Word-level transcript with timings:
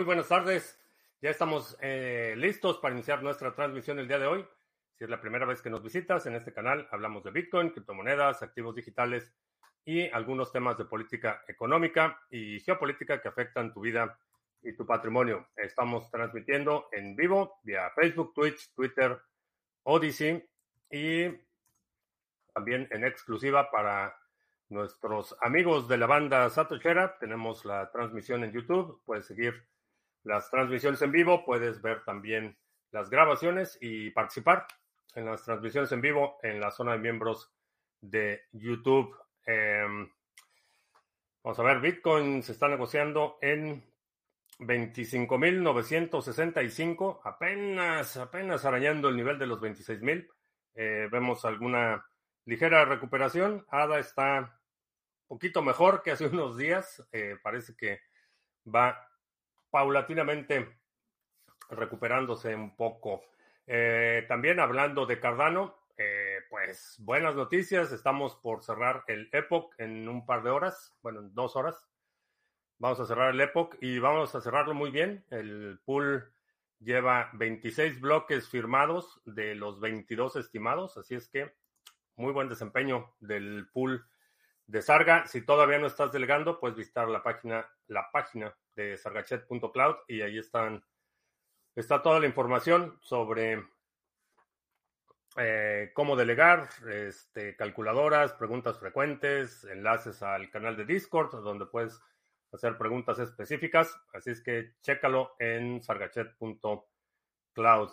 Muy 0.00 0.06
buenas 0.06 0.28
tardes. 0.28 0.80
Ya 1.20 1.28
estamos 1.28 1.76
eh, 1.82 2.32
listos 2.34 2.78
para 2.78 2.94
iniciar 2.94 3.22
nuestra 3.22 3.54
transmisión 3.54 3.98
el 3.98 4.08
día 4.08 4.18
de 4.18 4.26
hoy. 4.26 4.46
Si 4.94 5.04
es 5.04 5.10
la 5.10 5.20
primera 5.20 5.44
vez 5.44 5.60
que 5.60 5.68
nos 5.68 5.82
visitas 5.82 6.24
en 6.24 6.36
este 6.36 6.54
canal, 6.54 6.88
hablamos 6.90 7.22
de 7.22 7.30
Bitcoin, 7.30 7.68
criptomonedas, 7.68 8.42
activos 8.42 8.74
digitales 8.74 9.30
y 9.84 10.08
algunos 10.08 10.52
temas 10.52 10.78
de 10.78 10.86
política 10.86 11.44
económica 11.46 12.18
y 12.30 12.60
geopolítica 12.60 13.20
que 13.20 13.28
afectan 13.28 13.74
tu 13.74 13.82
vida 13.82 14.18
y 14.62 14.72
tu 14.72 14.86
patrimonio. 14.86 15.48
Estamos 15.54 16.10
transmitiendo 16.10 16.88
en 16.92 17.14
vivo 17.14 17.60
vía 17.62 17.90
Facebook, 17.90 18.32
Twitch, 18.32 18.72
Twitter, 18.72 19.20
Odyssey 19.82 20.42
y 20.90 21.28
también 22.54 22.88
en 22.90 23.04
exclusiva 23.04 23.70
para 23.70 24.16
nuestros 24.70 25.36
amigos 25.42 25.88
de 25.88 25.98
la 25.98 26.06
banda 26.06 26.48
Satoshera. 26.48 27.18
Tenemos 27.18 27.66
la 27.66 27.90
transmisión 27.90 28.44
en 28.44 28.52
YouTube. 28.52 29.02
Puedes 29.04 29.26
seguir 29.26 29.68
las 30.24 30.50
transmisiones 30.50 31.02
en 31.02 31.12
vivo, 31.12 31.44
puedes 31.44 31.82
ver 31.82 32.02
también 32.04 32.56
las 32.90 33.10
grabaciones 33.10 33.78
y 33.80 34.10
participar 34.10 34.66
en 35.14 35.26
las 35.26 35.44
transmisiones 35.44 35.92
en 35.92 36.00
vivo 36.00 36.38
en 36.42 36.60
la 36.60 36.70
zona 36.70 36.92
de 36.92 36.98
miembros 36.98 37.52
de 38.00 38.44
YouTube. 38.52 39.14
Em, 39.46 40.10
vamos 41.42 41.58
a 41.58 41.62
ver, 41.62 41.80
Bitcoin 41.80 42.42
se 42.42 42.52
está 42.52 42.68
negociando 42.68 43.38
en 43.40 43.82
25.965, 44.58 47.20
apenas, 47.24 48.18
apenas 48.18 48.64
arañando 48.64 49.08
el 49.08 49.16
nivel 49.16 49.38
de 49.38 49.46
los 49.46 49.60
26.000. 49.60 50.28
Eh, 50.74 51.08
vemos 51.10 51.44
alguna 51.44 52.06
ligera 52.44 52.84
recuperación. 52.84 53.66
ADA 53.70 53.98
está 53.98 54.60
un 55.28 55.36
poquito 55.36 55.62
mejor 55.62 56.02
que 56.02 56.12
hace 56.12 56.26
unos 56.26 56.56
días. 56.58 57.02
Eh, 57.12 57.36
parece 57.42 57.74
que 57.74 58.00
va 58.66 59.09
paulatinamente 59.70 60.80
recuperándose 61.70 62.54
un 62.54 62.76
poco. 62.76 63.22
Eh, 63.66 64.24
también 64.28 64.60
hablando 64.60 65.06
de 65.06 65.20
Cardano, 65.20 65.76
eh, 65.96 66.40
pues 66.48 66.96
buenas 66.98 67.34
noticias, 67.34 67.92
estamos 67.92 68.34
por 68.36 68.62
cerrar 68.62 69.04
el 69.06 69.28
Epoch 69.32 69.74
en 69.78 70.08
un 70.08 70.26
par 70.26 70.42
de 70.42 70.50
horas, 70.50 70.96
bueno, 71.02 71.20
en 71.20 71.34
dos 71.34 71.56
horas. 71.56 71.88
Vamos 72.78 72.98
a 73.00 73.06
cerrar 73.06 73.34
el 73.34 73.40
Epoch 73.40 73.76
y 73.80 73.98
vamos 73.98 74.34
a 74.34 74.40
cerrarlo 74.40 74.74
muy 74.74 74.90
bien. 74.90 75.24
El 75.30 75.78
pool 75.84 76.32
lleva 76.78 77.28
26 77.34 78.00
bloques 78.00 78.48
firmados 78.48 79.20
de 79.26 79.54
los 79.54 79.80
22 79.80 80.36
estimados, 80.36 80.96
así 80.96 81.14
es 81.14 81.28
que 81.28 81.54
muy 82.16 82.32
buen 82.32 82.48
desempeño 82.48 83.14
del 83.20 83.68
pool 83.70 84.06
de 84.66 84.82
Sarga. 84.82 85.26
Si 85.26 85.42
todavía 85.42 85.78
no 85.78 85.86
estás 85.86 86.12
delegando, 86.12 86.60
puedes 86.60 86.76
visitar 86.76 87.08
la 87.08 87.22
página, 87.22 87.68
la 87.88 88.10
página 88.10 88.54
sargachet.cloud 88.96 89.96
y 90.08 90.22
ahí 90.22 90.38
están, 90.38 90.84
está 91.74 92.02
toda 92.02 92.20
la 92.20 92.26
información 92.26 92.98
sobre 93.02 93.62
eh, 95.36 95.90
cómo 95.94 96.16
delegar, 96.16 96.68
este, 96.88 97.54
calculadoras, 97.56 98.32
preguntas 98.34 98.78
frecuentes, 98.78 99.64
enlaces 99.64 100.22
al 100.22 100.50
canal 100.50 100.76
de 100.76 100.84
Discord 100.84 101.42
donde 101.42 101.66
puedes 101.66 102.00
hacer 102.52 102.76
preguntas 102.76 103.18
específicas. 103.18 103.96
Así 104.12 104.30
es 104.30 104.42
que 104.42 104.74
chécalo 104.82 105.34
en 105.38 105.82
sargachet.cloud. 105.82 107.90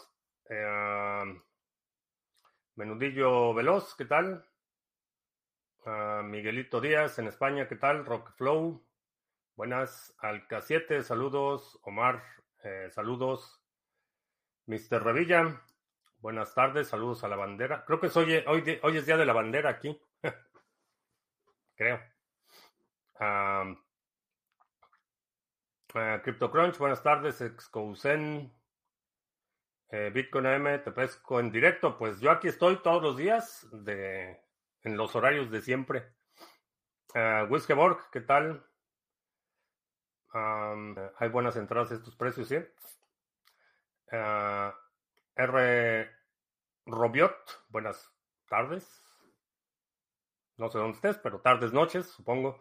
Eh, 0.49 1.41
menudillo 2.75 3.53
veloz, 3.53 3.95
¿qué 3.95 4.05
tal? 4.05 4.45
Uh, 5.85 6.23
Miguelito 6.23 6.81
Díaz 6.81 7.19
en 7.19 7.27
España, 7.27 7.67
¿qué 7.67 7.75
tal? 7.77 8.05
Rockflow, 8.05 8.83
Buenas, 9.58 10.16
Alca 10.19 10.61
7, 10.61 11.02
saludos. 11.02 11.80
Omar, 11.81 12.23
eh, 12.64 12.92
saludos. 12.92 13.59
Mr. 14.67 15.04
Revilla, 15.04 15.64
buenas 16.20 16.54
tardes, 16.54 16.89
saludos 16.89 17.23
a 17.23 17.27
la 17.27 17.37
bandera. 17.37 17.83
Creo 17.83 17.99
que 17.99 18.11
hoy, 18.20 18.43
hoy, 18.45 18.80
hoy 18.83 18.98
es 18.98 19.08
día 19.08 19.17
de 19.17 19.26
la 19.26 19.33
bandera 19.33 19.71
aquí. 19.71 19.99
Creo. 21.76 21.99
Uh, 23.20 23.76
CryptoCrunch, 26.21 26.77
buenas 26.77 27.02
tardes. 27.02 27.42
Excousen, 27.42 28.54
eh, 29.89 30.11
Bitcoin 30.14 30.45
AM, 30.45 30.83
te 30.83 30.92
pesco 30.92 31.39
en 31.39 31.52
directo. 31.52 31.98
Pues 31.98 32.20
yo 32.20 32.30
aquí 32.30 32.48
estoy 32.48 32.76
todos 32.83 33.02
los 33.02 33.17
días 33.17 33.67
de, 33.71 34.39
en 34.83 34.98
los 34.98 35.15
horarios 35.15 35.49
de 35.49 35.64
siempre. 35.64 36.14
Uh, 37.15 37.52
Wiskeborg, 37.52 38.11
¿qué 38.11 38.21
tal? 38.21 38.67
Hay 40.33 41.30
buenas 41.30 41.55
entradas 41.55 41.92
estos 41.92 42.15
precios, 42.15 42.48
¿sí? 42.48 42.58
Ah, 44.11 44.73
R. 45.36 46.10
Robiot, 46.86 47.65
buenas 47.70 48.11
tardes. 48.48 49.04
No 50.58 50.70
sé 50.70 50.77
dónde 50.77 50.95
estés, 50.95 51.17
pero 51.17 51.39
tardes, 51.42 51.73
noches, 51.73 52.08
supongo. 52.08 52.60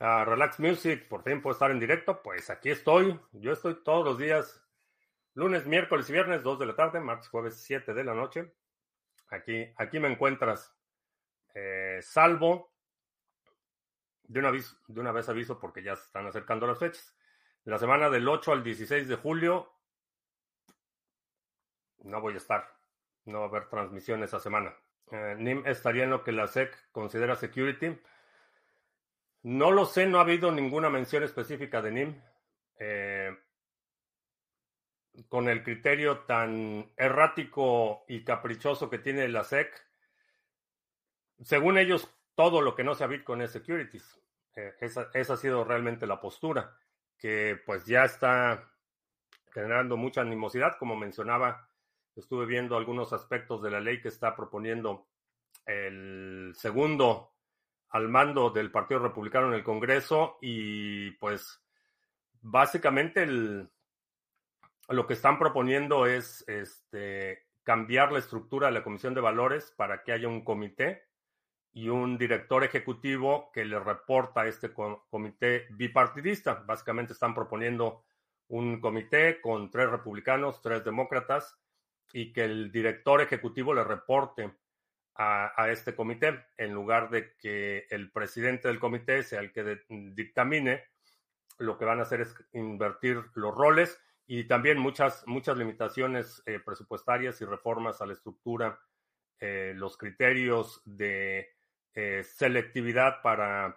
Ah, 0.00 0.24
Relax 0.24 0.60
Music, 0.60 1.08
por 1.08 1.22
puedo 1.22 1.52
estar 1.52 1.70
en 1.70 1.80
directo. 1.80 2.22
Pues 2.22 2.50
aquí 2.50 2.70
estoy. 2.70 3.18
Yo 3.32 3.52
estoy 3.52 3.82
todos 3.82 4.04
los 4.04 4.18
días, 4.18 4.62
lunes, 5.34 5.66
miércoles 5.66 6.08
y 6.10 6.12
viernes, 6.12 6.42
2 6.42 6.58
de 6.58 6.66
la 6.66 6.76
tarde, 6.76 7.00
martes, 7.00 7.28
jueves, 7.28 7.56
7 7.62 7.94
de 7.94 8.04
la 8.04 8.14
noche. 8.14 8.52
Aquí, 9.28 9.72
aquí 9.76 9.98
me 9.98 10.08
encuentras. 10.08 10.74
Eh, 11.54 12.00
salvo 12.02 12.75
de 14.28 14.40
una, 14.40 14.50
vez, 14.50 14.76
de 14.86 15.00
una 15.00 15.12
vez 15.12 15.28
aviso 15.28 15.58
porque 15.58 15.82
ya 15.82 15.96
se 15.96 16.04
están 16.04 16.26
acercando 16.26 16.66
las 16.66 16.78
fechas. 16.78 17.16
La 17.64 17.78
semana 17.78 18.10
del 18.10 18.28
8 18.28 18.52
al 18.52 18.62
16 18.62 19.08
de 19.08 19.16
julio 19.16 19.72
no 22.04 22.20
voy 22.20 22.34
a 22.34 22.38
estar. 22.38 22.76
No 23.24 23.40
va 23.40 23.46
a 23.46 23.48
haber 23.48 23.68
transmisión 23.68 24.22
esa 24.22 24.38
semana. 24.38 24.74
Eh, 25.10 25.36
NIM 25.38 25.66
estaría 25.66 26.04
en 26.04 26.10
lo 26.10 26.22
que 26.22 26.32
la 26.32 26.46
SEC 26.46 26.90
considera 26.92 27.36
security. 27.36 27.98
No 29.42 29.70
lo 29.70 29.84
sé, 29.84 30.06
no 30.06 30.18
ha 30.18 30.22
habido 30.22 30.52
ninguna 30.52 30.90
mención 30.90 31.22
específica 31.22 31.82
de 31.82 31.90
NIM. 31.90 32.22
Eh, 32.78 33.36
con 35.28 35.48
el 35.48 35.62
criterio 35.62 36.20
tan 36.20 36.92
errático 36.96 38.04
y 38.06 38.22
caprichoso 38.22 38.90
que 38.90 38.98
tiene 38.98 39.28
la 39.28 39.44
SEC, 39.44 39.86
según 41.42 41.78
ellos, 41.78 42.08
todo 42.36 42.62
lo 42.62 42.76
que 42.76 42.84
no 42.84 42.94
sea 42.94 43.08
Bitcoin 43.08 43.42
es 43.42 43.50
securities. 43.50 44.20
Eh, 44.54 44.74
esa, 44.80 45.10
esa, 45.12 45.32
ha 45.32 45.36
sido 45.36 45.64
realmente 45.64 46.06
la 46.06 46.20
postura, 46.20 46.78
que 47.18 47.60
pues 47.66 47.84
ya 47.86 48.04
está 48.04 48.70
generando 49.52 49.96
mucha 49.96 50.20
animosidad. 50.20 50.76
Como 50.78 50.94
mencionaba, 50.94 51.68
estuve 52.14 52.46
viendo 52.46 52.76
algunos 52.76 53.12
aspectos 53.12 53.62
de 53.62 53.70
la 53.70 53.80
ley 53.80 54.00
que 54.00 54.08
está 54.08 54.36
proponiendo 54.36 55.08
el 55.64 56.52
segundo 56.54 57.32
al 57.90 58.08
mando 58.08 58.50
del 58.50 58.70
Partido 58.70 59.00
Republicano 59.00 59.48
en 59.48 59.54
el 59.54 59.64
Congreso 59.64 60.38
y 60.42 61.12
pues 61.12 61.62
básicamente 62.42 63.26
lo 63.26 65.06
que 65.06 65.14
están 65.14 65.38
proponiendo 65.38 66.06
es 66.06 66.44
este, 66.48 67.46
cambiar 67.62 68.12
la 68.12 68.18
estructura 68.18 68.66
de 68.68 68.74
la 68.74 68.84
Comisión 68.84 69.14
de 69.14 69.20
Valores 69.20 69.72
para 69.76 70.02
que 70.02 70.12
haya 70.12 70.28
un 70.28 70.44
comité 70.44 71.05
y 71.76 71.90
un 71.90 72.16
director 72.16 72.64
ejecutivo 72.64 73.50
que 73.52 73.62
le 73.66 73.78
reporta 73.78 74.40
a 74.40 74.48
este 74.48 74.72
comité 74.72 75.66
bipartidista. 75.68 76.64
Básicamente 76.66 77.12
están 77.12 77.34
proponiendo 77.34 78.02
un 78.48 78.80
comité 78.80 79.42
con 79.42 79.70
tres 79.70 79.90
republicanos, 79.90 80.62
tres 80.62 80.82
demócratas, 80.86 81.54
y 82.14 82.32
que 82.32 82.44
el 82.44 82.72
director 82.72 83.20
ejecutivo 83.20 83.74
le 83.74 83.84
reporte 83.84 84.54
a, 85.16 85.68
este 85.70 85.94
comité, 85.94 86.46
en 86.56 86.72
lugar 86.72 87.10
de 87.10 87.36
que 87.36 87.86
el 87.90 88.10
presidente 88.10 88.68
del 88.68 88.80
comité 88.80 89.22
sea 89.22 89.40
el 89.40 89.52
que 89.52 89.82
dictamine, 89.88 90.82
lo 91.58 91.76
que 91.76 91.84
van 91.84 91.98
a 91.98 92.04
hacer 92.04 92.22
es 92.22 92.34
invertir 92.54 93.22
los 93.34 93.54
roles 93.54 94.00
y 94.26 94.44
también 94.44 94.78
muchas, 94.78 95.26
muchas 95.26 95.58
limitaciones 95.58 96.42
eh, 96.46 96.58
presupuestarias 96.58 97.38
y 97.42 97.44
reformas 97.44 98.00
a 98.00 98.06
la 98.06 98.14
estructura, 98.14 98.80
eh, 99.40 99.74
los 99.76 99.98
criterios 99.98 100.80
de 100.86 101.55
eh, 101.98 102.22
selectividad 102.24 103.22
para 103.22 103.68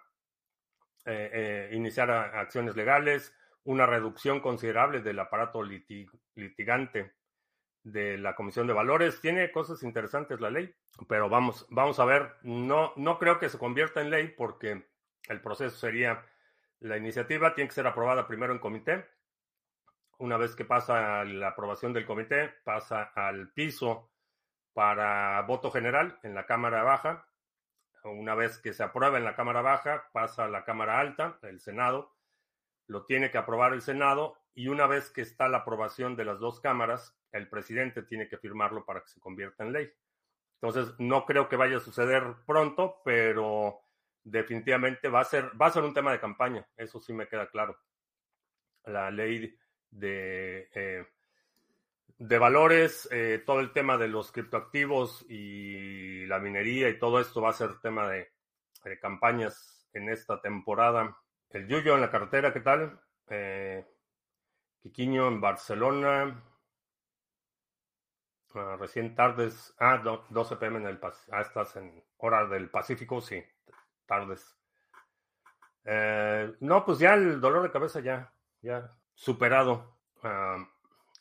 eh, 1.06 1.30
eh, 1.32 1.74
iniciar 1.74 2.10
acciones 2.10 2.76
legales, 2.76 3.34
una 3.64 3.86
reducción 3.86 4.40
considerable 4.40 5.00
del 5.00 5.18
aparato 5.18 5.62
litigante 5.62 7.14
de 7.82 8.18
la 8.18 8.34
Comisión 8.34 8.66
de 8.66 8.74
Valores. 8.74 9.22
Tiene 9.22 9.50
cosas 9.50 9.82
interesantes 9.82 10.38
la 10.38 10.50
ley, 10.50 10.70
pero 11.08 11.30
vamos, 11.30 11.66
vamos 11.70 11.98
a 11.98 12.04
ver. 12.04 12.36
No, 12.42 12.92
no 12.96 13.18
creo 13.18 13.38
que 13.38 13.48
se 13.48 13.56
convierta 13.56 14.02
en 14.02 14.10
ley 14.10 14.28
porque 14.28 14.84
el 15.26 15.40
proceso 15.40 15.78
sería, 15.78 16.22
la 16.80 16.98
iniciativa 16.98 17.54
tiene 17.54 17.68
que 17.68 17.74
ser 17.74 17.86
aprobada 17.86 18.28
primero 18.28 18.52
en 18.52 18.58
comité. 18.58 19.08
Una 20.18 20.36
vez 20.36 20.54
que 20.54 20.66
pasa 20.66 21.24
la 21.24 21.48
aprobación 21.48 21.94
del 21.94 22.04
comité, 22.04 22.52
pasa 22.64 23.12
al 23.14 23.50
piso 23.54 24.10
para 24.74 25.40
voto 25.40 25.70
general 25.70 26.18
en 26.22 26.34
la 26.34 26.44
Cámara 26.44 26.82
Baja 26.82 27.26
una 28.04 28.34
vez 28.34 28.58
que 28.58 28.72
se 28.72 28.82
aprueba 28.82 29.18
en 29.18 29.24
la 29.24 29.34
Cámara 29.34 29.62
Baja, 29.62 30.08
pasa 30.12 30.44
a 30.44 30.48
la 30.48 30.64
Cámara 30.64 31.00
Alta, 31.00 31.38
el 31.42 31.60
Senado, 31.60 32.14
lo 32.86 33.04
tiene 33.06 33.30
que 33.30 33.38
aprobar 33.38 33.72
el 33.72 33.82
Senado 33.82 34.36
y 34.54 34.68
una 34.68 34.86
vez 34.86 35.10
que 35.10 35.22
está 35.22 35.48
la 35.48 35.58
aprobación 35.58 36.16
de 36.16 36.24
las 36.24 36.40
dos 36.40 36.60
cámaras, 36.60 37.16
el 37.32 37.48
presidente 37.48 38.02
tiene 38.02 38.28
que 38.28 38.38
firmarlo 38.38 38.84
para 38.84 39.00
que 39.00 39.08
se 39.08 39.20
convierta 39.20 39.64
en 39.64 39.72
ley. 39.72 39.92
Entonces, 40.60 40.94
no 40.98 41.24
creo 41.24 41.48
que 41.48 41.56
vaya 41.56 41.78
a 41.78 41.80
suceder 41.80 42.22
pronto, 42.46 43.00
pero 43.04 43.80
definitivamente 44.22 45.08
va 45.08 45.20
a 45.20 45.24
ser, 45.24 45.50
va 45.60 45.66
a 45.66 45.70
ser 45.70 45.84
un 45.84 45.94
tema 45.94 46.12
de 46.12 46.20
campaña, 46.20 46.66
eso 46.76 47.00
sí 47.00 47.12
me 47.12 47.28
queda 47.28 47.48
claro. 47.48 47.78
La 48.84 49.10
ley 49.10 49.56
de, 49.90 50.68
eh, 50.74 51.06
de 52.20 52.38
valores, 52.38 53.08
eh, 53.10 53.42
todo 53.46 53.60
el 53.60 53.72
tema 53.72 53.96
de 53.96 54.06
los 54.06 54.30
criptoactivos 54.30 55.24
y 55.30 56.26
la 56.26 56.38
minería 56.38 56.90
y 56.90 56.98
todo 56.98 57.18
esto 57.18 57.40
va 57.40 57.48
a 57.48 57.54
ser 57.54 57.80
tema 57.80 58.08
de, 58.10 58.30
campañas 59.00 59.88
en 59.94 60.10
esta 60.10 60.38
temporada. 60.40 61.16
El 61.48 61.66
Yuyo 61.66 61.94
en 61.94 62.02
la 62.02 62.10
carretera, 62.10 62.52
¿qué 62.52 62.60
tal? 62.60 63.00
Eh, 63.30 63.86
en 64.84 65.40
Barcelona. 65.40 66.44
Ah, 68.54 68.76
recién 68.78 69.14
tardes. 69.14 69.74
Ah, 69.78 70.02
12 70.28 70.56
pm 70.56 70.78
en 70.78 70.86
el 70.88 70.98
Pacífico. 70.98 71.36
Ah, 71.36 71.40
estás 71.40 71.76
en 71.76 72.04
hora 72.18 72.46
del 72.46 72.68
Pacífico, 72.68 73.22
sí. 73.22 73.42
Tardes. 74.04 74.58
Eh, 75.84 76.52
no, 76.60 76.84
pues 76.84 76.98
ya 76.98 77.14
el 77.14 77.40
dolor 77.40 77.62
de 77.62 77.70
cabeza 77.70 78.00
ya, 78.00 78.30
ya 78.60 78.94
superado. 79.14 79.98
Ah, 80.22 80.66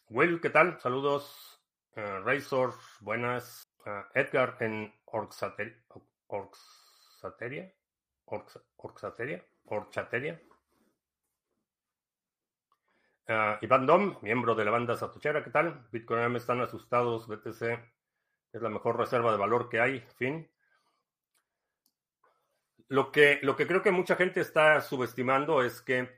Will, 0.09 0.41
¿qué 0.41 0.49
tal? 0.49 0.79
Saludos. 0.79 1.61
Uh, 1.95 2.23
Razor, 2.25 2.73
buenas. 3.01 3.63
Edgar 4.15 4.57
en 4.59 4.91
Orxateria. 5.05 5.75
Orxateria. 6.27 7.71
Orxateria. 8.25 9.45
Orchateria. 9.65 10.41
Uh, 13.27 13.57
Iván 13.61 13.85
Dom, 13.85 14.17
miembro 14.23 14.55
de 14.55 14.65
la 14.65 14.71
banda 14.71 14.97
Satochera, 14.97 15.43
¿qué 15.43 15.51
tal? 15.51 15.87
Bitcoin 15.91 16.35
están 16.35 16.59
asustados, 16.61 17.27
BTC 17.27 17.61
es 18.51 18.61
la 18.63 18.69
mejor 18.69 18.97
reserva 18.97 19.31
de 19.31 19.37
valor 19.37 19.69
que 19.69 19.79
hay, 19.79 19.99
fin. 20.17 20.49
Lo 22.87 23.11
que, 23.11 23.39
lo 23.43 23.55
que 23.55 23.67
creo 23.67 23.83
que 23.83 23.91
mucha 23.91 24.15
gente 24.15 24.41
está 24.41 24.81
subestimando 24.81 25.61
es 25.61 25.83
que 25.83 26.09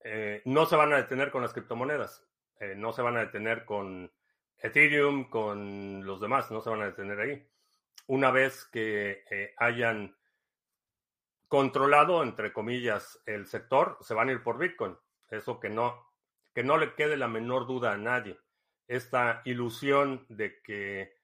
eh, 0.00 0.42
no 0.44 0.66
se 0.66 0.74
van 0.74 0.92
a 0.92 0.96
detener 0.96 1.30
con 1.30 1.42
las 1.42 1.52
criptomonedas, 1.52 2.26
eh, 2.64 2.74
no 2.76 2.92
se 2.92 3.02
van 3.02 3.16
a 3.16 3.20
detener 3.20 3.64
con 3.64 4.10
Ethereum, 4.58 5.28
con 5.28 6.04
los 6.06 6.20
demás, 6.20 6.50
no 6.50 6.60
se 6.60 6.70
van 6.70 6.82
a 6.82 6.86
detener 6.86 7.20
ahí. 7.20 7.46
Una 8.06 8.30
vez 8.30 8.64
que 8.64 9.24
eh, 9.30 9.54
hayan 9.58 10.16
controlado, 11.48 12.22
entre 12.22 12.52
comillas, 12.52 13.22
el 13.26 13.46
sector, 13.46 13.98
se 14.00 14.14
van 14.14 14.28
a 14.28 14.32
ir 14.32 14.42
por 14.42 14.58
Bitcoin. 14.58 14.96
Eso 15.30 15.60
que 15.60 15.68
no, 15.68 16.06
que 16.54 16.64
no 16.64 16.78
le 16.78 16.94
quede 16.94 17.16
la 17.16 17.28
menor 17.28 17.66
duda 17.66 17.92
a 17.92 17.98
nadie. 17.98 18.38
Esta 18.88 19.42
ilusión 19.44 20.24
de 20.28 20.60
que 20.62 21.16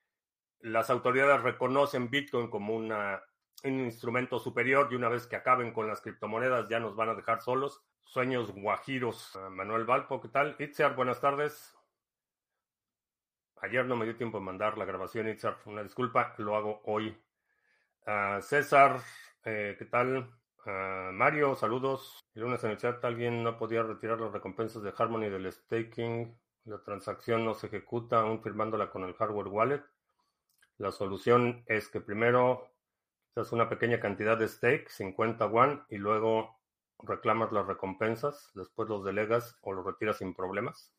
las 0.61 0.91
autoridades 0.91 1.43
reconocen 1.43 2.11
Bitcoin 2.11 2.51
como 2.51 2.75
una, 2.75 3.23
un 3.65 3.81
instrumento 3.81 4.39
superior 4.39 4.89
y 4.91 4.95
una 4.95 5.09
vez 5.09 5.27
que 5.27 5.37
acaben 5.37 5.73
con 5.73 5.87
las 5.87 6.01
criptomonedas 6.01 6.69
ya 6.69 6.81
nos 6.81 6.97
van 6.97 7.09
a 7.09 7.15
dejar 7.15 7.41
solos. 7.41 7.83
Sueños 8.05 8.53
guajiros. 8.53 9.37
Ah, 9.37 9.51
Manuel 9.51 9.85
Valpo, 9.85 10.21
¿qué 10.21 10.29
tal? 10.29 10.57
Itziar, 10.59 10.97
buenas 10.97 11.21
tardes. 11.21 11.77
Ayer 13.63 13.85
no 13.85 13.95
me 13.95 14.07
dio 14.07 14.17
tiempo 14.17 14.39
de 14.39 14.45
mandar 14.45 14.79
la 14.79 14.87
grabación, 14.87 15.29
Itzar. 15.29 15.59
Una 15.67 15.83
disculpa, 15.83 16.35
lo 16.39 16.57
hago 16.57 16.81
hoy. 16.87 17.17
Ah, 18.07 18.39
César, 18.41 19.01
eh, 19.45 19.77
¿qué 19.79 19.85
tal? 19.85 20.31
Ah, 20.67 21.11
Mario, 21.13 21.55
saludos. 21.55 22.25
El 22.35 22.43
lunes 22.43 22.65
en 22.65 22.71
el 22.71 22.79
chat 22.79 23.05
alguien 23.05 23.43
no 23.43 23.59
podía 23.59 23.83
retirar 23.83 24.21
las 24.21 24.33
recompensas 24.33 24.83
de 24.83 24.95
Harmony 24.97 25.29
del 25.29 25.53
staking. 25.53 26.39
La 26.65 26.83
transacción 26.83 27.45
no 27.45 27.55
se 27.55 27.67
ejecuta 27.67 28.21
aún 28.21 28.43
firmándola 28.43 28.91
con 28.91 29.05
el 29.05 29.15
hardware 29.15 29.49
wallet. 29.49 29.83
La 30.79 30.91
solución 30.91 31.63
es 31.67 31.89
que 31.89 32.01
primero 32.01 32.71
haces 33.35 33.53
una 33.53 33.69
pequeña 33.69 34.01
cantidad 34.01 34.39
de 34.39 34.49
stake, 34.49 34.89
50 34.89 35.45
one, 35.47 35.83
y 35.91 35.99
luego 35.99 36.60
reclamas 37.03 37.53
las 37.53 37.67
recompensas, 37.67 38.51
después 38.55 38.89
los 38.89 39.05
delegas 39.05 39.57
o 39.63 39.73
los 39.73 39.85
retiras 39.85 40.19
sin 40.19 40.35
problemas. 40.35 40.93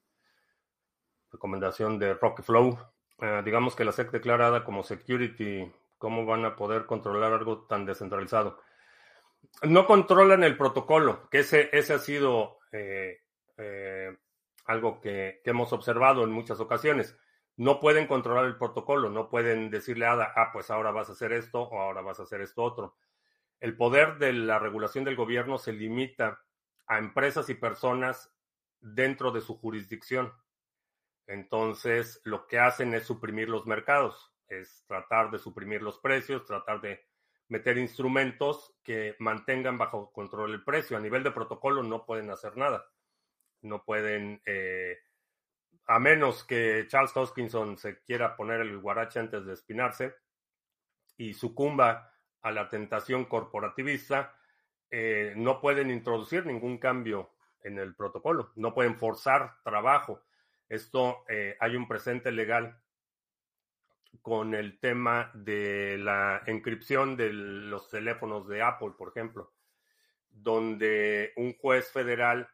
Recomendación 1.32 2.00
de 2.00 2.14
Rockflow. 2.14 2.78
Ah, 3.20 3.42
digamos 3.44 3.76
que 3.76 3.86
la 3.86 3.92
SEC 3.92 4.12
declarada 4.12 4.64
como 4.64 4.84
security, 4.84 5.72
¿cómo 5.98 6.26
van 6.26 6.46
a 6.46 6.56
poder 6.56 6.86
controlar 6.86 7.34
algo 7.34 7.66
tan 7.66 7.86
descentralizado? 7.86 8.60
no 9.64 9.86
controlan 9.86 10.44
el 10.44 10.58
protocolo, 10.58 11.28
que 11.30 11.40
ese, 11.40 11.70
ese 11.72 11.94
ha 11.94 12.00
sido 12.00 12.60
eh, 12.72 13.20
eh, 13.58 14.18
algo 14.66 15.02
que, 15.02 15.42
hemos 15.46 15.74
observado 15.74 16.24
en 16.24 16.32
muchas 16.32 16.60
ocasiones. 16.60 17.18
No 17.58 17.80
pueden 17.80 18.08
controlar 18.08 18.46
el 18.46 18.58
protocolo, 18.58 19.10
no 19.10 19.30
pueden 19.30 19.70
decirle 19.70 20.06
a 20.06 20.14
Ada, 20.14 20.34
ah, 20.36 20.50
pues 20.54 20.72
ahora 20.72 20.92
vas 20.92 21.10
a 21.10 21.12
hacer 21.12 21.34
esto 21.34 21.62
o 21.62 21.80
ahora 21.80 22.02
vas 22.02 22.20
a 22.20 22.24
hacer 22.24 22.42
esto 22.42 22.64
otro. 22.64 22.96
El 23.62 23.78
poder 23.78 24.18
de 24.18 24.34
la 24.34 24.58
regulación 24.58 25.04
del 25.04 25.16
gobierno 25.16 25.60
se 25.60 25.72
limita 25.72 26.42
a 26.88 26.98
empresas 26.98 27.48
y 27.50 27.54
personas 27.54 28.34
dentro 28.80 29.32
de 29.32 29.40
su 29.40 29.56
jurisdicción. 29.56 30.34
Entonces, 31.28 32.22
lo 32.26 32.48
que 32.48 32.58
hacen 32.58 32.96
es 32.96 33.06
suprimir 33.06 33.50
los 33.50 33.68
mercados, 33.68 34.34
es 34.48 34.84
tratar 34.88 35.30
de 35.30 35.38
suprimir 35.38 35.84
los 35.84 36.00
precios, 36.00 36.44
tratar 36.46 36.82
de 36.82 37.06
meter 37.50 37.78
instrumentos 37.78 38.74
que 38.84 39.16
mantengan 39.20 39.78
bajo 39.78 40.12
control 40.12 40.54
el 40.54 40.64
precio. 40.64 40.98
A 40.98 41.02
nivel 41.02 41.22
de 41.22 41.32
protocolo 41.32 41.84
no 41.84 42.04
pueden 42.04 42.32
hacer 42.32 42.58
nada. 42.58 42.84
No 43.62 43.86
pueden, 43.86 44.42
eh, 44.46 44.98
a 45.86 46.00
menos 46.00 46.44
que 46.44 46.86
Charles 46.88 47.16
Hoskinson 47.16 47.78
se 47.78 48.02
quiera 48.02 48.36
poner 48.36 48.62
el 48.62 48.80
guarache 48.80 49.20
antes 49.20 49.46
de 49.46 49.54
espinarse 49.54 50.16
y 51.16 51.36
sucumba 51.36 52.11
a 52.42 52.52
la 52.52 52.70
tentación 52.70 53.26
corporativista, 53.26 54.36
eh, 54.90 55.34
no 55.38 55.62
pueden 55.62 55.90
introducir 55.90 56.46
ningún 56.46 56.78
cambio 56.78 57.32
en 57.64 57.80
el 57.80 57.96
protocolo, 57.96 58.52
no 58.56 58.74
pueden 58.74 58.98
forzar 58.98 59.56
trabajo. 59.64 60.22
Esto 60.68 61.24
eh, 61.30 61.56
hay 61.60 61.76
un 61.76 61.88
presente 61.88 62.32
legal 62.32 62.82
con 64.22 64.54
el 64.54 64.80
tema 64.80 65.32
de 65.34 65.98
la 65.98 66.44
encripción 66.46 67.16
de 67.16 67.32
los 67.32 67.90
teléfonos 67.90 68.48
de 68.48 68.62
Apple, 68.62 68.92
por 68.98 69.10
ejemplo, 69.10 69.54
donde 70.30 71.34
un 71.38 71.54
juez 71.58 71.92
federal, 71.92 72.50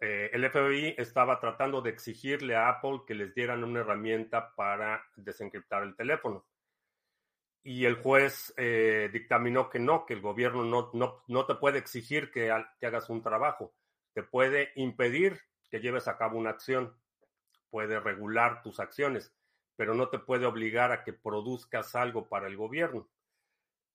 eh, 0.00 0.30
el 0.32 0.50
FBI 0.50 0.94
estaba 0.98 1.38
tratando 1.40 1.82
de 1.82 1.90
exigirle 1.90 2.56
a 2.56 2.68
Apple 2.68 3.02
que 3.06 3.14
les 3.14 3.34
dieran 3.34 3.64
una 3.64 3.80
herramienta 3.80 4.54
para 4.54 5.04
desencriptar 5.16 5.82
el 5.82 5.94
teléfono. 5.94 6.44
Y 7.64 7.86
el 7.86 7.96
juez 7.96 8.54
eh, 8.56 9.10
dictaminó 9.12 9.68
que 9.68 9.80
no, 9.80 10.06
que 10.06 10.14
el 10.14 10.20
gobierno 10.20 10.64
no, 10.64 10.90
no, 10.92 11.24
no 11.26 11.46
te 11.46 11.56
puede 11.56 11.78
exigir 11.78 12.30
que, 12.30 12.50
hagas 12.50 13.10
un 13.10 13.22
trabajo, 13.22 13.74
te 14.12 14.22
puede 14.22 14.70
impedir 14.76 15.40
que 15.70 15.80
lleves 15.80 16.06
a 16.06 16.16
cabo 16.16 16.38
una 16.38 16.50
acción, 16.50 16.94
puede 17.70 17.98
regular 17.98 18.62
tus 18.62 18.78
acciones 18.78 19.34
pero 19.76 19.94
no 19.94 20.08
te 20.08 20.18
puede 20.18 20.46
obligar 20.46 20.92
a 20.92 21.02
que 21.02 21.12
produzcas 21.12 21.94
algo 21.94 22.28
para 22.28 22.46
el 22.46 22.56
gobierno. 22.56 23.08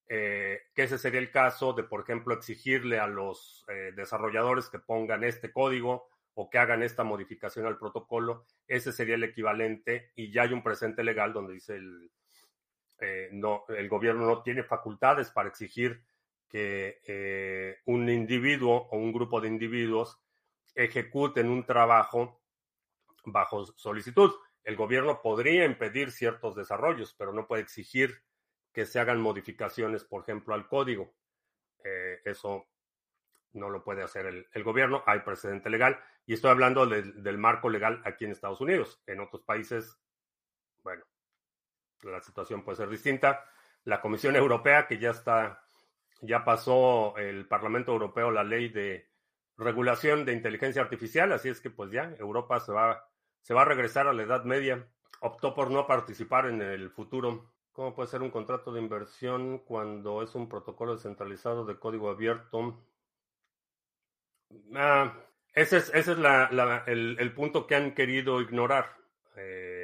Eh, 0.08 0.62
que 0.74 0.82
ese 0.82 0.98
sería 0.98 1.20
el 1.20 1.30
caso 1.30 1.72
de, 1.72 1.84
por 1.84 2.00
ejemplo, 2.00 2.34
exigirle 2.34 2.98
a 2.98 3.06
los 3.06 3.64
eh, 3.68 3.92
desarrolladores 3.94 4.68
que 4.68 4.80
pongan 4.80 5.22
este 5.22 5.52
código 5.52 6.08
o 6.34 6.50
que 6.50 6.58
hagan 6.58 6.82
esta 6.82 7.04
modificación 7.04 7.66
al 7.66 7.78
protocolo. 7.78 8.44
Ese 8.66 8.92
sería 8.92 9.14
el 9.14 9.24
equivalente 9.24 10.10
y 10.16 10.32
ya 10.32 10.42
hay 10.42 10.52
un 10.52 10.62
presente 10.62 11.04
legal 11.04 11.32
donde 11.32 11.54
dice 11.54 11.76
el, 11.76 12.10
eh, 13.00 13.28
no, 13.32 13.64
el 13.68 13.88
gobierno 13.88 14.26
no 14.26 14.42
tiene 14.42 14.62
facultades 14.62 15.30
para 15.30 15.48
exigir 15.48 16.02
que 16.48 17.78
un 17.84 18.08
individuo 18.08 18.88
o 18.90 18.96
un 18.96 19.12
grupo 19.12 19.40
de 19.40 19.46
individuos 19.46 20.18
ejecuten 20.74 21.48
un 21.48 21.64
trabajo 21.64 22.40
bajo 23.24 23.66
solicitud 23.76 24.32
el 24.64 24.76
gobierno 24.76 25.20
podría 25.22 25.64
impedir 25.64 26.10
ciertos 26.10 26.54
desarrollos, 26.54 27.14
pero 27.14 27.32
no 27.32 27.46
puede 27.46 27.62
exigir 27.62 28.22
que 28.72 28.86
se 28.86 29.00
hagan 29.00 29.20
modificaciones, 29.20 30.04
por 30.04 30.22
ejemplo, 30.22 30.54
al 30.54 30.68
código. 30.68 31.14
Eh, 31.82 32.20
eso 32.24 32.68
no 33.52 33.70
lo 33.70 33.82
puede 33.82 34.02
hacer 34.02 34.26
el, 34.26 34.64
gobierno. 34.64 35.02
Hay 35.06 35.20
precedente 35.20 35.70
legal. 35.70 35.98
Y 36.26 36.34
estoy 36.34 36.50
hablando 36.50 36.86
del 36.86 37.38
marco 37.38 37.68
legal 37.68 38.00
aquí 38.04 38.24
en 38.24 38.32
Estados 38.32 38.60
Unidos. 38.60 39.02
En 39.06 39.20
otros 39.20 39.42
países, 39.42 39.98
bueno, 40.82 41.04
la 42.02 42.20
situación 42.20 42.62
puede 42.62 42.76
ser 42.76 42.88
distinta. 42.88 43.44
La 43.84 44.00
Comisión 44.00 44.36
Europea, 44.36 44.86
que 44.86 44.98
ya 44.98 45.10
está, 45.10 45.62
ya 46.20 46.44
pasó 46.44 47.16
el 47.16 47.46
Parlamento 47.46 47.92
Europeo 47.92 48.30
la 48.30 48.44
ley 48.44 48.68
de 48.68 49.08
regulación 49.56 50.24
de 50.24 50.32
inteligencia 50.32 50.82
artificial, 50.82 51.32
así 51.32 51.48
es 51.48 51.60
que 51.60 51.70
pues 51.70 51.90
ya 51.90 52.14
Europa 52.18 52.60
se 52.60 52.72
va 52.72 53.10
se 53.42 53.54
va 53.54 53.62
a 53.62 53.66
regresar 53.66 54.06
a 54.06 54.12
la 54.12 54.22
Edad 54.22 54.44
Media. 54.44 54.86
Optó 55.20 55.54
por 55.54 55.70
no 55.70 55.86
participar 55.86 56.46
en 56.46 56.62
el 56.62 56.90
futuro. 56.90 57.52
¿Cómo 57.72 57.94
puede 57.94 58.08
ser 58.08 58.22
un 58.22 58.30
contrato 58.30 58.72
de 58.72 58.80
inversión 58.80 59.58
cuando 59.58 60.22
es 60.22 60.34
un 60.34 60.48
protocolo 60.48 60.94
descentralizado 60.94 61.64
de 61.64 61.78
código 61.78 62.10
abierto? 62.10 62.82
Ah, 64.74 65.14
ese 65.54 65.78
es, 65.78 65.90
ese 65.94 66.12
es 66.12 66.18
el, 66.86 67.32
punto 67.34 67.66
que 67.66 67.76
han 67.76 67.94
querido 67.94 68.40
ignorar. 68.40 68.96
Eh, 69.36 69.79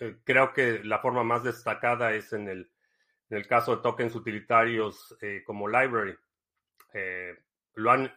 eh, 0.00 0.18
creo 0.24 0.52
que 0.52 0.82
la 0.84 0.98
forma 0.98 1.22
más 1.22 1.44
destacada 1.44 2.12
es 2.12 2.32
en 2.32 2.48
el, 2.48 2.70
en 3.28 3.38
el 3.38 3.46
caso 3.46 3.76
de 3.76 3.82
tokens 3.82 4.14
utilitarios 4.14 5.16
eh, 5.20 5.42
como 5.44 5.68
Library. 5.68 6.16
lo 7.74 7.90
han 7.90 8.12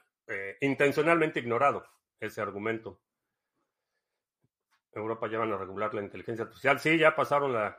intencionalmente 0.61 1.41
ignorado, 1.41 1.85
ese 2.19 2.41
argumento. 2.41 3.01
Europa 4.93 5.27
ya 5.27 5.41
a 5.41 5.57
regular 5.57 5.93
la 5.93 6.01
inteligencia 6.01 6.45
artificial. 6.45 6.79
Sí, 6.79 6.97
ya 6.97 7.15
pasaron 7.15 7.53
la, 7.53 7.77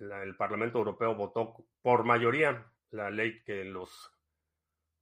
el 0.00 0.36
Parlamento 0.36 0.78
Europeo 0.78 1.14
votó 1.14 1.54
por 1.82 2.04
mayoría 2.04 2.72
la 2.90 3.10
ley 3.10 3.42
que 3.42 3.64
los 3.64 4.12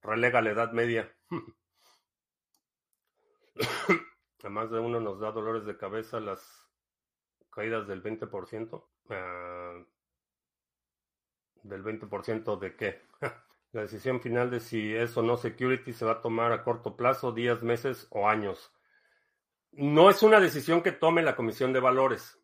relega 0.01 0.39
a 0.39 0.41
la 0.41 0.51
Edad 0.51 0.73
Media. 0.73 1.15
a 4.43 4.49
más 4.49 4.71
de 4.71 4.79
uno 4.79 4.99
nos 4.99 5.19
da 5.19 5.31
dolores 5.31 5.65
de 5.65 5.77
cabeza 5.77 6.19
las 6.19 6.58
caídas 7.49 7.87
del 7.87 8.03
20%. 8.03 8.83
Ah, 9.09 9.83
¿Del 11.63 11.83
20% 11.83 12.59
de 12.59 12.75
qué? 12.75 13.01
La 13.71 13.81
decisión 13.81 14.21
final 14.21 14.49
de 14.49 14.59
si 14.59 14.95
es 14.95 15.15
o 15.17 15.21
no 15.21 15.37
security 15.37 15.93
se 15.93 16.05
va 16.05 16.13
a 16.13 16.21
tomar 16.21 16.51
a 16.51 16.63
corto 16.63 16.95
plazo, 16.95 17.31
días, 17.31 17.61
meses 17.61 18.07
o 18.09 18.27
años. 18.27 18.73
No 19.71 20.09
es 20.09 20.23
una 20.23 20.39
decisión 20.39 20.81
que 20.81 20.91
tome 20.91 21.21
la 21.21 21.35
Comisión 21.35 21.71
de 21.73 21.79
Valores. 21.79 22.39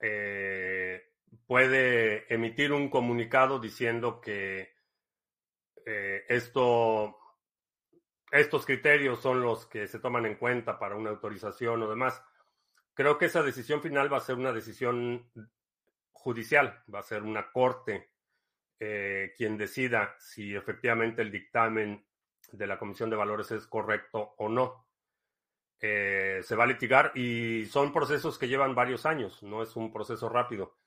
Eh, 0.00 1.12
puede 1.46 2.32
emitir 2.32 2.72
un 2.72 2.88
comunicado 2.88 3.58
diciendo 3.58 4.20
que 4.22 4.74
eh, 5.84 6.24
esto, 6.28 7.16
estos 8.30 8.64
criterios 8.64 9.20
son 9.20 9.42
los 9.42 9.66
que 9.66 9.86
se 9.86 9.98
toman 9.98 10.24
en 10.26 10.36
cuenta 10.36 10.78
para 10.78 10.96
una 10.96 11.10
autorización 11.10 11.82
o 11.82 11.90
demás. 11.90 12.22
Creo 12.96 13.18
que 13.18 13.26
esa 13.26 13.42
decisión 13.42 13.82
final 13.82 14.10
va 14.10 14.16
a 14.16 14.20
ser 14.20 14.36
una 14.36 14.54
decisión 14.54 15.30
judicial, 16.12 16.82
va 16.92 17.00
a 17.00 17.02
ser 17.02 17.24
una 17.24 17.52
corte 17.52 18.08
eh, 18.80 19.34
quien 19.36 19.58
decida 19.58 20.16
si 20.18 20.56
efectivamente 20.56 21.20
el 21.20 21.30
dictamen 21.30 22.06
de 22.52 22.66
la 22.66 22.78
Comisión 22.78 23.10
de 23.10 23.16
Valores 23.16 23.50
es 23.50 23.66
correcto 23.66 24.34
o 24.38 24.48
no. 24.48 24.86
Eh, 25.78 26.40
se 26.42 26.56
va 26.56 26.64
a 26.64 26.68
litigar 26.68 27.12
y 27.14 27.66
son 27.66 27.92
procesos 27.92 28.38
que 28.38 28.48
llevan 28.48 28.74
varios 28.74 29.04
años, 29.04 29.42
no 29.42 29.62
es 29.62 29.76
un 29.76 29.92
proceso 29.92 30.30
rápido. 30.30 30.78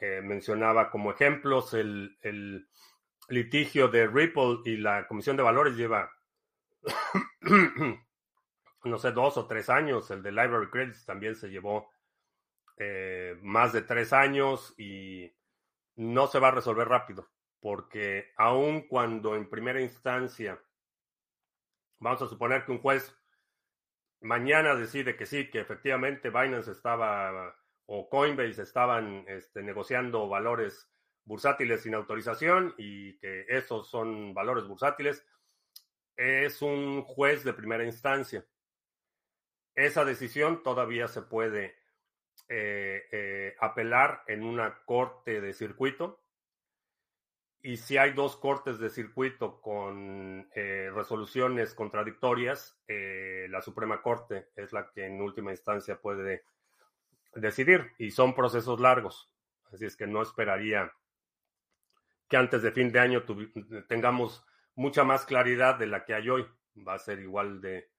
Eh, 0.00 0.22
mencionaba 0.22 0.90
como 0.90 1.10
ejemplos 1.10 1.74
el, 1.74 2.16
el, 2.22 2.66
litigio 3.28 3.88
de 3.88 4.06
Ripple 4.06 4.60
y 4.64 4.78
la 4.78 5.06
Comisión 5.06 5.36
de 5.36 5.42
Valores 5.42 5.76
lleva 5.76 6.10
no 8.84 8.98
sé, 8.98 9.12
dos 9.12 9.36
o 9.36 9.46
tres 9.46 9.68
años. 9.70 10.10
El 10.10 10.22
de 10.22 10.30
Library 10.32 10.70
Credits 10.70 11.04
también 11.04 11.34
se 11.34 11.48
llevó 11.48 11.90
eh, 12.78 13.36
más 13.42 13.72
de 13.72 13.82
tres 13.82 14.12
años 14.12 14.74
y 14.78 15.32
no 15.96 16.26
se 16.26 16.38
va 16.38 16.48
a 16.48 16.52
resolver 16.52 16.88
rápido, 16.88 17.28
porque 17.60 18.32
aun 18.36 18.88
cuando 18.88 19.36
en 19.36 19.48
primera 19.48 19.80
instancia, 19.80 20.60
vamos 21.98 22.22
a 22.22 22.28
suponer 22.28 22.64
que 22.64 22.72
un 22.72 22.80
juez 22.80 23.14
mañana 24.20 24.74
decide 24.74 25.16
que 25.16 25.26
sí, 25.26 25.50
que 25.50 25.60
efectivamente 25.60 26.30
Binance 26.30 26.70
estaba 26.70 27.54
o 27.86 28.08
Coinbase 28.08 28.62
estaban 28.62 29.24
este, 29.28 29.62
negociando 29.62 30.28
valores 30.28 30.88
bursátiles 31.24 31.82
sin 31.82 31.94
autorización 31.94 32.74
y 32.78 33.18
que 33.18 33.44
esos 33.48 33.90
son 33.90 34.32
valores 34.34 34.66
bursátiles, 34.66 35.26
es 36.16 36.62
un 36.62 37.02
juez 37.02 37.44
de 37.44 37.52
primera 37.52 37.84
instancia. 37.84 38.44
Esa 39.74 40.04
decisión 40.04 40.62
todavía 40.62 41.08
se 41.08 41.22
puede 41.22 41.74
eh, 42.48 43.04
eh, 43.10 43.56
apelar 43.60 44.22
en 44.26 44.42
una 44.42 44.82
corte 44.84 45.40
de 45.40 45.54
circuito. 45.54 46.20
Y 47.62 47.76
si 47.76 47.96
hay 47.96 48.12
dos 48.12 48.36
cortes 48.36 48.78
de 48.78 48.90
circuito 48.90 49.60
con 49.60 50.50
eh, 50.54 50.90
resoluciones 50.92 51.74
contradictorias, 51.74 52.78
la 52.88 53.62
Suprema 53.62 54.02
Corte 54.02 54.48
es 54.56 54.72
la 54.72 54.90
que 54.90 55.06
en 55.06 55.20
última 55.20 55.52
instancia 55.52 56.00
puede 56.00 56.44
decidir. 57.34 57.92
Y 57.98 58.10
son 58.10 58.34
procesos 58.34 58.80
largos. 58.80 59.30
Así 59.72 59.86
es 59.86 59.96
que 59.96 60.06
no 60.06 60.20
esperaría 60.20 60.92
que 62.28 62.36
antes 62.36 62.62
de 62.62 62.72
fin 62.72 62.90
de 62.90 62.98
año 62.98 63.22
tengamos 63.88 64.44
mucha 64.74 65.04
más 65.04 65.24
claridad 65.24 65.78
de 65.78 65.86
la 65.86 66.04
que 66.04 66.14
hay 66.14 66.28
hoy. 66.28 66.46
Va 66.76 66.94
a 66.94 66.98
ser 66.98 67.20
igual 67.20 67.60
de, 67.60 67.91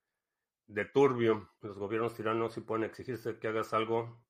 de 0.66 0.84
turbio. 0.84 1.50
Los 1.60 1.78
gobiernos 1.78 2.14
tiranos 2.14 2.54
sí 2.54 2.60
pueden 2.60 2.84
exigirse 2.84 3.38
que 3.38 3.48
hagas 3.48 3.72
algo. 3.74 4.22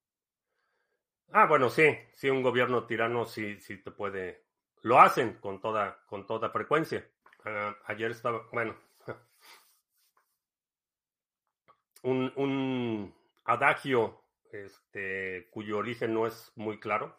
Ah, 1.33 1.47
bueno, 1.47 1.71
sí, 1.71 1.85
sí, 2.13 2.31
un 2.31 2.43
gobierno 2.43 2.87
tirano 2.87 3.25
sí, 3.25 3.61
sí 3.61 3.79
te 3.79 3.91
puede. 3.91 4.45
Lo 4.83 5.01
hacen 5.01 5.39
con 5.41 5.61
toda, 5.61 6.05
con 6.07 6.27
toda 6.27 6.51
frecuencia. 6.51 7.09
Ah, 7.45 7.77
ayer 7.87 8.11
estaba, 8.11 8.47
bueno, 8.53 8.77
un, 12.03 12.33
un 12.37 13.15
adagio 13.45 14.23
este, 14.53 15.49
cuyo 15.51 15.79
origen 15.79 16.15
no 16.15 16.27
es 16.27 16.53
muy 16.55 16.79
claro, 16.79 17.17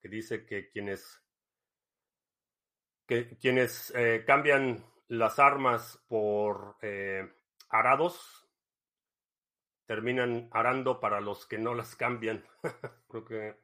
que 0.00 0.08
dice 0.08 0.44
que 0.44 0.70
quienes, 0.70 1.22
que 3.06 3.36
quienes 3.38 3.92
eh, 3.94 4.24
cambian 4.26 4.84
las 5.08 5.38
armas 5.38 6.02
por 6.08 6.76
eh, 6.82 7.30
arados 7.68 8.43
terminan 9.86 10.48
arando 10.52 11.00
para 11.00 11.20
los 11.20 11.46
que 11.46 11.58
no 11.58 11.74
las 11.74 11.96
cambian. 11.96 12.44
Creo 13.08 13.24
que 13.24 13.56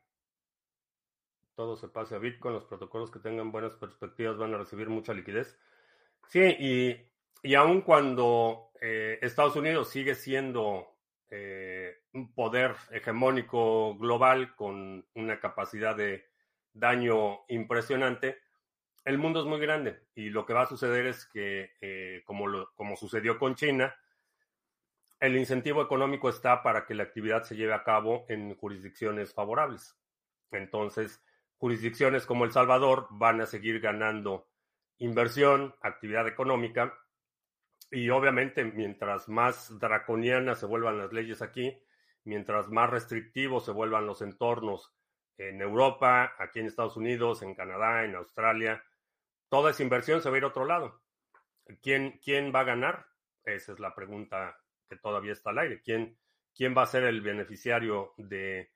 todo 1.54 1.76
se 1.76 1.88
pase 1.88 2.14
a 2.14 2.18
Bitcoin, 2.18 2.54
los 2.54 2.64
protocolos 2.64 3.10
que 3.10 3.18
tengan 3.18 3.52
buenas 3.52 3.76
perspectivas 3.76 4.38
van 4.38 4.54
a 4.54 4.58
recibir 4.58 4.88
mucha 4.88 5.12
liquidez. 5.12 5.58
Sí, 6.28 6.40
y, 6.58 6.96
y 7.42 7.54
aun 7.54 7.82
cuando 7.82 8.70
eh, 8.80 9.18
Estados 9.20 9.56
Unidos 9.56 9.90
sigue 9.90 10.14
siendo 10.14 10.96
eh, 11.28 12.02
un 12.12 12.32
poder 12.34 12.74
hegemónico 12.90 13.96
global 13.96 14.54
con 14.56 15.06
una 15.14 15.38
capacidad 15.38 15.94
de 15.94 16.24
daño 16.72 17.40
impresionante, 17.48 18.38
el 19.04 19.18
mundo 19.18 19.40
es 19.40 19.46
muy 19.46 19.60
grande 19.60 20.00
y 20.14 20.30
lo 20.30 20.46
que 20.46 20.54
va 20.54 20.62
a 20.62 20.66
suceder 20.66 21.06
es 21.06 21.26
que, 21.26 21.72
eh, 21.80 22.22
como, 22.24 22.46
lo, 22.46 22.72
como 22.74 22.96
sucedió 22.96 23.38
con 23.38 23.54
China, 23.54 23.94
el 25.20 25.36
incentivo 25.36 25.82
económico 25.82 26.30
está 26.30 26.62
para 26.62 26.86
que 26.86 26.94
la 26.94 27.02
actividad 27.02 27.42
se 27.42 27.54
lleve 27.54 27.74
a 27.74 27.84
cabo 27.84 28.24
en 28.28 28.56
jurisdicciones 28.56 29.34
favorables. 29.34 29.96
Entonces, 30.50 31.22
jurisdicciones 31.58 32.24
como 32.24 32.44
El 32.44 32.52
Salvador 32.52 33.06
van 33.10 33.42
a 33.42 33.46
seguir 33.46 33.80
ganando 33.80 34.48
inversión, 34.98 35.74
actividad 35.82 36.26
económica, 36.26 36.98
y 37.90 38.08
obviamente 38.08 38.64
mientras 38.64 39.28
más 39.28 39.78
draconianas 39.78 40.60
se 40.60 40.66
vuelvan 40.66 40.98
las 40.98 41.12
leyes 41.12 41.42
aquí, 41.42 41.78
mientras 42.24 42.68
más 42.68 42.88
restrictivos 42.88 43.64
se 43.64 43.72
vuelvan 43.72 44.06
los 44.06 44.22
entornos 44.22 44.94
en 45.36 45.60
Europa, 45.60 46.34
aquí 46.38 46.60
en 46.60 46.66
Estados 46.66 46.96
Unidos, 46.96 47.42
en 47.42 47.54
Canadá, 47.54 48.04
en 48.04 48.14
Australia, 48.14 48.82
toda 49.48 49.70
esa 49.70 49.82
inversión 49.82 50.22
se 50.22 50.30
va 50.30 50.36
a 50.36 50.38
ir 50.38 50.44
a 50.44 50.48
otro 50.48 50.64
lado. 50.64 51.02
¿Quién, 51.82 52.20
quién 52.24 52.52
va 52.54 52.60
a 52.60 52.64
ganar? 52.64 53.06
Esa 53.44 53.72
es 53.72 53.80
la 53.80 53.94
pregunta 53.94 54.59
que 54.90 54.96
todavía 54.96 55.32
está 55.32 55.50
al 55.50 55.60
aire. 55.60 55.80
¿Quién, 55.80 56.18
quién 56.54 56.76
va 56.76 56.82
a 56.82 56.86
ser 56.86 57.04
el 57.04 57.22
beneficiario 57.22 58.12
de 58.18 58.70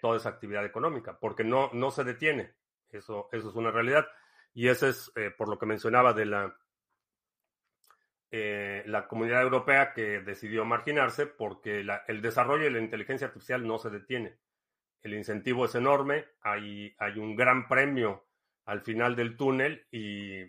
toda 0.00 0.18
esa 0.18 0.28
actividad 0.28 0.64
económica? 0.64 1.18
Porque 1.18 1.42
no, 1.42 1.70
no 1.72 1.90
se 1.90 2.04
detiene. 2.04 2.52
Eso, 2.90 3.28
eso 3.32 3.48
es 3.48 3.54
una 3.56 3.70
realidad. 3.70 4.06
Y 4.52 4.68
eso 4.68 4.86
es 4.86 5.10
eh, 5.16 5.30
por 5.30 5.48
lo 5.48 5.58
que 5.58 5.66
mencionaba 5.66 6.12
de 6.12 6.26
la, 6.26 6.56
eh, 8.30 8.82
la 8.86 9.08
comunidad 9.08 9.42
europea 9.42 9.92
que 9.94 10.20
decidió 10.20 10.64
marginarse 10.64 11.26
porque 11.26 11.84
el 12.06 12.20
desarrollo 12.20 12.64
de 12.64 12.70
la 12.72 12.80
inteligencia 12.80 13.28
artificial 13.28 13.66
no 13.66 13.78
se 13.78 13.90
detiene. 13.90 14.38
El 15.02 15.14
incentivo 15.14 15.64
es 15.64 15.74
enorme, 15.74 16.26
hay, 16.42 16.94
hay 16.98 17.18
un 17.18 17.34
gran 17.34 17.66
premio 17.66 18.26
al 18.66 18.82
final 18.82 19.16
del 19.16 19.36
túnel 19.36 19.86
y 19.90 20.42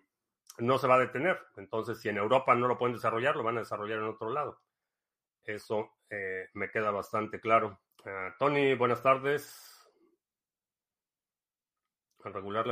no 0.57 0.77
se 0.77 0.87
va 0.87 0.95
a 0.95 0.99
detener. 0.99 1.39
Entonces, 1.55 1.99
si 2.01 2.09
en 2.09 2.17
Europa 2.17 2.53
no 2.55 2.67
lo 2.67 2.77
pueden 2.77 2.95
desarrollar, 2.95 3.35
lo 3.37 3.43
van 3.43 3.57
a 3.57 3.61
desarrollar 3.61 3.99
en 3.99 4.05
otro 4.05 4.29
lado. 4.29 4.59
Eso 5.43 5.97
eh, 6.09 6.47
me 6.53 6.69
queda 6.69 6.91
bastante 6.91 7.39
claro. 7.39 7.79
Ah, 8.05 8.35
Tony, 8.37 8.73
buenas 8.75 9.01
tardes. 9.01 9.67
Al 12.23 12.33
regular 12.33 12.67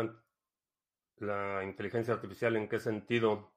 la, 1.17 1.63
inteligencia 1.63 2.13
artificial, 2.13 2.55
¿en 2.55 2.69
qué 2.69 2.79
sentido? 2.79 3.51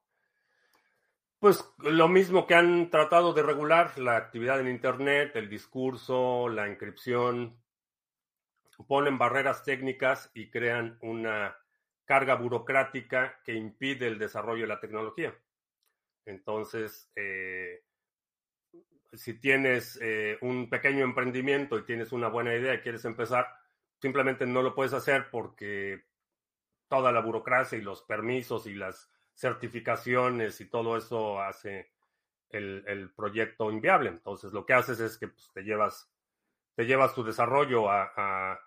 Pues 1.39 1.63
lo 1.79 2.07
mismo 2.07 2.47
que 2.47 2.55
han 2.55 2.89
tratado 2.89 3.33
de 3.33 3.43
regular 3.43 3.97
la 3.99 4.17
actividad 4.17 4.59
en 4.59 4.69
Internet, 4.69 5.35
el 5.35 5.49
discurso, 5.49 6.49
la 6.49 6.67
inscripción, 6.67 7.61
ponen 8.87 9.17
barreras 9.17 9.63
técnicas 9.63 10.31
y 10.33 10.49
crean 10.49 10.97
una 11.01 11.55
carga 12.05 12.35
burocrática 12.35 13.39
que 13.43 13.53
impide 13.53 14.07
el 14.07 14.17
desarrollo 14.17 14.61
de 14.61 14.67
la 14.67 14.79
tecnología. 14.79 15.37
Entonces, 16.25 17.11
eh, 17.15 17.83
si 19.13 19.39
tienes 19.39 19.99
eh, 20.01 20.37
un 20.41 20.69
pequeño 20.69 21.03
emprendimiento 21.03 21.77
y 21.77 21.85
tienes 21.85 22.11
una 22.11 22.29
buena 22.29 22.55
idea 22.55 22.73
y 22.73 22.79
quieres 22.79 23.05
empezar, 23.05 23.47
simplemente 24.01 24.45
no 24.45 24.61
lo 24.61 24.75
puedes 24.75 24.93
hacer 24.93 25.29
porque 25.29 26.05
toda 26.87 27.11
la 27.11 27.21
burocracia 27.21 27.77
y 27.77 27.81
los 27.81 28.03
permisos 28.03 28.67
y 28.67 28.75
las 28.75 29.11
certificaciones 29.33 30.61
y 30.61 30.69
todo 30.69 30.97
eso 30.97 31.41
hace 31.41 31.91
el, 32.49 33.11
proyecto 33.15 33.71
inviable. 33.71 34.09
Entonces, 34.09 34.53
lo 34.53 34.65
que 34.65 34.73
haces 34.73 34.99
es 34.99 35.17
que 35.17 35.27
pues, 35.27 35.51
te 35.53 35.63
llevas 35.63 36.09
te 36.75 36.85
llevas 36.85 37.13
tu 37.13 37.23
desarrollo 37.23 37.89
a 37.89 38.59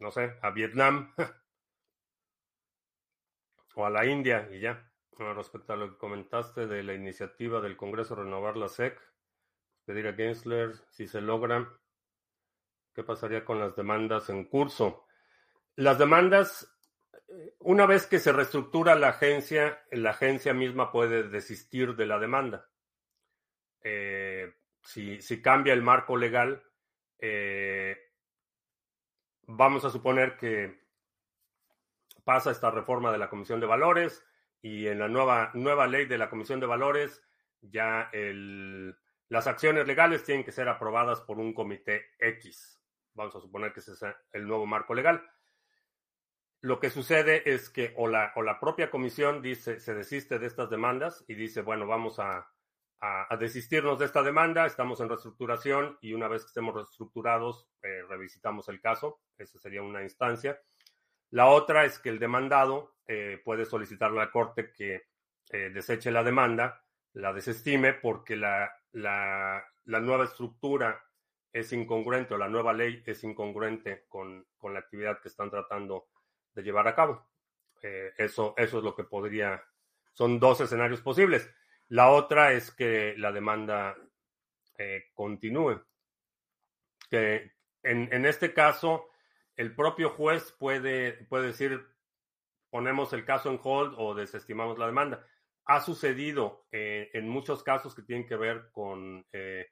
no 0.00 0.10
sé, 0.10 0.36
a 0.42 0.50
Vietnam 0.50 1.14
o 3.76 3.86
a 3.86 3.90
la 3.90 4.06
India 4.06 4.48
y 4.50 4.60
ya. 4.60 4.90
respecto 5.18 5.74
a 5.74 5.76
lo 5.76 5.90
que 5.90 5.98
comentaste 5.98 6.66
de 6.66 6.82
la 6.82 6.94
iniciativa 6.94 7.60
del 7.60 7.76
Congreso 7.76 8.14
Renovar 8.14 8.56
la 8.56 8.68
SEC, 8.68 8.98
pedir 9.90 10.06
a 10.06 10.12
Gensler 10.12 10.72
si 10.90 11.08
se 11.08 11.20
logra, 11.20 11.68
¿qué 12.94 13.02
pasaría 13.02 13.44
con 13.44 13.58
las 13.58 13.74
demandas 13.74 14.30
en 14.30 14.44
curso? 14.44 15.04
Las 15.74 15.98
demandas, 15.98 16.72
eh, 17.12 17.56
una 17.58 17.86
vez 17.86 18.06
que 18.06 18.20
se 18.20 18.30
reestructura 18.30 18.94
la 18.94 19.08
agencia, 19.08 19.82
la 19.90 20.10
agencia 20.10 20.54
misma 20.54 20.92
puede 20.92 21.24
desistir 21.24 21.96
de 21.96 22.06
la 22.06 22.20
demanda. 22.20 22.70
Eh, 23.82 24.54
si, 24.80 25.20
si, 25.20 25.42
cambia 25.42 25.72
el 25.72 25.82
marco 25.82 26.16
legal, 26.16 26.62
eh, 27.18 27.98
vamos 29.42 29.84
a 29.84 29.90
suponer 29.90 30.36
que 30.36 30.84
pasa 32.22 32.52
esta 32.52 32.70
reforma 32.70 33.10
de 33.10 33.18
la 33.18 33.28
Comisión 33.28 33.58
de 33.58 33.66
Valores 33.66 34.24
y 34.62 34.86
en 34.86 35.00
la 35.00 35.08
nueva, 35.08 35.50
nueva 35.54 35.88
ley 35.88 36.06
de 36.06 36.18
la 36.18 36.30
Comisión 36.30 36.60
de 36.60 36.66
Valores 36.66 37.20
ya 37.60 38.08
el, 38.12 38.96
las 39.30 39.46
acciones 39.46 39.86
legales 39.86 40.24
tienen 40.24 40.44
que 40.44 40.50
ser 40.50 40.68
aprobadas 40.68 41.20
por 41.20 41.38
un 41.38 41.54
comité 41.54 42.10
X. 42.18 42.82
Vamos 43.14 43.34
a 43.36 43.40
suponer 43.40 43.72
que 43.72 43.78
ese 43.78 43.92
es 43.92 44.04
el 44.32 44.44
nuevo 44.44 44.66
marco 44.66 44.92
legal. 44.92 45.22
Lo 46.60 46.80
que 46.80 46.90
sucede 46.90 47.48
es 47.48 47.70
que 47.70 47.94
o 47.96 48.08
la, 48.08 48.32
o 48.34 48.42
la 48.42 48.58
propia 48.58 48.90
comisión 48.90 49.40
dice, 49.40 49.78
se 49.78 49.94
desiste 49.94 50.40
de 50.40 50.48
estas 50.48 50.68
demandas 50.68 51.24
y 51.28 51.34
dice, 51.34 51.62
bueno, 51.62 51.86
vamos 51.86 52.18
a, 52.18 52.50
a, 52.98 53.36
desistirnos 53.36 54.00
de 54.00 54.06
esta 54.06 54.24
demanda, 54.24 54.66
estamos 54.66 55.00
en 55.00 55.08
reestructuración 55.08 55.96
y 56.00 56.12
una 56.12 56.26
vez 56.26 56.42
que 56.42 56.48
estemos 56.48 56.74
reestructurados, 56.74 57.68
eh, 57.82 58.02
revisitamos 58.08 58.68
el 58.68 58.80
caso. 58.80 59.20
Esa 59.38 59.60
sería 59.60 59.80
una 59.80 60.02
instancia. 60.02 60.60
La 61.30 61.46
otra 61.46 61.84
es 61.84 62.00
que 62.00 62.08
el 62.08 62.18
demandado 62.18 62.96
eh, 63.06 63.40
puede 63.44 63.64
solicitar 63.64 64.10
a 64.10 64.14
la 64.14 64.32
Corte 64.32 64.72
que 64.72 65.04
eh, 65.52 65.70
deseche 65.70 66.10
la 66.10 66.24
demanda, 66.24 66.84
la 67.12 67.32
desestime 67.32 67.94
porque 67.94 68.34
la, 68.34 68.70
la, 68.92 69.64
la, 69.84 70.00
nueva 70.00 70.24
estructura 70.24 71.02
es 71.52 71.72
incongruente 71.72 72.34
o 72.34 72.38
la 72.38 72.48
nueva 72.48 72.72
ley 72.72 73.02
es 73.06 73.22
incongruente 73.24 74.04
con, 74.08 74.46
con 74.56 74.74
la 74.74 74.80
actividad 74.80 75.20
que 75.20 75.28
están 75.28 75.50
tratando 75.50 76.08
de 76.54 76.62
llevar 76.62 76.88
a 76.88 76.94
cabo. 76.94 77.26
eso, 77.82 78.54
eso 78.56 78.78
es 78.78 78.84
lo 78.84 78.94
que 78.94 79.04
podría, 79.04 79.62
son 80.12 80.38
dos 80.38 80.60
escenarios 80.60 81.00
posibles. 81.00 81.50
La 81.88 82.10
otra 82.10 82.52
es 82.52 82.70
que 82.70 83.14
la 83.16 83.32
demanda 83.32 83.96
eh, 84.78 85.10
continúe. 85.12 85.84
Que 87.10 87.52
en, 87.82 88.24
este 88.24 88.54
caso, 88.54 89.08
el 89.56 89.74
propio 89.74 90.10
juez 90.10 90.52
puede, 90.52 91.12
puede 91.24 91.48
decir, 91.48 91.86
ponemos 92.70 93.12
el 93.12 93.24
caso 93.24 93.50
en 93.50 93.60
hold 93.62 93.94
o 93.98 94.14
desestimamos 94.14 94.78
la 94.78 94.86
demanda. 94.86 95.26
Ha 95.70 95.80
sucedido 95.80 96.66
eh, 96.72 97.10
en 97.12 97.28
muchos 97.28 97.62
casos 97.62 97.94
que 97.94 98.02
tienen 98.02 98.26
que 98.26 98.36
ver 98.36 98.70
con 98.72 99.24
eh, 99.32 99.66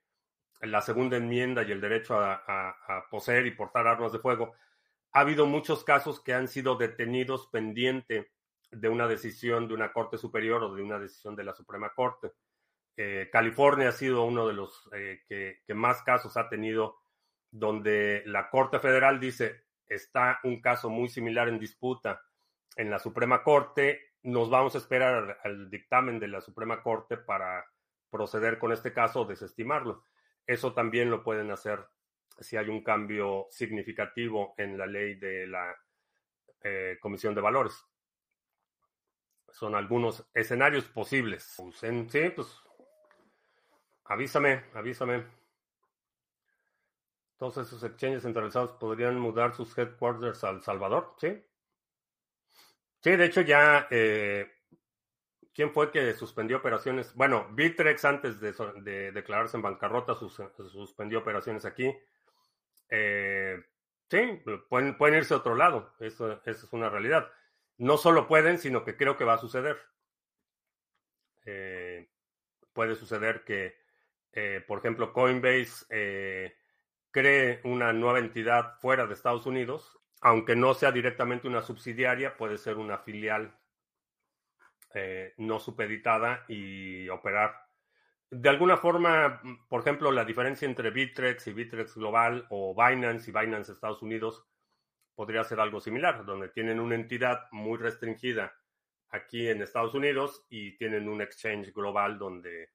la 0.61 0.81
segunda 0.81 1.17
enmienda 1.17 1.63
y 1.63 1.73
el 1.73 1.81
derecho 1.81 2.19
a, 2.21 2.35
a, 2.47 3.09
poseer 3.11 3.47
y 3.47 3.51
portar 3.51 3.87
armas 3.87 4.13
de 4.13 4.21
fuego. 4.21 4.55
Ha 5.13 5.21
habido 5.21 5.47
muchos 5.47 5.83
casos 5.83 6.23
que 6.23 6.35
han 6.35 6.47
sido 6.47 6.77
detenidos 6.77 7.49
pendiente 7.49 8.31
de 8.71 8.89
una 8.89 9.09
decisión 9.09 9.67
de 9.67 9.75
una 9.75 9.93
Corte 9.93 10.19
Superior 10.19 10.63
o 10.63 10.75
de 10.75 10.83
una 10.83 10.99
decisión 11.01 11.35
de 11.35 11.45
la 11.45 11.55
Suprema 11.55 11.93
Corte. 11.95 12.33
Eh, 12.97 13.29
California 13.33 13.91
ha 13.91 13.93
sido 13.93 14.25
uno 14.25 14.47
de 14.47 14.55
los 14.55 14.89
eh, 14.93 15.23
que, 15.29 15.75
más 15.75 16.03
casos 16.03 16.37
ha 16.37 16.49
tenido 16.49 16.97
donde 17.51 18.23
la 18.27 18.51
Corte 18.51 18.79
Federal 18.79 19.21
dice 19.21 19.65
está 19.87 20.41
un 20.45 20.61
caso 20.61 20.91
muy 20.91 21.09
similar 21.09 21.49
en 21.49 21.59
disputa 21.59 22.21
en 22.77 22.91
la 22.91 22.99
Suprema 22.99 23.43
Corte, 23.43 24.08
nos 24.29 24.51
vamos 24.51 24.75
a 24.75 24.79
esperar 24.79 25.39
al, 25.43 25.71
dictamen 25.71 26.19
de 26.19 26.29
la 26.29 26.41
Suprema 26.41 26.83
Corte 26.83 27.17
para 27.17 27.65
proceder 28.11 28.59
con 28.59 28.73
este 28.73 28.93
caso 28.93 29.23
o 29.23 29.25
desestimarlo. 29.25 30.05
Eso 30.47 30.73
también 30.73 31.11
lo 31.11 31.23
pueden 31.23 31.51
hacer 31.51 31.87
si 32.39 32.57
hay 32.57 32.69
un 32.69 32.83
cambio 32.83 33.47
significativo 33.51 34.55
en 34.57 34.79
la 34.79 34.87
ley 34.87 35.17
de 35.17 35.47
la 35.47 35.75
eh, 36.63 36.99
Comisión 37.01 37.35
de 37.35 37.41
Valores 37.41 37.85
son 39.51 39.75
algunos 39.75 40.29
escenarios 40.35 40.85
posibles. 40.85 41.57
sí, 41.73 42.31
pues 42.35 42.63
avísame, 44.05 44.65
avísame. 44.75 45.27
Todos 47.37 47.59
esos 47.59 47.83
exchanges 47.85 48.23
centralizados 48.23 48.73
podrían 48.73 49.19
mudar 49.19 49.55
sus 49.55 49.77
headquarters 49.77 50.43
al 50.45 50.63
Salvador, 50.63 51.15
¿sí? 51.19 51.45
Sí, 53.01 53.17
de 53.17 53.25
hecho 53.25 53.43
ya, 53.43 53.87
eh, 53.91 54.51
¿quién 55.55 55.73
fue 55.73 55.91
que 55.91 56.15
suspendió 56.15 56.59
operaciones? 56.59 57.15
Bueno, 57.15 57.49
Bitrex 57.53 58.05
antes 58.05 58.41
de, 58.41 59.13
declararse 59.13 59.57
en 59.57 59.63
bancarrota 59.63 60.15
suspendió 60.15 61.21
operaciones 61.21 61.65
aquí. 61.65 61.95
Eh, 62.91 63.63
sí, 64.11 64.43
pueden, 64.69 64.97
pueden 64.97 65.17
irse 65.17 65.35
a 65.35 65.39
otro 65.39 65.55
lado, 65.55 65.95
eso, 66.01 66.41
eso 66.45 66.67
es 66.67 66.73
una 66.73 66.89
realidad 66.89 67.31
no 67.79 67.97
solo 67.97 68.27
pueden, 68.27 68.59
sino 68.59 68.85
que 68.85 68.97
creo 68.97 69.17
que 69.17 69.25
va 69.25 69.35
a 69.35 69.39
suceder. 69.39 69.79
Eh, 71.47 72.09
puede 72.73 72.97
suceder 72.97 73.45
que, 73.45 73.77
eh, 74.33 74.63
por 74.67 74.81
ejemplo, 74.81 75.13
Coinbase 75.13 75.87
eh, 75.89 76.57
cree 77.11 77.61
una 77.65 77.93
nueva 77.93 78.19
entidad 78.19 78.79
fuera 78.81 79.07
de 79.07 79.15
Estados 79.15 79.47
Unidos, 79.47 79.99
aunque 80.21 80.57
no 80.57 80.75
sea 80.75 80.93
directamente 80.93 81.49
una 81.49 81.63
subsidiaria, 81.63 82.37
puede 82.37 82.59
ser 82.59 82.77
una 82.77 82.99
filial 82.99 83.55
no 85.37 85.61
supeditada 85.61 86.45
y 86.49 87.09
operar. 87.09 87.55
De 88.31 88.49
alguna 88.49 88.77
forma, 88.77 89.41
por 89.69 89.81
ejemplo, 89.81 90.13
la 90.13 90.25
diferencia 90.25 90.67
entre 90.67 90.91
Bitrex 90.91 91.47
y 91.47 91.53
Bitrex 91.53 91.95
Global 91.95 92.47
o 92.51 92.75
Binance 92.75 93.31
y 93.31 93.33
Binance 93.33 93.73
Estados 93.73 94.03
Unidos 94.03 94.45
podría 95.15 95.45
ser 95.45 95.61
algo 95.61 95.81
similar, 95.81 96.25
donde 96.27 96.51
tienen 96.51 96.79
una 96.79 96.95
entidad 96.95 97.49
muy 97.53 97.79
restringida 97.79 98.55
aquí 99.09 99.49
en 99.49 99.63
Estados 99.63 99.95
Unidos 99.95 100.47
y 100.51 100.77
tienen 100.77 101.09
un 101.09 101.23
exchange 101.23 101.73
global 101.73 102.19
donde 102.19 102.71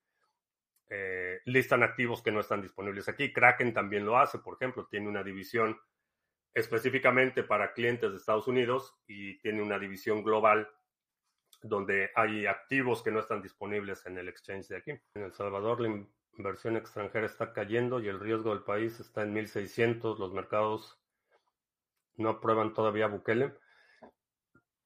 eh, 0.89 1.39
listan 1.45 1.83
activos 1.83 2.23
que 2.23 2.31
no 2.31 2.39
están 2.39 2.61
disponibles 2.61 3.07
aquí. 3.07 3.31
Kraken 3.31 3.73
también 3.73 4.05
lo 4.05 4.17
hace, 4.17 4.39
por 4.39 4.55
ejemplo, 4.55 4.87
tiene 4.87 5.07
una 5.07 5.23
división 5.23 5.79
específicamente 6.53 7.43
para 7.43 7.73
clientes 7.73 8.11
de 8.11 8.17
Estados 8.17 8.47
Unidos 8.47 8.95
y 9.07 9.39
tiene 9.39 9.61
una 9.61 9.79
división 9.79 10.23
global 10.23 10.69
donde 11.61 12.11
hay 12.15 12.45
activos 12.45 13.01
que 13.01 13.11
no 13.11 13.19
están 13.19 13.41
disponibles 13.41 14.05
en 14.05 14.17
el 14.17 14.27
exchange 14.27 14.67
de 14.67 14.77
aquí. 14.77 14.91
En 15.15 15.23
El 15.23 15.33
Salvador 15.33 15.81
la 15.81 16.05
inversión 16.37 16.77
extranjera 16.77 17.25
está 17.25 17.53
cayendo 17.53 17.99
y 18.01 18.07
el 18.07 18.19
riesgo 18.19 18.49
del 18.51 18.63
país 18.63 18.99
está 18.99 19.23
en 19.23 19.33
1600, 19.33 20.19
los 20.19 20.33
mercados 20.33 20.99
no 22.15 22.29
aprueban 22.29 22.73
todavía 22.73 23.07
Bukele. 23.07 23.53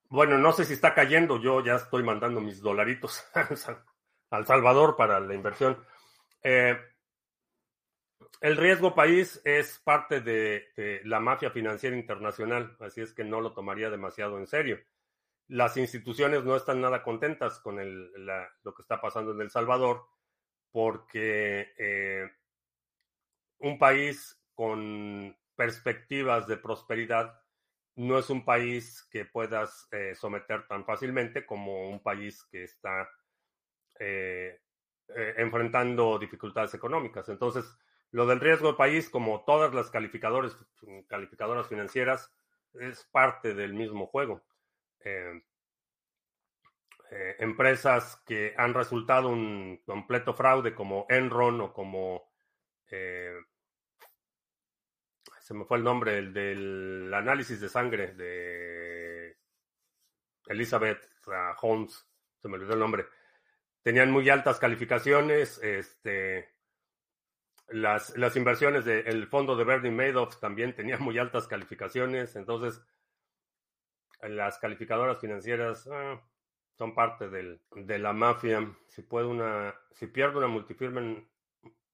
Bueno, 0.10 0.38
no 0.38 0.54
sé 0.54 0.64
si 0.64 0.74
está 0.74 0.94
cayendo. 0.94 1.38
Yo 1.38 1.64
ya 1.64 1.76
estoy 1.76 2.04
mandando 2.04 2.40
mis 2.40 2.62
dolaritos 2.62 3.26
al 4.30 4.46
Salvador 4.46 4.96
para 4.96 5.20
la 5.20 5.34
inversión. 5.34 5.86
Eh, 6.42 6.78
el 8.42 8.58
riesgo 8.58 8.94
país 8.94 9.42
es 9.44 9.80
parte 9.80 10.22
de, 10.22 11.02
la 11.06 11.20
mafia 11.20 11.50
financiera 11.50 11.96
internacional, 11.96 12.76
así 12.80 13.02
es 13.02 13.14
que 13.14 13.24
no 13.24 13.42
lo 13.42 13.54
tomaría 13.54 13.90
demasiado 13.90 14.38
en 14.38 14.48
serio. 14.48 14.80
Las 15.48 15.78
instituciones 15.78 16.44
no 16.44 16.56
están 16.56 16.82
nada 16.82 17.04
contentas 17.04 17.60
con 17.60 17.78
lo 17.78 18.74
que 18.74 18.82
está 18.82 19.00
pasando 19.00 19.32
en 19.32 19.42
El 19.42 19.50
Salvador 19.50 20.06
porque 20.72 21.74
eh, 21.78 22.30
un 23.60 23.80
país 23.80 24.40
con 24.54 25.36
perspectivas 25.56 26.48
de 26.48 26.58
prosperidad, 26.58 27.42
no 27.96 28.20
es 28.20 28.30
un 28.30 28.46
país 28.46 29.08
que 29.10 29.26
puedas 29.26 29.88
eh, 29.92 30.14
someter 30.14 30.68
tan 30.68 30.86
fácilmente 30.86 31.46
como 31.46 31.90
un 31.90 32.02
país 32.02 32.44
que 32.52 32.64
está 32.64 33.10
eh, 34.00 34.60
enfrentando 35.38 36.20
dificultades 36.20 36.76
económicas. 36.76 37.28
Entonces, 37.30 37.66
lo 38.12 38.26
del 38.26 38.40
riesgo 38.40 38.68
del 38.68 38.76
país, 38.76 39.10
como 39.10 39.44
todas 39.44 39.74
las 39.74 39.90
calificadores, 39.90 40.56
calificadoras 41.08 41.68
financieras, 41.68 42.32
es 42.74 43.04
parte 43.12 43.54
del 43.54 43.74
mismo 43.74 44.08
juego. 44.08 44.44
eh, 47.10 47.36
empresas 47.40 48.22
que 48.26 48.54
han 48.58 48.74
resultado 48.74 49.30
un 49.30 49.82
completo 49.86 50.34
fraude 50.34 50.76
como 50.76 51.06
Enron 51.08 51.62
o 51.62 51.72
como 51.72 52.30
eh, 52.90 53.34
se 55.48 55.54
me 55.54 55.64
fue 55.64 55.78
el 55.78 55.84
nombre, 55.86 56.18
el 56.18 56.34
del 56.34 57.14
análisis 57.14 57.62
de 57.62 57.70
sangre 57.70 58.14
de 58.14 59.38
Elizabeth 60.48 61.10
Holmes, 61.62 62.06
se 62.42 62.50
me 62.50 62.56
olvidó 62.56 62.74
el 62.74 62.80
nombre. 62.80 63.06
Tenían 63.82 64.12
muy 64.12 64.30
altas 64.30 64.60
calificaciones, 64.60 65.58
este, 65.64 66.57
las, 67.70 68.18
las 68.18 68.36
inversiones 68.36 68.86
del 68.86 69.28
fondo 69.28 69.56
de 69.56 69.64
Bernie 69.64 69.92
Madoff 69.92 70.40
también 70.40 70.74
tenían 70.74 71.04
muy 71.04 71.18
altas 71.18 71.48
calificaciones, 71.48 72.36
entonces 72.36 72.82
las 74.22 74.58
calificadoras 74.58 75.20
financieras 75.20 75.88
ah, 75.92 76.22
son 76.78 76.96
parte 76.96 77.30
del, 77.30 77.62
de 77.76 78.00
la 78.00 78.14
mafia. 78.14 78.68
Si 78.88 79.02
puede 79.02 79.28
una, 79.28 79.76
si 79.92 80.08
pierdo 80.08 80.40
una 80.40 80.48
multifirma, 80.48 81.02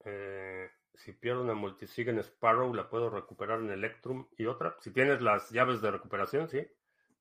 eh, 0.06 0.70
si 0.94 1.14
pierdo 1.14 1.42
una 1.42 1.54
multisig 1.54 2.08
en 2.10 2.20
Sparrow, 2.20 2.74
la 2.74 2.90
puedo 2.90 3.10
recuperar 3.10 3.60
en 3.60 3.72
Electrum 3.72 4.28
y 4.38 4.46
otra. 4.46 4.76
Si 4.80 4.92
tienes 4.92 5.22
las 5.22 5.50
llaves 5.50 5.82
de 5.82 5.92
recuperación, 5.92 6.48
sí. 6.50 6.66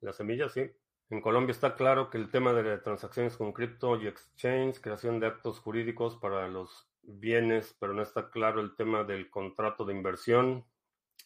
Las 0.01 0.17
semillas, 0.17 0.53
sí. 0.53 0.71
En 1.11 1.21
Colombia 1.21 1.53
está 1.53 1.75
claro 1.75 2.11
que 2.11 2.19
el 2.19 2.31
tema 2.31 2.53
de 2.53 2.79
transacciones 2.79 3.37
con 3.37 3.53
cripto 3.53 4.01
y 4.01 4.09
exchange, 4.09 4.81
creación 4.81 5.21
de 5.21 5.27
actos 5.27 5.61
jurídicos 5.61 6.17
para 6.17 6.49
los 6.49 6.92
bienes, 7.03 7.77
pero 7.79 7.93
no 7.93 8.03
está 8.03 8.31
claro 8.31 8.61
el 8.61 8.75
tema 8.77 9.05
del 9.05 9.31
contrato 9.31 9.85
de 9.85 9.95
inversión, 9.95 10.65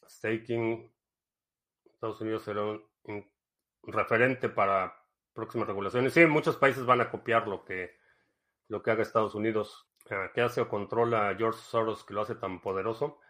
staking. 0.08 0.92
Estados 1.86 2.20
Unidos 2.20 2.42
será 2.42 2.62
un 2.62 3.30
referente 3.84 4.48
para 4.48 4.94
próximas 5.32 5.68
regulaciones. 5.68 6.12
Sí, 6.12 6.26
muchos 6.26 6.56
países 6.56 6.84
van 6.84 7.00
a 7.00 7.10
copiar 7.10 7.46
lo 7.46 7.64
que, 7.64 7.96
lo 8.68 8.82
que 8.82 8.90
haga 8.90 9.02
Estados 9.02 9.34
Unidos. 9.34 9.88
Ah, 10.10 10.30
¿Qué 10.34 10.40
hace 10.40 10.60
o 10.60 10.68
controla 10.68 11.34
George 11.36 11.60
Soros 11.60 12.04
que 12.04 12.14
lo 12.14 12.22
hace 12.22 12.34
tan 12.34 12.60
poderoso? 12.60 13.20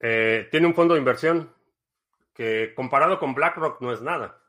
Eh, 0.00 0.48
tiene 0.50 0.66
un 0.66 0.74
fondo 0.74 0.94
de 0.94 1.00
inversión 1.00 1.54
que 2.34 2.72
comparado 2.74 3.18
con 3.18 3.34
BlackRock 3.34 3.80
no 3.80 3.92
es 3.92 4.02
nada, 4.02 4.42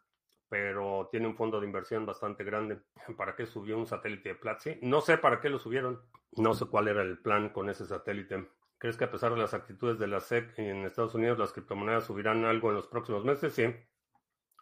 pero 0.49 1.07
tiene 1.11 1.27
un 1.27 1.35
fondo 1.35 1.59
de 1.59 1.67
inversión 1.67 2.05
bastante 2.05 2.43
grande. 2.43 2.79
¿Para 3.17 3.35
qué 3.35 3.45
subió 3.45 3.77
un 3.77 3.87
satélite 3.87 4.29
de 4.29 4.35
Platzi? 4.35 4.79
No 4.81 5.01
sé 5.01 5.17
para 5.17 5.39
qué 5.39 5.49
lo 5.49 5.59
subieron. 5.59 6.01
No 6.33 6.53
sé 6.53 6.65
cuál 6.65 6.87
era 6.87 7.01
el 7.01 7.19
plan 7.19 7.49
con 7.49 7.69
ese 7.69 7.85
satélite. 7.85 8.47
¿Crees 8.77 8.97
que 8.97 9.05
a 9.05 9.11
pesar 9.11 9.33
de 9.33 9.39
las 9.39 9.53
actitudes 9.53 9.97
de 9.97 10.07
la 10.07 10.19
SEC 10.19 10.59
en 10.59 10.85
Estados 10.85 11.15
Unidos, 11.15 11.39
las 11.39 11.53
criptomonedas 11.53 12.05
subirán 12.05 12.45
algo 12.45 12.69
en 12.69 12.75
los 12.75 12.87
próximos 12.87 13.23
meses? 13.23 13.53
Sí. 13.53 13.73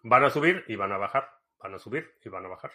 Van 0.04 0.24
a 0.24 0.30
subir 0.30 0.64
y 0.68 0.76
van 0.76 0.92
a 0.92 0.98
bajar. 0.98 1.30
Van 1.60 1.74
a 1.74 1.80
subir 1.80 2.14
y 2.24 2.30
van 2.30 2.46
a 2.46 2.50
bajar. 2.50 2.72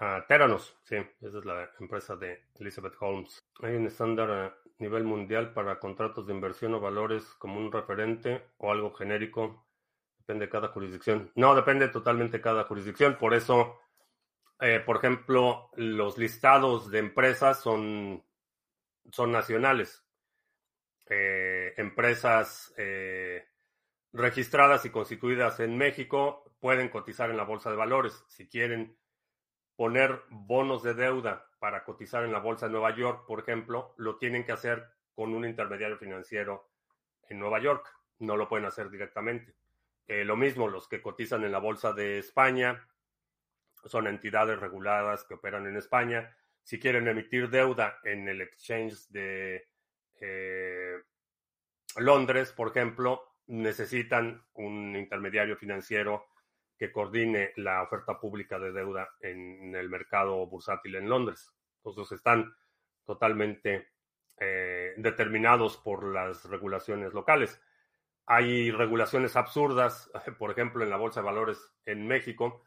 Uh, 0.00 0.26
Teranos, 0.26 0.76
sí, 0.84 0.96
esa 1.20 1.38
es 1.38 1.44
la 1.44 1.70
empresa 1.78 2.16
de 2.16 2.46
Elizabeth 2.58 2.94
Holmes. 2.98 3.38
Hay 3.62 3.76
un 3.76 3.86
estándar 3.86 4.30
a 4.30 4.56
nivel 4.78 5.04
mundial 5.04 5.52
para 5.52 5.78
contratos 5.78 6.26
de 6.26 6.32
inversión 6.32 6.74
o 6.74 6.80
valores 6.80 7.24
como 7.38 7.60
un 7.60 7.70
referente 7.70 8.42
o 8.58 8.72
algo 8.72 8.92
genérico. 8.92 9.66
Depende 10.22 10.46
de 10.46 10.50
cada 10.52 10.68
jurisdicción. 10.68 11.32
No, 11.34 11.52
depende 11.56 11.88
totalmente 11.88 12.36
de 12.36 12.42
cada 12.42 12.62
jurisdicción. 12.62 13.18
Por 13.18 13.34
eso, 13.34 13.80
eh, 14.60 14.78
por 14.78 14.98
ejemplo, 14.98 15.68
los 15.74 16.16
listados 16.16 16.92
de 16.92 17.00
empresas 17.00 17.60
son, 17.60 18.24
son 19.10 19.32
nacionales. 19.32 20.06
Eh, 21.10 21.74
empresas 21.76 22.72
eh, 22.76 23.48
registradas 24.12 24.84
y 24.84 24.90
constituidas 24.90 25.58
en 25.58 25.76
México 25.76 26.54
pueden 26.60 26.88
cotizar 26.88 27.28
en 27.28 27.36
la 27.36 27.42
bolsa 27.42 27.70
de 27.70 27.76
valores. 27.76 28.24
Si 28.28 28.48
quieren 28.48 28.96
poner 29.74 30.22
bonos 30.30 30.84
de 30.84 30.94
deuda 30.94 31.50
para 31.58 31.82
cotizar 31.82 32.22
en 32.22 32.30
la 32.30 32.38
bolsa 32.38 32.66
de 32.66 32.72
Nueva 32.72 32.94
York, 32.94 33.24
por 33.26 33.40
ejemplo, 33.40 33.92
lo 33.96 34.18
tienen 34.18 34.44
que 34.44 34.52
hacer 34.52 34.86
con 35.16 35.34
un 35.34 35.44
intermediario 35.44 35.98
financiero 35.98 36.70
en 37.28 37.40
Nueva 37.40 37.58
York. 37.58 37.84
No 38.20 38.36
lo 38.36 38.48
pueden 38.48 38.66
hacer 38.66 38.88
directamente. 38.88 39.56
Eh, 40.06 40.24
lo 40.24 40.36
mismo, 40.36 40.68
los 40.68 40.88
que 40.88 41.00
cotizan 41.00 41.44
en 41.44 41.52
la 41.52 41.58
bolsa 41.58 41.92
de 41.92 42.18
España 42.18 42.88
son 43.84 44.06
entidades 44.06 44.58
reguladas 44.60 45.24
que 45.24 45.34
operan 45.34 45.66
en 45.66 45.76
España. 45.76 46.36
Si 46.62 46.78
quieren 46.78 47.08
emitir 47.08 47.50
deuda 47.50 47.98
en 48.04 48.28
el 48.28 48.40
exchange 48.40 49.08
de 49.08 49.68
eh, 50.20 50.96
Londres, 51.96 52.52
por 52.52 52.68
ejemplo, 52.68 53.22
necesitan 53.46 54.44
un 54.54 54.96
intermediario 54.96 55.56
financiero 55.56 56.26
que 56.78 56.92
coordine 56.92 57.52
la 57.56 57.82
oferta 57.82 58.18
pública 58.18 58.58
de 58.58 58.72
deuda 58.72 59.08
en 59.20 59.74
el 59.74 59.88
mercado 59.88 60.46
bursátil 60.46 60.96
en 60.96 61.08
Londres. 61.08 61.52
Entonces 61.76 62.16
están 62.16 62.54
totalmente 63.04 63.88
eh, 64.38 64.94
determinados 64.96 65.76
por 65.76 66.04
las 66.12 66.44
regulaciones 66.46 67.12
locales. 67.12 67.60
Hay 68.26 68.70
regulaciones 68.70 69.36
absurdas, 69.36 70.10
por 70.38 70.50
ejemplo, 70.50 70.82
en 70.82 70.90
la 70.90 70.96
Bolsa 70.96 71.20
de 71.20 71.26
Valores 71.26 71.72
en 71.84 72.06
México, 72.06 72.62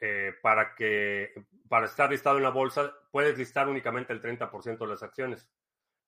eh, 0.00 0.34
para 0.42 0.74
que 0.74 1.32
para 1.68 1.86
estar 1.86 2.10
listado 2.10 2.36
en 2.36 2.42
la 2.42 2.50
bolsa 2.50 2.94
puedes 3.10 3.38
listar 3.38 3.68
únicamente 3.68 4.12
el 4.12 4.20
30% 4.20 4.78
de 4.78 4.86
las 4.86 5.02
acciones. 5.02 5.48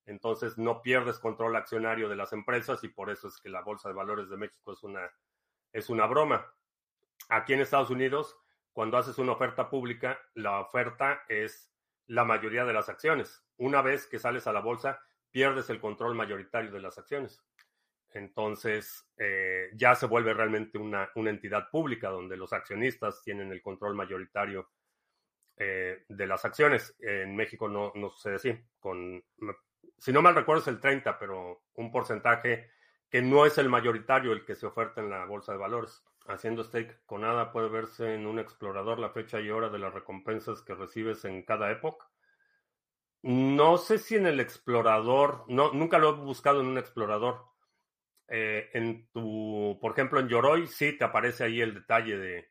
Entonces 0.05 0.57
no 0.57 0.83
pierdes 0.83 1.19
control 1.19 1.57
accionario 1.57 2.09
de 2.09 2.17
las 2.17 2.33
empresas 2.33 2.83
y 2.85 2.89
por 2.89 3.11
eso 3.11 3.29
es 3.29 3.39
que 3.39 3.49
la 3.49 3.63
Bolsa 3.63 3.89
de 3.89 3.95
Valores 3.95 4.29
de 4.29 4.37
México 4.37 4.73
es 4.73 4.83
una, 4.83 5.11
es 5.73 5.91
una 5.91 6.07
broma. 6.07 6.51
Aquí 7.29 7.53
en 7.53 7.61
Estados 7.61 7.91
Unidos, 7.91 8.37
cuando 8.73 8.97
haces 8.97 9.19
una 9.19 9.33
oferta 9.33 9.69
pública, 9.69 10.19
la 10.35 10.61
oferta 10.61 11.25
es 11.29 11.71
la 12.07 12.25
mayoría 12.25 12.65
de 12.65 12.73
las 12.73 12.89
acciones. 12.89 13.45
Una 13.57 13.83
vez 13.83 14.07
que 14.07 14.19
sales 14.19 14.47
a 14.47 14.53
la 14.53 14.61
bolsa, 14.61 15.01
pierdes 15.31 15.69
el 15.69 15.81
control 15.81 16.15
mayoritario 16.15 16.71
de 16.71 16.81
las 16.81 16.97
acciones. 16.97 17.43
Entonces, 18.13 19.07
eh, 19.17 19.71
ya 19.75 19.95
se 19.95 20.07
vuelve 20.07 20.33
realmente 20.33 20.79
una, 20.79 21.11
entidad 21.15 21.71
pública 21.71 22.09
donde 22.09 22.37
los 22.37 22.53
accionistas 22.53 23.23
tienen 23.23 23.53
el 23.53 23.63
control 23.63 23.95
mayoritario 23.95 24.71
eh, 25.57 26.05
de 26.09 26.27
las 26.27 26.45
acciones. 26.45 26.97
En 27.01 27.37
México 27.37 27.69
no, 27.69 27.93
no 27.95 28.11
sucede 28.11 28.37
así. 28.37 28.59
Con, 28.79 29.23
si 29.99 30.13
no 30.13 30.23
mal 30.23 30.35
recuerdo 30.35 30.63
es 30.63 30.69
el 30.69 30.81
30, 30.81 31.19
pero 31.19 31.63
un 31.75 31.91
porcentaje 31.91 32.71
que 33.11 33.23
no 33.23 33.47
es 33.47 33.59
el 33.59 33.69
mayoritario 33.69 34.33
el 34.33 34.45
que 34.45 34.55
se 34.55 34.67
oferta 34.67 35.01
en 35.01 35.11
la 35.11 35.25
bolsa 35.25 35.53
de 35.53 35.59
valores. 35.59 36.05
Haciendo 36.27 36.63
stake 36.63 37.05
con 37.07 37.23
nada 37.23 37.53
puede 37.53 37.69
verse 37.69 38.15
en 38.15 38.27
un 38.27 38.39
explorador 38.39 38.99
la 38.99 39.11
fecha 39.11 39.41
y 39.41 39.51
hora 39.51 39.71
de 39.71 39.79
las 39.79 39.95
recompensas 39.95 40.63
que 40.63 40.75
recibes 40.75 41.25
en 41.25 41.43
cada 41.43 41.71
época. 41.71 42.07
No 43.23 43.79
sé 43.79 43.99
si 43.99 44.15
en 44.15 44.27
el 44.27 44.39
explorador, 44.39 45.45
no, 45.49 45.73
nunca 45.73 45.99
lo 45.99 46.11
he 46.11 46.13
buscado 46.13 46.61
en 46.61 46.67
un 46.67 46.79
explorador. 46.79 47.47
Eh, 48.29 48.69
en 48.75 49.09
tu, 49.11 49.79
por 49.81 49.93
ejemplo, 49.93 50.21
en 50.21 50.29
Yoroi 50.29 50.67
sí 50.67 50.97
te 50.99 51.05
aparece 51.05 51.45
ahí 51.45 51.61
el 51.61 51.75
detalle 51.75 52.19
de 52.19 52.51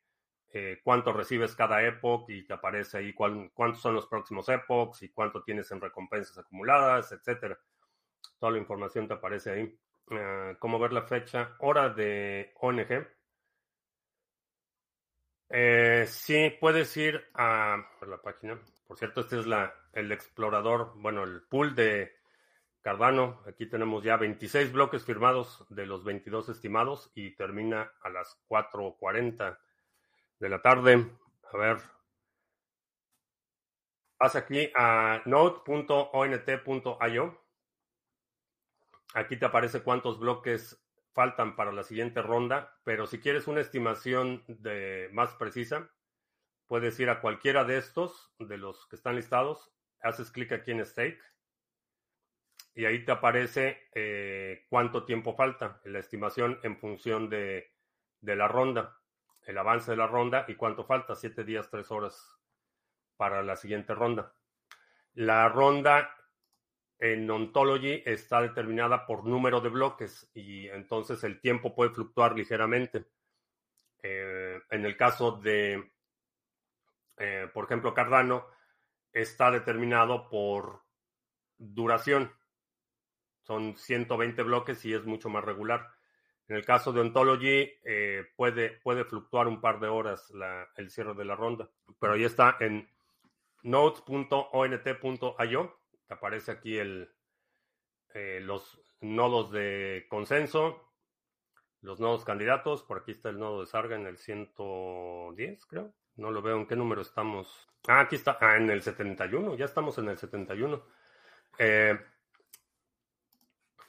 eh, 0.53 0.79
cuánto 0.83 1.13
recibes 1.13 1.55
cada 1.55 1.85
época 1.85 2.33
y 2.33 2.45
te 2.45 2.53
aparece 2.53 2.97
ahí 2.97 3.13
cuántos 3.13 3.81
son 3.81 3.93
los 3.93 4.07
próximos 4.07 4.49
epochs 4.49 5.03
y 5.03 5.09
cuánto 5.09 5.43
tienes 5.43 5.69
en 5.71 5.81
recompensas 5.81 6.37
acumuladas, 6.39 7.11
etcétera. 7.11 7.59
Toda 8.39 8.53
la 8.53 8.57
información 8.57 9.07
te 9.07 9.13
aparece 9.13 9.51
ahí. 9.51 9.79
Ah, 10.11 10.55
cómo 10.59 10.79
ver 10.79 10.93
la 10.93 11.03
fecha, 11.03 11.55
hora 11.59 11.89
de 11.89 12.53
ONG. 12.55 13.07
Eh, 15.49 16.05
sí, 16.07 16.51
puedes 16.59 16.95
ir 16.97 17.23
a 17.33 17.77
la 18.07 18.21
página. 18.21 18.59
Por 18.87 18.97
cierto, 18.97 19.21
este 19.21 19.39
es 19.39 19.45
la, 19.45 19.73
el 19.93 20.11
explorador, 20.11 20.93
bueno, 20.95 21.23
el 21.23 21.43
pool 21.43 21.75
de 21.75 22.16
Cardano. 22.81 23.41
Aquí 23.45 23.65
tenemos 23.65 24.03
ya 24.03 24.17
26 24.17 24.71
bloques 24.71 25.03
firmados 25.03 25.65
de 25.69 25.85
los 25.85 26.03
22 26.03 26.49
estimados 26.49 27.11
y 27.15 27.35
termina 27.35 27.91
a 28.01 28.09
las 28.09 28.39
4.40 28.47 29.57
de 30.39 30.49
la 30.49 30.61
tarde. 30.61 31.05
A 31.51 31.57
ver. 31.57 31.77
Vas 34.19 34.35
aquí 34.35 34.71
a 34.75 35.21
node.ont.io. 35.25 35.77
Aquí 39.13 39.37
te 39.37 39.45
aparece 39.45 39.81
cuántos 39.81 40.19
bloques 40.19 40.83
faltan 41.13 41.55
para 41.55 41.71
la 41.71 41.83
siguiente 41.83 42.21
ronda, 42.21 42.77
pero 42.83 43.07
si 43.07 43.19
quieres 43.19 43.47
una 43.47 43.61
estimación 43.61 44.43
de, 44.47 45.09
más 45.13 45.33
precisa, 45.35 45.89
puedes 46.67 46.99
ir 46.99 47.09
a 47.09 47.21
cualquiera 47.21 47.63
de 47.63 47.77
estos, 47.77 48.31
de 48.37 48.57
los 48.57 48.85
que 48.87 48.95
están 48.97 49.15
listados, 49.15 49.71
haces 50.01 50.29
clic 50.29 50.51
aquí 50.51 50.71
en 50.71 50.85
Stake 50.85 51.19
y 52.77 52.85
ahí 52.85 53.03
te 53.03 53.11
aparece 53.11 53.89
eh, 53.93 54.65
cuánto 54.69 55.03
tiempo 55.03 55.35
falta, 55.35 55.81
la 55.85 55.99
estimación 55.99 56.59
en 56.63 56.77
función 56.77 57.29
de, 57.29 57.73
de 58.21 58.35
la 58.35 58.47
ronda 58.47 58.93
el 59.47 59.57
avance 59.57 59.91
de 59.91 59.97
la 59.97 60.07
ronda 60.07 60.45
y 60.47 60.55
cuánto 60.55 60.83
falta, 60.85 61.15
siete 61.15 61.45
días, 61.45 61.69
tres 61.69 61.89
horas 61.89 62.37
para 63.15 63.41
la 63.43 63.55
siguiente 63.55 63.95
ronda. 63.95 64.35
La 65.13 65.47
ronda 65.47 66.13
en 66.99 67.31
Ontology 67.31 68.03
está 68.05 68.41
determinada 68.41 69.05
por 69.05 69.25
número 69.25 69.61
de 69.61 69.69
bloques 69.69 70.29
y 70.33 70.67
entonces 70.67 71.23
el 71.23 71.39
tiempo 71.39 71.73
puede 71.73 71.91
fluctuar 71.91 72.35
ligeramente. 72.35 73.05
Eh, 74.03 74.61
en 74.69 74.85
el 74.85 74.97
caso 74.97 75.31
de 75.31 75.91
Eh, 77.17 77.49
por 77.53 77.65
ejemplo, 77.65 77.93
Cardano 77.93 78.45
está 79.11 79.49
determinado 79.51 80.29
por 80.29 80.83
duración. 81.57 82.31
Son 83.47 83.77
120 83.77 84.43
bloques 84.43 84.83
y 84.83 84.93
es 84.93 85.05
mucho 85.05 85.29
más 85.29 85.41
regular. 85.41 85.87
En 86.49 86.57
el 86.57 86.65
caso 86.65 86.91
de 86.91 86.99
Ontology, 86.99 87.71
eh, 87.85 88.25
puede, 88.35 88.71
puede 88.71 89.05
fluctuar 89.05 89.47
un 89.47 89.61
par 89.61 89.79
de 89.79 89.87
horas 89.87 90.33
el 90.75 90.89
cierre 90.89 91.13
de 91.13 91.23
la 91.23 91.37
ronda. 91.37 91.69
Pero 91.97 92.11
ahí 92.13 92.25
está 92.25 92.57
en 92.59 92.89
nodes.ont.io. 93.63 94.59
Aparece 96.09 96.51
aquí 96.51 96.77
el, 96.77 97.09
eh, 98.13 98.41
los 98.41 98.81
nodos 98.99 99.49
de 99.53 100.07
consenso, 100.09 100.91
los 101.79 102.01
nodos 102.01 102.25
candidatos. 102.25 102.83
Por 102.83 102.97
aquí 102.99 103.11
está 103.11 103.29
el 103.29 103.39
nodo 103.39 103.61
de 103.61 103.67
Sarga 103.67 103.95
en 103.95 104.07
el 104.07 104.17
110, 104.17 105.65
creo. 105.67 105.93
No 106.17 106.31
lo 106.31 106.41
veo. 106.41 106.57
¿En 106.57 106.67
qué 106.67 106.75
número 106.75 107.01
estamos? 107.01 107.69
Ah, 107.87 108.01
aquí 108.01 108.17
está. 108.17 108.37
Ah, 108.41 108.57
en 108.57 108.69
el 108.69 108.81
71. 108.81 109.55
Ya 109.55 109.63
estamos 109.63 109.97
en 109.99 110.09
el 110.09 110.17
71. 110.17 110.83
Eh, 111.59 111.97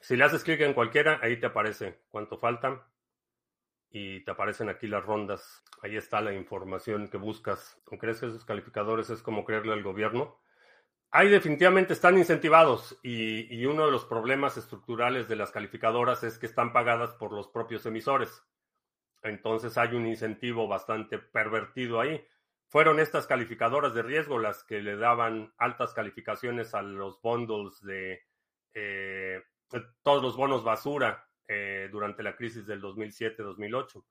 si 0.09 0.17
le 0.17 0.25
haces 0.25 0.43
clic 0.43 0.63
en 0.63 0.73
cualquiera, 0.73 1.21
ahí 1.21 1.39
te 1.39 1.45
aparece 1.45 2.01
cuánto 2.09 2.39
falta 2.39 2.91
y 3.91 4.25
te 4.25 4.31
aparecen 4.31 4.71
aquí 4.71 4.87
las 4.87 5.05
rondas. 5.05 5.63
Ahí 5.83 5.99
está 5.99 6.23
la 6.23 6.33
información 6.33 7.09
que 7.09 7.19
buscas. 7.19 7.79
¿Crees 8.01 8.19
que 8.19 8.29
esos 8.29 8.47
calificadores 8.47 9.11
es 9.11 9.21
como 9.21 9.45
creerle 9.45 9.75
al 9.75 9.83
gobierno? 9.83 10.41
Ahí 11.11 11.29
definitivamente 11.29 11.93
están 11.93 12.17
incentivados 12.17 12.99
y, 13.03 13.67
uno 13.67 13.85
de 13.85 13.93
los 13.93 14.07
problemas 14.07 14.57
estructurales 14.57 15.29
de 15.29 15.37
las 15.37 15.51
calificadoras 15.51 16.25
es 16.25 16.39
que 16.39 16.47
están 16.47 16.73
pagadas 16.73 17.13
por 17.13 17.35
los 17.35 17.49
propios 17.49 17.85
emisores. 17.85 18.43
Entonces 19.23 19.77
hay 19.77 19.95
un 19.95 20.07
incentivo 20.07 20.69
bastante 20.69 21.19
pervertido 21.19 22.01
ahí. 22.01 22.27
Fueron 22.69 22.99
estas 22.99 23.27
calificadoras 23.27 23.93
de 23.93 24.03
riesgo 24.03 24.39
las 24.39 24.65
que 24.65 24.81
le 24.81 24.97
daban 24.97 25.53
altas 25.59 25.93
calificaciones 25.93 26.75
a 26.75 26.81
los 26.81 27.21
bundles 27.21 27.83
de 27.83 28.23
eh, 28.73 29.43
todos 30.03 30.23
los 30.23 30.37
bonos 30.37 30.65
basura 30.65 31.29
eh, 31.47 31.89
durante 31.91 32.23
la 32.23 32.37
crisis 32.37 32.67
del 32.67 32.83
2007-2008. 32.83 34.05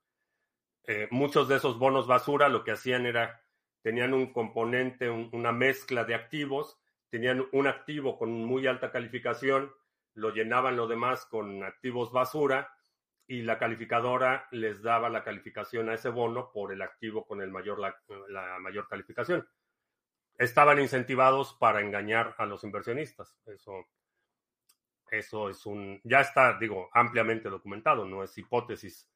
Eh, 0.84 1.08
muchos 1.10 1.48
de 1.48 1.56
esos 1.56 1.78
bonos 1.78 2.06
basura 2.06 2.48
lo 2.48 2.64
que 2.64 2.72
hacían 2.72 3.06
era, 3.06 3.42
tenían 3.82 4.14
un 4.14 4.32
componente, 4.32 5.10
una 5.10 5.52
mezcla 5.52 6.04
de 6.04 6.14
activos, 6.14 6.78
tenían 7.10 7.46
un 7.52 7.66
activo 7.66 8.18
con 8.18 8.30
muy 8.44 8.66
alta 8.66 8.90
calificación, 8.90 9.72
lo 10.14 10.30
llenaban 10.30 10.76
lo 10.76 10.86
demás 10.88 11.26
con 11.26 11.62
activos 11.62 12.10
basura 12.12 12.72
y 13.26 13.42
la 13.42 13.58
calificadora 13.58 14.48
les 14.50 14.82
daba 14.82 15.10
la 15.10 15.22
calificación 15.22 15.90
a 15.90 15.94
ese 15.94 16.08
bono 16.08 16.50
por 16.50 16.72
el 16.72 16.82
activo 16.82 17.26
con 17.26 17.38
mayor, 17.52 17.78
la, 17.78 17.94
la 18.28 18.58
mayor 18.58 18.88
calificación. 18.88 19.46
Estaban 20.38 20.80
incentivados 20.80 21.54
para 21.54 21.82
engañar 21.82 22.34
a 22.38 22.46
los 22.46 22.64
inversionistas. 22.64 23.36
Eso 23.46 23.86
eso 25.10 25.48
es 25.50 25.64
un, 25.66 26.00
ya 26.04 26.20
está, 26.20 26.58
digo, 26.58 26.88
ampliamente 26.92 27.48
documentado, 27.48 28.04
no 28.04 28.22
es 28.22 28.36
hipótesis. 28.36 29.08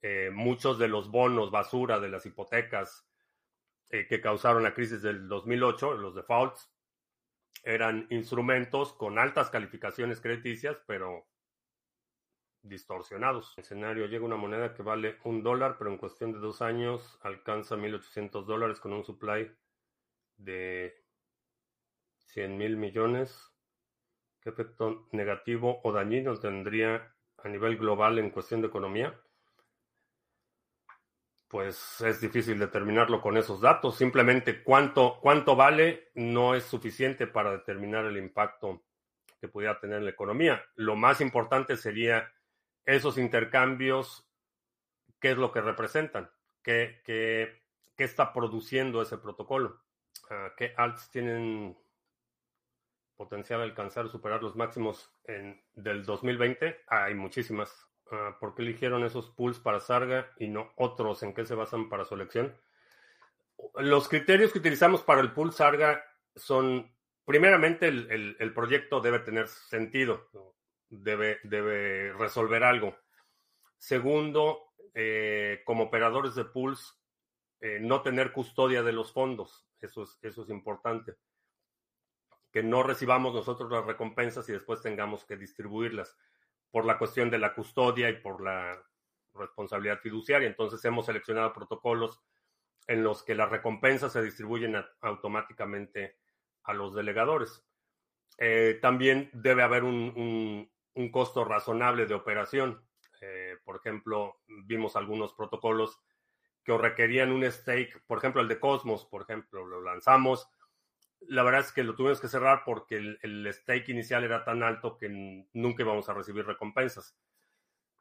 Eh, 0.00 0.30
muchos 0.32 0.78
de 0.78 0.88
los 0.88 1.10
bonos 1.10 1.50
basura 1.50 1.98
de 1.98 2.08
las 2.08 2.24
hipotecas 2.24 3.04
eh, 3.90 4.06
que 4.06 4.20
causaron 4.20 4.62
la 4.62 4.74
crisis 4.74 5.02
del 5.02 5.28
2008, 5.28 5.94
los 5.94 6.14
defaults, 6.14 6.70
eran 7.64 8.06
instrumentos 8.10 8.92
con 8.92 9.18
altas 9.18 9.50
calificaciones 9.50 10.20
crediticias, 10.20 10.78
pero 10.86 11.26
distorsionados. 12.62 13.54
El 13.56 13.64
escenario 13.64 14.06
llega 14.06 14.24
una 14.24 14.36
moneda 14.36 14.74
que 14.74 14.82
vale 14.82 15.18
un 15.24 15.42
dólar, 15.42 15.76
pero 15.78 15.90
en 15.90 15.98
cuestión 15.98 16.32
de 16.32 16.38
dos 16.38 16.62
años 16.62 17.18
alcanza 17.22 17.76
1.800 17.76 18.44
dólares 18.44 18.80
con 18.80 18.92
un 18.92 19.04
supply 19.04 19.50
de 20.36 21.02
100 22.26 22.56
mil 22.56 22.76
millones. 22.76 23.52
¿Qué 24.40 24.50
efecto 24.50 25.08
negativo 25.12 25.80
o 25.82 25.92
dañino 25.92 26.36
tendría 26.38 27.14
a 27.38 27.48
nivel 27.48 27.76
global 27.76 28.18
en 28.18 28.30
cuestión 28.30 28.60
de 28.60 28.68
economía? 28.68 29.18
Pues 31.48 32.00
es 32.02 32.20
difícil 32.20 32.58
determinarlo 32.58 33.20
con 33.20 33.36
esos 33.36 33.60
datos. 33.60 33.96
Simplemente 33.96 34.62
cuánto, 34.62 35.18
cuánto 35.20 35.56
vale 35.56 36.10
no 36.14 36.54
es 36.54 36.64
suficiente 36.64 37.26
para 37.26 37.52
determinar 37.52 38.04
el 38.04 38.18
impacto 38.18 38.82
que 39.40 39.48
pudiera 39.48 39.80
tener 39.80 39.98
en 39.98 40.04
la 40.04 40.10
economía. 40.10 40.62
Lo 40.74 40.96
más 40.96 41.20
importante 41.20 41.76
sería 41.76 42.30
esos 42.84 43.18
intercambios, 43.18 44.28
qué 45.20 45.30
es 45.30 45.36
lo 45.36 45.52
que 45.52 45.60
representan, 45.60 46.30
qué, 46.62 47.00
qué, 47.04 47.62
qué 47.96 48.04
está 48.04 48.32
produciendo 48.32 49.02
ese 49.02 49.18
protocolo, 49.18 49.80
ah, 50.30 50.52
qué 50.56 50.74
alts 50.76 51.10
tienen 51.10 51.76
potencial 53.18 53.60
alcanzar 53.60 54.06
o 54.06 54.08
superar 54.08 54.42
los 54.42 54.56
máximos 54.56 55.12
en, 55.24 55.60
del 55.74 56.04
2020? 56.06 56.84
Hay 56.86 57.14
muchísimas. 57.14 57.86
Uh, 58.10 58.38
¿Por 58.40 58.54
qué 58.54 58.62
eligieron 58.62 59.04
esos 59.04 59.28
pools 59.30 59.58
para 59.58 59.80
Sarga 59.80 60.32
y 60.38 60.46
no 60.46 60.72
otros? 60.76 61.22
¿En 61.22 61.34
qué 61.34 61.44
se 61.44 61.54
basan 61.54 61.90
para 61.90 62.06
su 62.06 62.14
elección? 62.14 62.56
Los 63.74 64.08
criterios 64.08 64.52
que 64.52 64.60
utilizamos 64.60 65.02
para 65.02 65.20
el 65.20 65.32
pool 65.32 65.52
Sarga 65.52 66.02
son, 66.36 66.94
primeramente, 67.26 67.88
el, 67.88 68.52
proyecto 68.54 69.00
debe 69.00 69.18
tener 69.18 69.48
sentido, 69.48 70.30
debe, 70.88 72.12
resolver 72.12 72.62
algo. 72.62 72.96
Segundo, 73.76 74.72
eh, 74.94 75.62
como 75.66 75.84
operadores 75.84 76.36
de 76.36 76.44
pools, 76.44 76.96
eh, 77.60 77.78
no 77.80 78.00
tener 78.02 78.30
custodia 78.32 78.84
de 78.84 78.92
los 78.92 79.12
fondos. 79.12 79.68
Eso 79.80 80.04
es, 80.04 80.18
eso 80.22 80.44
es 80.44 80.50
importante 80.50 81.16
que 82.50 82.62
no 82.62 82.82
recibamos 82.82 83.34
nosotros 83.34 83.70
las 83.70 83.84
recompensas 83.84 84.48
y 84.48 84.52
después 84.52 84.80
tengamos 84.80 85.24
que 85.24 85.36
distribuirlas 85.36 86.16
por 86.70 86.84
la 86.84 86.98
cuestión 86.98 87.30
de 87.30 87.38
la 87.38 87.54
custodia 87.54 88.10
y 88.10 88.20
por 88.20 88.42
la 88.42 88.82
responsabilidad 89.34 90.00
fiduciaria. 90.00 90.48
Entonces 90.48 90.84
hemos 90.84 91.06
seleccionado 91.06 91.52
protocolos 91.52 92.22
en 92.86 93.04
los 93.04 93.22
que 93.22 93.34
las 93.34 93.50
recompensas 93.50 94.12
se 94.12 94.22
distribuyen 94.22 94.76
automáticamente 95.00 96.16
a 96.64 96.72
los 96.72 96.94
delegadores. 96.94 97.64
Eh, 98.38 98.78
también 98.80 99.30
debe 99.32 99.62
haber 99.62 99.84
un, 99.84 100.70
costo 101.12 101.44
razonable 101.44 102.06
de 102.06 102.14
operación. 102.14 102.82
Eh, 103.20 103.56
por 103.64 103.76
ejemplo, 103.76 104.40
vimos 104.46 104.96
algunos 104.96 105.32
protocolos 105.32 106.00
que 106.64 106.76
requerían 106.76 107.30
un 107.30 107.50
stake, 107.50 108.02
por 108.06 108.18
ejemplo, 108.18 108.42
el 108.42 108.48
de 108.48 108.60
Cosmos, 108.60 109.06
por 109.06 109.22
ejemplo, 109.22 109.64
lo 109.66 109.80
lanzamos, 109.80 110.48
la 111.20 111.42
verdad 111.42 111.60
es 111.60 111.72
que 111.72 111.82
lo 111.82 111.94
tuvimos 111.94 112.20
que 112.20 112.28
cerrar 112.28 112.62
porque 112.64 112.96
el, 112.96 113.48
stake 113.52 113.88
inicial 113.90 114.24
era 114.24 114.44
tan 114.44 114.62
alto 114.62 114.96
que 114.98 115.08
nunca 115.52 115.82
íbamos 115.82 116.08
a 116.08 116.14
recibir 116.14 116.46
recompensas. 116.46 117.16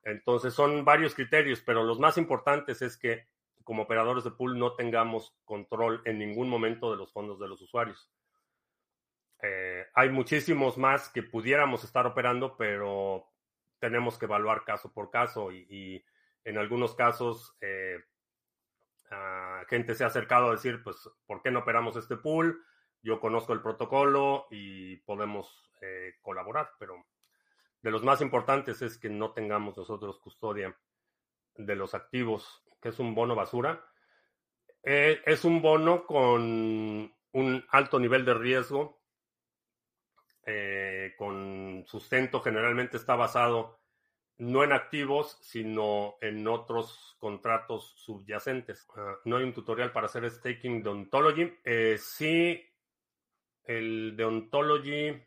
Entonces 0.04 0.54
son 0.54 0.86
varios 0.86 1.16
criterios, 1.16 1.62
pero 1.62 1.84
los 1.84 2.00
más 2.00 2.18
importantes 2.18 2.82
es 2.82 2.98
que 2.98 3.28
como 3.64 3.84
operadores 3.84 4.24
de 4.24 4.32
pool 4.32 4.58
no 4.58 4.76
tengamos 4.76 5.36
control 5.44 6.02
en 6.06 6.20
ningún 6.20 6.48
momento 6.48 6.90
de 6.92 6.98
los 6.98 7.12
fondos 7.12 7.40
de 7.40 7.50
los 7.50 7.62
usuarios. 7.62 8.10
Eh, 9.42 9.86
hay 9.94 10.10
muchísimos 10.10 10.78
más 10.78 11.10
que 11.10 11.22
pudiéramos 11.22 11.84
estar 11.84 12.08
operando, 12.08 12.56
pero 12.56 13.28
tenemos 13.80 14.18
que 14.18 14.26
evaluar 14.26 14.64
caso 14.64 14.94
por 14.94 15.12
caso 15.12 15.52
y, 15.52 16.04
en 16.46 16.58
algunos 16.58 16.96
casos 16.96 17.58
eh, 17.60 17.98
gente 19.68 19.96
se 19.96 20.06
ha 20.06 20.08
acercado 20.08 20.48
a 20.48 20.52
decir, 20.52 20.82
pues, 20.82 21.10
¿por 21.26 21.42
qué 21.42 21.52
no 21.52 21.60
operamos 21.60 21.98
este 21.98 22.16
pool? 22.16 22.64
Yo 23.02 23.20
conozco 23.20 23.54
el 23.54 23.62
protocolo 23.62 24.48
y 24.52 24.98
podemos 24.98 25.68
eh, 25.82 26.16
colaborar, 26.22 26.72
pero 26.80 27.06
de 27.82 27.92
los 27.92 28.04
más 28.04 28.22
importantes 28.22 28.82
es 28.82 28.98
que 28.98 29.10
no 29.10 29.32
tengamos 29.32 29.78
nosotros 29.78 30.20
custodia 30.20 30.76
de 31.56 31.76
los 31.76 31.94
activos, 31.94 32.64
que 32.82 32.90
es 32.90 33.00
un 33.00 33.14
bono 33.14 33.36
basura. 33.36 33.86
Eh, 34.84 35.22
es 35.26 35.46
un 35.46 35.62
bono 35.62 36.06
con 36.06 37.14
un 37.32 37.66
alto 37.70 38.00
nivel 38.00 38.26
de 38.26 38.34
riesgo, 38.34 39.02
eh, 40.46 41.14
con 41.18 41.84
sustento 41.86 42.42
generalmente 42.42 42.98
está 42.98 43.16
basado 43.16 43.80
no 44.40 44.64
en 44.64 44.72
activos, 44.72 45.38
sino 45.42 46.16
en 46.22 46.48
otros 46.48 47.16
contratos 47.20 47.94
subyacentes. 47.98 48.88
Ah, 48.96 49.16
no 49.26 49.38
hay 49.38 49.44
un 49.44 49.54
tutorial 49.54 49.92
para 49.92 50.08
hacer 50.08 50.30
staking 50.30 50.84
de 50.84 50.90
ontology. 50.90 51.54
sí, 51.98 52.64
el 53.68 54.16
de 54.16 54.26
Ontology, 54.26 55.22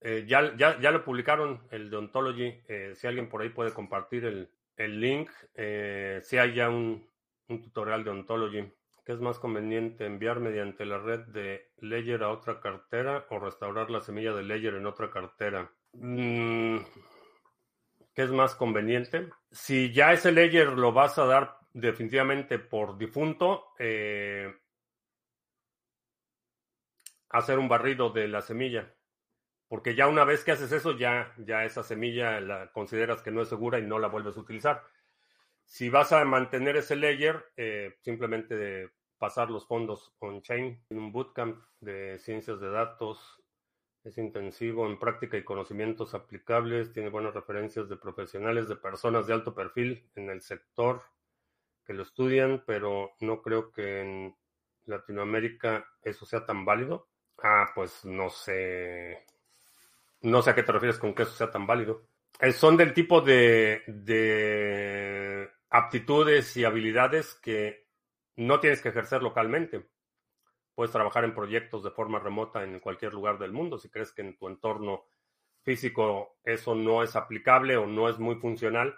eh, 0.00 0.24
ya, 0.28 0.54
ya, 0.56 0.78
ya, 0.80 0.90
lo 0.90 1.04
publicaron, 1.04 1.62
el 1.70 1.90
de 1.90 1.96
Ontology. 1.96 2.62
Eh, 2.68 2.92
si 2.94 3.06
alguien 3.06 3.28
por 3.28 3.42
ahí 3.42 3.48
puede 3.48 3.72
compartir 3.72 4.24
el, 4.24 4.50
el 4.76 5.00
link, 5.00 5.30
eh, 5.54 6.20
si 6.22 6.38
hay 6.38 6.54
ya 6.54 6.68
un, 6.68 7.08
un, 7.48 7.62
tutorial 7.62 8.04
de 8.04 8.10
Ontology. 8.10 8.72
¿Qué 9.04 9.12
es 9.12 9.20
más 9.20 9.38
conveniente, 9.38 10.04
enviar 10.04 10.38
mediante 10.38 10.84
la 10.84 10.98
red 10.98 11.20
de 11.28 11.70
Ledger 11.78 12.22
a 12.22 12.30
otra 12.30 12.60
cartera 12.60 13.24
o 13.30 13.38
restaurar 13.38 13.88
la 13.88 14.02
semilla 14.02 14.34
de 14.34 14.42
Ledger 14.42 14.74
en 14.74 14.86
otra 14.86 15.10
cartera? 15.10 15.72
Mm, 15.94 16.78
¿Qué 18.14 18.22
es 18.22 18.30
más 18.30 18.54
conveniente? 18.54 19.30
Si 19.50 19.92
ya 19.92 20.12
ese 20.12 20.30
Ledger 20.30 20.76
lo 20.76 20.92
vas 20.92 21.18
a 21.18 21.24
dar 21.24 21.56
definitivamente 21.72 22.58
por 22.58 22.98
difunto, 22.98 23.72
hacer 27.30 27.58
un 27.58 27.68
barrido 27.68 28.10
de 28.10 28.28
la 28.28 28.42
semilla. 28.42 28.94
Porque 29.68 29.94
ya 29.94 30.08
una 30.08 30.24
vez 30.24 30.44
que 30.44 30.52
haces 30.52 30.72
eso, 30.72 30.96
ya, 30.96 31.34
ya 31.38 31.64
esa 31.64 31.82
semilla 31.82 32.40
la 32.40 32.72
consideras 32.72 33.22
que 33.22 33.30
no 33.30 33.42
es 33.42 33.48
segura 33.48 33.78
y 33.78 33.82
no 33.82 33.98
la 33.98 34.08
vuelves 34.08 34.36
a 34.36 34.40
utilizar. 34.40 34.82
Si 35.64 35.90
vas 35.90 36.12
a 36.12 36.24
mantener 36.24 36.76
ese 36.76 36.96
layer, 36.96 37.44
eh, 37.56 37.96
simplemente 38.00 38.90
pasar 39.18 39.50
los 39.50 39.66
fondos 39.66 40.14
on-chain 40.20 40.82
en 40.88 40.98
un 40.98 41.12
bootcamp 41.12 41.62
de 41.80 42.18
ciencias 42.18 42.60
de 42.60 42.70
datos. 42.70 43.42
Es 44.04 44.16
intensivo 44.16 44.86
en 44.86 44.98
práctica 44.98 45.36
y 45.36 45.44
conocimientos 45.44 46.14
aplicables. 46.14 46.92
Tiene 46.92 47.10
buenas 47.10 47.34
referencias 47.34 47.90
de 47.90 47.96
profesionales, 47.96 48.68
de 48.68 48.76
personas 48.76 49.26
de 49.26 49.34
alto 49.34 49.54
perfil 49.54 50.08
en 50.14 50.30
el 50.30 50.40
sector 50.40 51.02
que 51.84 51.92
lo 51.92 52.02
estudian, 52.02 52.64
pero 52.66 53.12
no 53.20 53.42
creo 53.42 53.72
que 53.72 54.00
en 54.00 54.36
Latinoamérica 54.86 55.86
eso 56.02 56.24
sea 56.24 56.46
tan 56.46 56.64
válido. 56.64 57.08
Ah, 57.42 57.70
pues 57.74 58.04
no 58.04 58.30
sé. 58.30 59.24
No 60.22 60.42
sé 60.42 60.50
a 60.50 60.54
qué 60.54 60.62
te 60.62 60.72
refieres 60.72 60.98
con 60.98 61.14
que 61.14 61.22
eso 61.22 61.32
sea 61.32 61.50
tan 61.50 61.66
válido. 61.66 62.02
Eh, 62.40 62.52
son 62.52 62.76
del 62.76 62.92
tipo 62.94 63.20
de, 63.20 63.82
de 63.86 65.48
aptitudes 65.70 66.56
y 66.56 66.64
habilidades 66.64 67.34
que 67.34 67.86
no 68.36 68.60
tienes 68.60 68.80
que 68.82 68.90
ejercer 68.90 69.22
localmente. 69.22 69.88
Puedes 70.74 70.92
trabajar 70.92 71.24
en 71.24 71.34
proyectos 71.34 71.84
de 71.84 71.90
forma 71.90 72.18
remota 72.20 72.62
en 72.64 72.80
cualquier 72.80 73.14
lugar 73.14 73.38
del 73.38 73.52
mundo. 73.52 73.78
Si 73.78 73.90
crees 73.90 74.12
que 74.12 74.22
en 74.22 74.36
tu 74.36 74.48
entorno 74.48 75.04
físico 75.62 76.38
eso 76.44 76.74
no 76.74 77.02
es 77.02 77.16
aplicable 77.16 77.76
o 77.76 77.86
no 77.86 78.08
es 78.08 78.18
muy 78.18 78.36
funcional, 78.36 78.96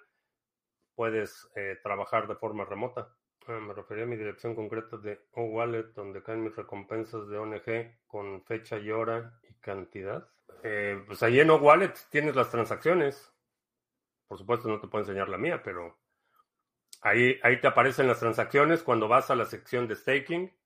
puedes 0.94 1.50
eh, 1.56 1.78
trabajar 1.82 2.28
de 2.28 2.36
forma 2.36 2.64
remota. 2.64 3.14
Ah, 3.50 3.58
me 3.58 3.74
refería 3.74 4.04
a 4.04 4.06
mi 4.06 4.16
dirección 4.16 4.54
concreta 4.54 4.96
de 4.96 5.26
O-Wallet, 5.32 5.92
donde 5.92 6.22
caen 6.22 6.44
mis 6.44 6.54
recompensas 6.54 7.28
de 7.28 7.36
ONG 7.36 8.06
con 8.06 8.44
fecha 8.44 8.78
y 8.78 8.92
hora 8.92 9.40
y 9.42 9.54
cantidad. 9.54 10.28
Eh, 10.62 11.02
pues 11.04 11.20
ahí 11.24 11.40
en 11.40 11.50
O-Wallet 11.50 11.94
tienes 12.10 12.36
las 12.36 12.48
transacciones. 12.48 13.34
Por 14.28 14.38
supuesto, 14.38 14.68
no 14.68 14.78
te 14.78 14.86
puedo 14.86 15.02
enseñar 15.02 15.28
la 15.28 15.36
mía, 15.36 15.62
pero 15.64 15.98
ahí, 17.00 17.40
ahí 17.42 17.60
te 17.60 17.66
aparecen 17.66 18.06
las 18.06 18.20
transacciones 18.20 18.84
cuando 18.84 19.08
vas 19.08 19.32
a 19.32 19.34
la 19.34 19.46
sección 19.46 19.88
de 19.88 19.96
staking. 19.96 20.56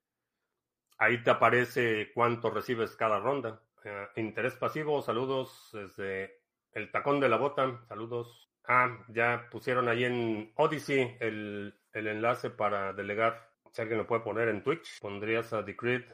Ahí 0.98 1.22
te 1.22 1.30
aparece 1.30 2.12
cuánto 2.12 2.50
recibes 2.50 2.96
cada 2.96 3.18
ronda. 3.18 3.62
Eh, 3.82 4.08
interés 4.16 4.56
pasivo, 4.56 5.00
saludos 5.00 5.70
desde 5.72 6.38
el 6.72 6.90
tacón 6.90 7.18
de 7.18 7.30
la 7.30 7.38
bota, 7.38 7.80
saludos. 7.88 8.50
Ah, 8.66 8.98
ya 9.08 9.48
pusieron 9.50 9.88
ahí 9.88 10.04
en 10.04 10.52
Odyssey 10.56 11.16
el, 11.20 11.74
el 11.94 12.08
enlace 12.08 12.50
para 12.50 12.92
delegar. 12.92 13.50
Si 13.72 13.80
alguien 13.80 13.98
lo 13.98 14.06
puede 14.06 14.22
poner 14.22 14.48
en 14.48 14.62
Twitch, 14.62 15.00
pondrías 15.00 15.52
a 15.52 15.62
Decreed, 15.62 16.04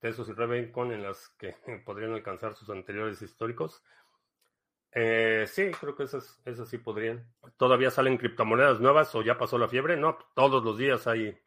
Tesos 0.00 0.28
y 0.28 0.32
Rebelcon 0.32 0.92
en 0.92 1.02
las 1.02 1.28
que 1.30 1.54
podrían 1.84 2.12
alcanzar 2.12 2.54
sus 2.54 2.68
anteriores 2.70 3.22
históricos. 3.22 3.82
Eh, 4.92 5.44
sí, 5.46 5.70
creo 5.78 5.94
que 5.94 6.04
esas, 6.04 6.40
esas 6.44 6.68
sí 6.68 6.78
podrían. 6.78 7.32
¿Todavía 7.56 7.90
salen 7.90 8.18
criptomonedas 8.18 8.80
nuevas 8.80 9.14
o 9.14 9.22
ya 9.22 9.38
pasó 9.38 9.58
la 9.58 9.68
fiebre? 9.68 9.96
No, 9.96 10.18
todos 10.34 10.62
los 10.64 10.76
días 10.76 11.06
hay 11.06 11.38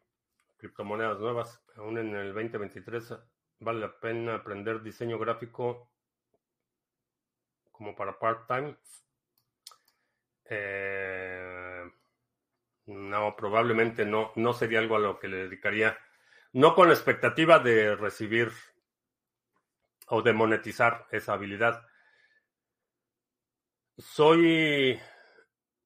criptomonedas 0.56 1.18
nuevas. 1.18 1.62
Aún 1.76 1.98
en 1.98 2.14
el 2.14 2.32
2023 2.32 3.14
vale 3.60 3.80
la 3.80 4.00
pena 4.00 4.36
aprender 4.36 4.82
diseño 4.82 5.18
gráfico 5.18 5.90
como 7.70 7.94
para 7.94 8.18
part-time. 8.18 8.76
Eh, 10.44 11.71
no, 12.86 13.36
probablemente 13.36 14.04
no, 14.04 14.32
no 14.36 14.52
sería 14.52 14.78
algo 14.78 14.96
a 14.96 15.00
lo 15.00 15.18
que 15.18 15.28
le 15.28 15.36
dedicaría. 15.38 15.96
No 16.52 16.74
con 16.74 16.88
la 16.88 16.94
expectativa 16.94 17.58
de 17.58 17.96
recibir 17.96 18.52
o 20.08 20.22
de 20.22 20.32
monetizar 20.32 21.06
esa 21.10 21.34
habilidad. 21.34 21.86
Soy 23.96 25.00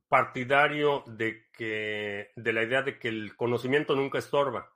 partidario 0.09 1.05
de 1.07 1.47
que 1.53 2.31
de 2.37 2.53
la 2.53 2.63
idea 2.63 2.83
de 2.83 2.99
que 2.99 3.09
el 3.09 3.37
conocimiento 3.37 3.95
nunca 3.95 4.19
estorba. 4.19 4.73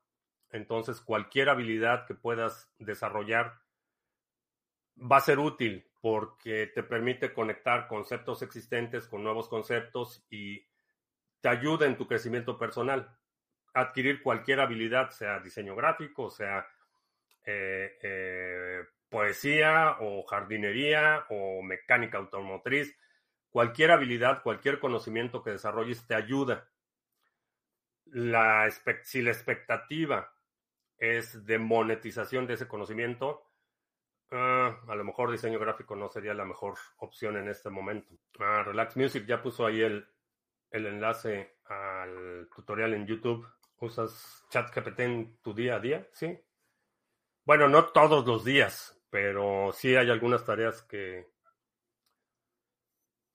Entonces, 0.51 1.01
cualquier 1.01 1.49
habilidad 1.49 2.07
que 2.07 2.15
puedas 2.15 2.73
desarrollar 2.79 3.61
va 4.97 5.19
a 5.19 5.23
ser 5.23 5.39
útil 5.39 5.89
porque 6.01 6.67
te 6.75 6.83
permite 6.83 7.33
conectar 7.33 7.87
conceptos 7.89 8.43
existentes 8.43 9.07
con 9.07 9.23
nuevos 9.23 9.49
conceptos 9.49 10.27
y 10.31 10.67
te 11.41 11.49
ayuda 11.49 11.87
en 11.87 11.97
tu 11.97 12.07
crecimiento 12.07 12.59
personal. 12.59 13.17
Adquirir 13.75 14.23
cualquier 14.23 14.61
habilidad, 14.61 15.11
sea 15.11 15.41
diseño 15.41 15.75
gráfico, 15.77 16.31
sea 16.31 16.67
eh, 17.47 17.99
eh, 18.03 18.85
poesía 19.09 19.97
o 20.01 20.25
jardinería 20.25 21.27
o 21.31 21.63
mecánica 21.63 22.19
automotriz, 22.19 22.97
cualquier 23.51 23.91
habilidad, 23.91 24.43
cualquier 24.43 24.79
conocimiento 24.79 25.43
que 25.43 25.51
desarrolles 25.51 26.07
te 26.07 26.15
ayuda. 26.15 26.69
La, 28.07 28.69
si 29.03 29.23
la 29.23 29.31
expectativa 29.31 30.33
es 30.99 31.47
de 31.47 31.59
monetización 31.59 32.47
de 32.47 32.55
ese 32.55 32.69
conocimiento, 32.69 33.43
ah, 34.31 34.79
a 34.87 34.95
lo 34.95 35.05
mejor 35.05 35.31
diseño 35.31 35.59
gráfico 35.59 35.97
no 35.97 36.09
sería 36.09 36.35
la 36.35 36.45
mejor 36.45 36.75
opción 36.99 37.37
en 37.37 37.49
este 37.49 37.71
momento. 37.71 38.15
Ah, 38.39 38.63
Relax 38.65 38.97
Music 38.97 39.25
ya 39.27 39.43
puso 39.43 39.67
ahí 39.67 39.81
el, 39.81 40.07
el 40.71 40.87
enlace 40.87 41.59
al 41.67 42.49
tutorial 42.55 42.95
en 42.95 43.07
YouTube. 43.07 43.47
¿Usas 43.79 44.45
ChatGPT 44.51 45.01
en 45.01 45.39
tu 45.43 45.55
día 45.55 45.77
a 45.77 45.81
día? 45.81 46.09
Sí. 46.13 46.39
Bueno, 47.45 47.69
no 47.69 47.87
todos 47.87 48.27
los 48.27 48.45
días, 48.45 49.01
pero 49.11 49.73
sí 49.73 49.97
hay 49.97 50.11
algunas 50.11 50.45
tareas 50.45 50.83
que... 50.83 51.31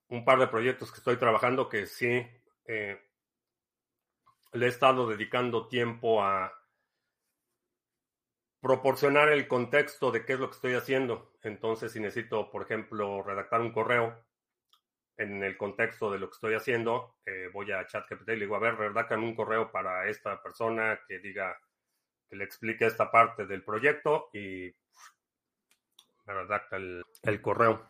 Un 0.08 0.24
par 0.24 0.40
de 0.40 0.48
proyectos 0.48 0.92
que 0.92 1.00
estoy 1.00 1.18
trabajando 1.18 1.68
que 1.68 1.88
sí 1.88 2.26
eh, 2.68 3.02
le 4.54 4.66
he 4.66 4.70
estado 4.70 5.08
dedicando 5.08 5.68
tiempo 5.68 6.24
a 6.24 6.54
proporcionar 8.62 9.30
el 9.30 9.48
contexto 9.48 10.12
de 10.12 10.26
qué 10.26 10.34
es 10.34 10.40
lo 10.40 10.50
que 10.50 10.56
estoy 10.56 10.74
haciendo. 10.74 11.34
Entonces, 11.44 11.92
si 11.92 12.00
necesito, 12.00 12.50
por 12.50 12.64
ejemplo, 12.64 13.22
redactar 13.22 13.62
un 13.62 13.72
correo, 13.72 14.24
en 15.18 15.44
el 15.44 15.58
contexto 15.58 16.12
de 16.12 16.20
lo 16.20 16.30
que 16.30 16.36
estoy 16.36 16.56
haciendo, 16.56 17.16
eh, 17.26 17.50
voy 17.54 17.72
a 17.72 17.86
ChatGPT 17.86 18.30
y 18.30 18.36
le 18.36 18.40
digo, 18.42 18.56
a 18.56 18.60
ver, 18.60 18.76
redactan 18.76 19.24
un 19.24 19.36
correo 19.36 19.72
para 19.72 20.08
esta 20.08 20.42
persona 20.42 21.00
que 21.08 21.20
diga, 21.20 21.58
que 22.30 22.36
le 22.36 22.44
explique 22.44 22.86
esta 22.86 23.10
parte 23.12 23.46
del 23.46 23.64
proyecto 23.64 24.30
y 24.34 24.74
redacta 26.26 26.78
el, 26.78 27.04
el 27.24 27.42
correo. 27.42 27.88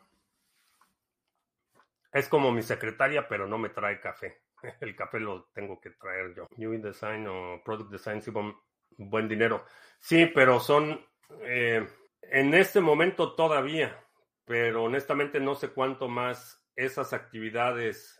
Es 2.12 2.30
como 2.30 2.52
mi 2.52 2.62
secretaria, 2.62 3.28
pero 3.28 3.48
no 3.48 3.58
me 3.58 3.70
trae 3.70 4.00
café. 4.00 4.42
El 4.80 4.96
café 4.96 5.20
lo 5.20 5.46
tengo 5.54 5.80
que 5.80 5.92
traer 5.92 6.34
yo. 6.34 6.48
UI 6.58 6.78
Design 6.78 7.28
o 7.28 7.62
Product 7.64 7.92
Design, 7.92 8.22
sí, 8.22 8.32
buen, 8.32 8.56
buen 8.98 9.28
dinero. 9.28 9.66
Sí, 10.00 10.26
pero 10.28 10.60
son, 10.60 11.06
eh, 11.42 11.86
en 12.22 12.54
este 12.54 12.80
momento 12.82 13.36
todavía, 13.36 14.02
pero 14.46 14.84
honestamente 14.84 15.40
no 15.40 15.56
sé 15.56 15.70
cuánto 15.70 16.08
más 16.08 16.65
esas 16.76 17.14
actividades 17.14 18.20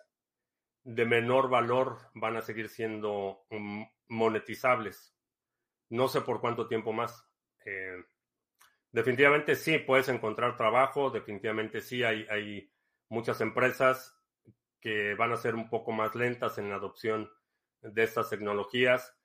de 0.84 1.06
menor 1.06 1.50
valor 1.50 1.98
van 2.14 2.38
a 2.38 2.42
seguir 2.42 2.70
siendo 2.70 3.46
mm, 3.50 3.84
monetizables. 4.10 5.16
No 5.90 6.08
sé 6.08 6.22
por 6.22 6.42
cuánto 6.42 6.68
tiempo 6.68 6.94
más. 6.94 7.28
Eh, 7.66 8.04
definitivamente 8.92 9.56
sí, 9.56 9.80
puedes 9.80 10.10
encontrar 10.10 10.58
trabajo, 10.58 11.10
definitivamente 11.10 11.82
sí, 11.82 12.04
hay, 12.04 12.26
hay 12.30 12.72
muchas 13.10 13.42
empresas 13.42 14.16
que 14.80 15.16
van 15.16 15.32
a 15.32 15.38
ser 15.38 15.56
un 15.56 15.70
poco 15.70 15.92
más 15.92 16.14
lentas 16.16 16.58
en 16.60 16.70
la 16.70 16.76
adopción 16.76 17.30
de 17.82 18.04
estas 18.04 18.30
tecnologías, 18.30 19.18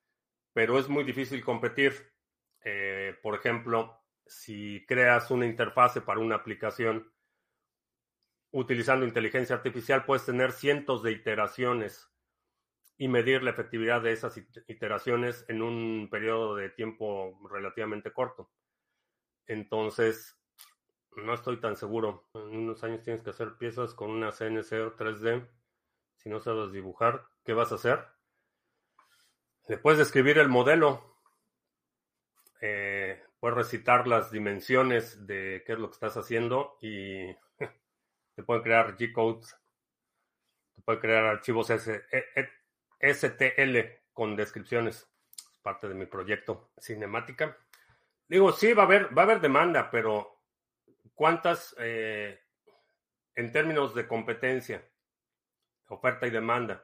pero 0.55 0.79
es 0.79 0.89
muy 0.89 1.05
difícil 1.05 1.45
competir. 1.45 2.13
Eh, 2.65 3.15
por 3.23 3.35
ejemplo, 3.35 4.03
si 4.27 4.85
creas 4.87 5.31
una 5.31 5.47
interfase 5.47 6.01
para 6.01 6.21
una 6.21 6.37
aplicación, 6.37 7.10
utilizando 8.53 9.07
inteligencia 9.07 9.57
artificial 9.57 10.05
puedes 10.05 10.27
tener 10.27 10.53
cientos 10.53 11.03
de 11.03 11.13
iteraciones 11.13 12.11
y 12.97 13.09
medir 13.09 13.43
la 13.43 13.51
efectividad 13.51 14.03
de 14.03 14.13
esas 14.13 14.39
iteraciones 14.69 15.45
en 15.49 15.63
un 15.63 16.09
periodo 16.11 16.55
de 16.57 16.69
tiempo 16.69 17.39
relativamente 17.51 18.13
corto. 18.13 18.51
Entonces, 19.47 20.39
no 21.17 21.35
estoy 21.35 21.61
tan 21.61 21.77
seguro. 21.77 22.29
En 22.35 22.57
unos 22.57 22.85
años 22.85 23.03
tienes 23.03 23.23
que 23.23 23.31
hacer 23.31 23.57
piezas 23.57 23.95
con 23.95 24.11
una 24.11 24.33
CNC 24.33 24.73
o 24.73 24.97
3D. 24.97 25.49
Si 26.17 26.29
no 26.29 26.41
sabes 26.41 26.73
dibujar, 26.73 27.27
¿qué 27.45 27.55
vas 27.55 27.73
a 27.73 27.77
hacer? 27.77 28.05
Le 29.67 29.79
puedes 29.79 29.99
describir 29.99 30.39
el 30.39 30.49
modelo. 30.49 31.17
Eh, 32.61 33.23
puedes 33.39 33.57
recitar 33.57 34.07
las 34.07 34.31
dimensiones 34.31 35.27
de 35.27 35.63
qué 35.65 35.73
es 35.73 35.79
lo 35.79 35.89
que 35.89 35.95
estás 35.95 36.17
haciendo 36.17 36.77
y 36.83 37.35
te 38.41 38.47
pueden 38.47 38.63
crear 38.63 38.97
G-codes, 38.97 39.55
te 40.75 40.81
pueden 40.81 41.01
crear 41.03 41.27
archivos 41.27 41.67
STL. 41.67 42.17
E, 42.99 44.01
con 44.15 44.35
descripciones. 44.35 45.11
Es 45.37 45.59
parte 45.63 45.89
de 45.89 45.95
mi 45.95 46.07
proyecto 46.07 46.71
cinemática. 46.79 47.57
Digo, 48.29 48.53
sí, 48.53 48.73
va 48.73 48.85
a 48.85 48.87
haber, 48.87 49.17
va 49.17 49.23
a 49.23 49.25
haber 49.27 49.41
demanda, 49.41 49.91
pero 49.91 50.41
¿cuántas 51.15 51.77
eh, 51.79 52.41
en 53.35 53.53
términos 53.53 53.95
de 53.95 54.09
competencia, 54.09 54.83
oferta 55.89 56.27
y 56.27 56.31
demanda? 56.31 56.83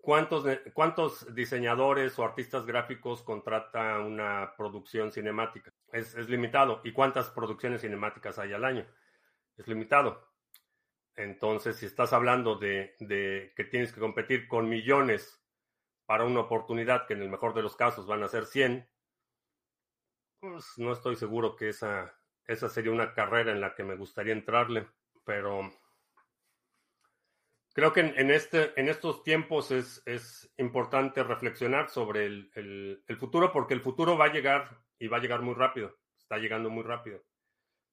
¿Cuántos, 0.00 0.44
¿Cuántos 0.72 1.32
diseñadores 1.34 2.18
o 2.18 2.24
artistas 2.24 2.66
gráficos 2.66 3.22
contrata 3.22 4.00
una 4.00 4.54
producción 4.56 5.12
cinemática? 5.12 5.72
Es, 5.92 6.14
es, 6.16 6.28
limitado. 6.28 6.80
¿Y 6.82 6.92
cuántas 6.92 7.30
producciones 7.30 7.80
cinemáticas 7.82 8.38
hay 8.38 8.52
al 8.52 8.64
año? 8.64 8.86
Es 9.56 9.68
limitado. 9.68 10.28
Entonces, 11.16 11.76
si 11.76 11.86
estás 11.86 12.12
hablando 12.12 12.56
de, 12.56 12.94
de, 12.98 13.52
que 13.56 13.64
tienes 13.64 13.92
que 13.92 14.00
competir 14.00 14.48
con 14.48 14.68
millones 14.68 15.40
para 16.06 16.24
una 16.24 16.40
oportunidad 16.40 17.06
que 17.06 17.14
en 17.14 17.22
el 17.22 17.30
mejor 17.30 17.54
de 17.54 17.62
los 17.62 17.76
casos 17.76 18.06
van 18.06 18.22
a 18.22 18.28
ser 18.28 18.46
100, 18.46 18.88
pues 20.40 20.74
no 20.76 20.92
estoy 20.92 21.16
seguro 21.16 21.56
que 21.56 21.68
esa, 21.68 22.14
esa 22.46 22.68
sería 22.68 22.92
una 22.92 23.14
carrera 23.14 23.52
en 23.52 23.60
la 23.60 23.74
que 23.74 23.84
me 23.84 23.96
gustaría 23.96 24.32
entrarle, 24.32 24.88
pero 25.24 25.72
Creo 27.74 27.92
que 27.92 28.00
en, 28.00 28.30
este, 28.30 28.72
en 28.80 28.88
estos 28.88 29.24
tiempos 29.24 29.72
es, 29.72 30.00
es 30.06 30.48
importante 30.58 31.24
reflexionar 31.24 31.90
sobre 31.90 32.26
el, 32.26 32.52
el, 32.54 33.16
futuro 33.18 33.52
porque 33.52 33.74
el 33.74 33.80
futuro 33.80 34.16
va 34.16 34.26
a 34.26 34.32
llegar 34.32 34.78
y 34.96 35.08
va 35.08 35.16
a 35.16 35.20
llegar 35.20 35.42
muy 35.42 35.54
rápido, 35.54 35.98
está 36.16 36.38
llegando 36.38 36.70
muy 36.70 36.84
rápido. 36.84 37.24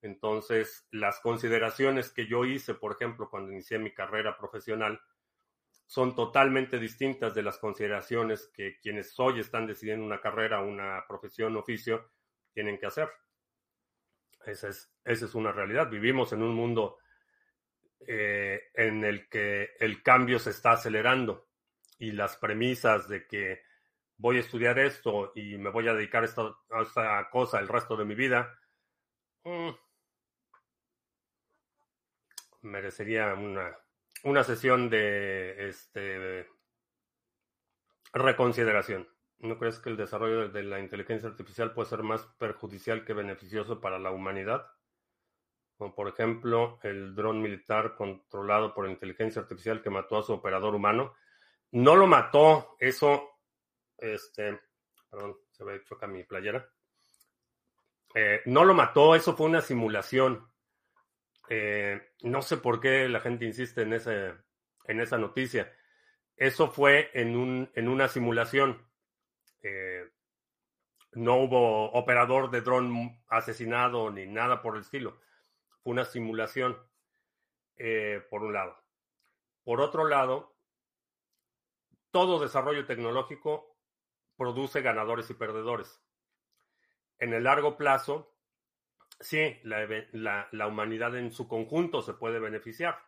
Entonces, 0.02 0.88
las 0.92 1.20
consideraciones 1.20 2.12
que 2.12 2.28
yo 2.28 2.46
hice, 2.46 2.74
por 2.74 2.94
ejemplo, 2.94 3.30
cuando 3.30 3.52
inicié 3.52 3.78
mi 3.80 3.94
carrera 3.94 4.38
profesional, 4.38 5.00
son 5.86 6.16
totalmente 6.16 6.80
distintas 6.80 7.36
de 7.36 7.44
las 7.44 7.58
consideraciones 7.58 8.50
que 8.54 8.80
quienes 8.80 9.14
hoy 9.20 9.40
están 9.40 9.68
decidiendo 9.68 10.06
una 10.06 10.22
carrera, 10.22 10.62
una 10.62 11.04
profesión, 11.08 11.58
oficio, 11.58 12.12
tienen 12.54 12.80
que 12.80 12.86
hacer. 12.86 13.10
Esa 14.46 14.70
es, 14.70 14.92
esa 15.04 15.26
es 15.26 15.36
una 15.36 15.52
realidad. 15.52 15.90
Vivimos 15.90 16.34
en 16.34 16.42
un 16.42 16.56
mundo 16.56 16.98
eh, 18.08 18.70
en 18.74 19.04
el 19.04 19.30
que 19.30 19.72
el 19.80 20.02
cambio 20.02 20.40
se 20.40 20.50
está 20.52 20.72
acelerando 20.72 21.50
y 22.00 22.12
las 22.12 22.38
premisas 22.38 23.08
de 23.08 23.28
que 23.28 23.62
voy 24.18 24.38
a 24.38 24.40
estudiar 24.40 24.80
esto 24.80 25.32
y 25.36 25.58
me 25.58 25.70
voy 25.70 25.88
a 25.88 25.94
dedicar 25.94 26.24
a 26.24 26.26
esta, 26.26 27.30
cosa 27.32 27.60
el 27.60 27.68
resto 27.68 27.96
de 27.96 28.06
mi 28.06 28.16
vida, 28.16 28.58
mm, 29.44 29.70
merecería 32.62 33.34
una, 33.34 33.76
una 34.24 34.44
sesión 34.44 34.90
de 34.90 35.70
este, 35.70 36.48
reconsideración. 38.14 39.08
¿No 39.40 39.58
crees 39.58 39.80
que 39.80 39.90
el 39.90 39.98
desarrollo 39.98 40.50
de 40.50 40.64
la 40.64 40.80
inteligencia 40.80 41.30
artificial 41.30 41.74
puede 41.74 41.90
ser 41.90 42.04
más 42.04 42.26
perjudicial 42.38 43.04
que 43.06 43.14
beneficioso 43.14 43.82
para 43.82 43.98
la 44.00 44.12
humanidad? 44.12 44.68
como 45.82 45.96
por 45.96 46.08
ejemplo 46.10 46.78
el 46.84 47.16
dron 47.16 47.42
militar 47.42 47.96
controlado 47.96 48.72
por 48.72 48.88
inteligencia 48.88 49.42
artificial 49.42 49.82
que 49.82 49.90
mató 49.90 50.20
a 50.20 50.22
su 50.22 50.32
operador 50.32 50.76
humano. 50.76 51.16
No 51.72 51.96
lo 51.96 52.06
mató, 52.06 52.76
eso, 52.80 53.40
este, 53.98 54.60
perdón, 55.10 55.38
se 55.50 55.64
ve 55.64 55.82
choca 55.84 56.06
mi 56.06 56.24
playera. 56.24 56.70
Eh, 58.14 58.44
no 58.46 58.64
lo 58.64 58.76
mató, 58.76 59.16
eso 59.16 59.36
fue 59.36 59.48
una 59.48 59.62
simulación. 59.62 60.51
Eh, 61.54 62.00
no 62.22 62.42
sé 62.42 62.56
por 62.56 62.80
qué 62.80 63.10
la 63.10 63.20
gente 63.20 63.44
insiste 63.44 63.82
en, 63.82 63.94
en 63.94 65.00
esa 65.02 65.18
noticia. 65.18 65.76
Eso 66.38 66.70
fue 66.70 67.12
en, 67.14 67.36
un, 67.36 67.70
en 67.76 67.90
una 67.90 68.08
simulación. 68.08 68.90
Eh, 69.62 70.10
no 71.14 71.36
hubo 71.36 71.92
operador 71.92 72.52
de 72.52 72.62
dron 72.62 73.22
asesinado 73.28 74.10
ni 74.12 74.28
nada 74.28 74.62
por 74.62 74.76
el 74.76 74.84
estilo 74.84 75.20
fue 75.84 75.94
una 75.94 76.06
simulación, 76.06 76.78
eh, 77.76 78.24
por 78.30 78.44
un 78.44 78.54
lado. 78.54 78.78
Por 79.64 79.82
otro 79.82 80.08
lado, 80.08 80.56
todo 82.12 82.40
desarrollo 82.40 82.86
tecnológico 82.86 83.78
produce 84.38 84.82
ganadores 84.82 85.30
y 85.30 85.34
perdedores. 85.34 86.02
En 87.20 87.34
el 87.34 87.44
largo 87.44 87.78
plazo, 87.78 88.36
sí, 89.22 89.60
la, 89.64 90.68
humanidad 90.68 91.16
en 91.16 91.32
su 91.32 91.48
conjunto 91.48 92.02
se 92.02 92.14
puede 92.14 92.40
beneficiar. 92.40 93.00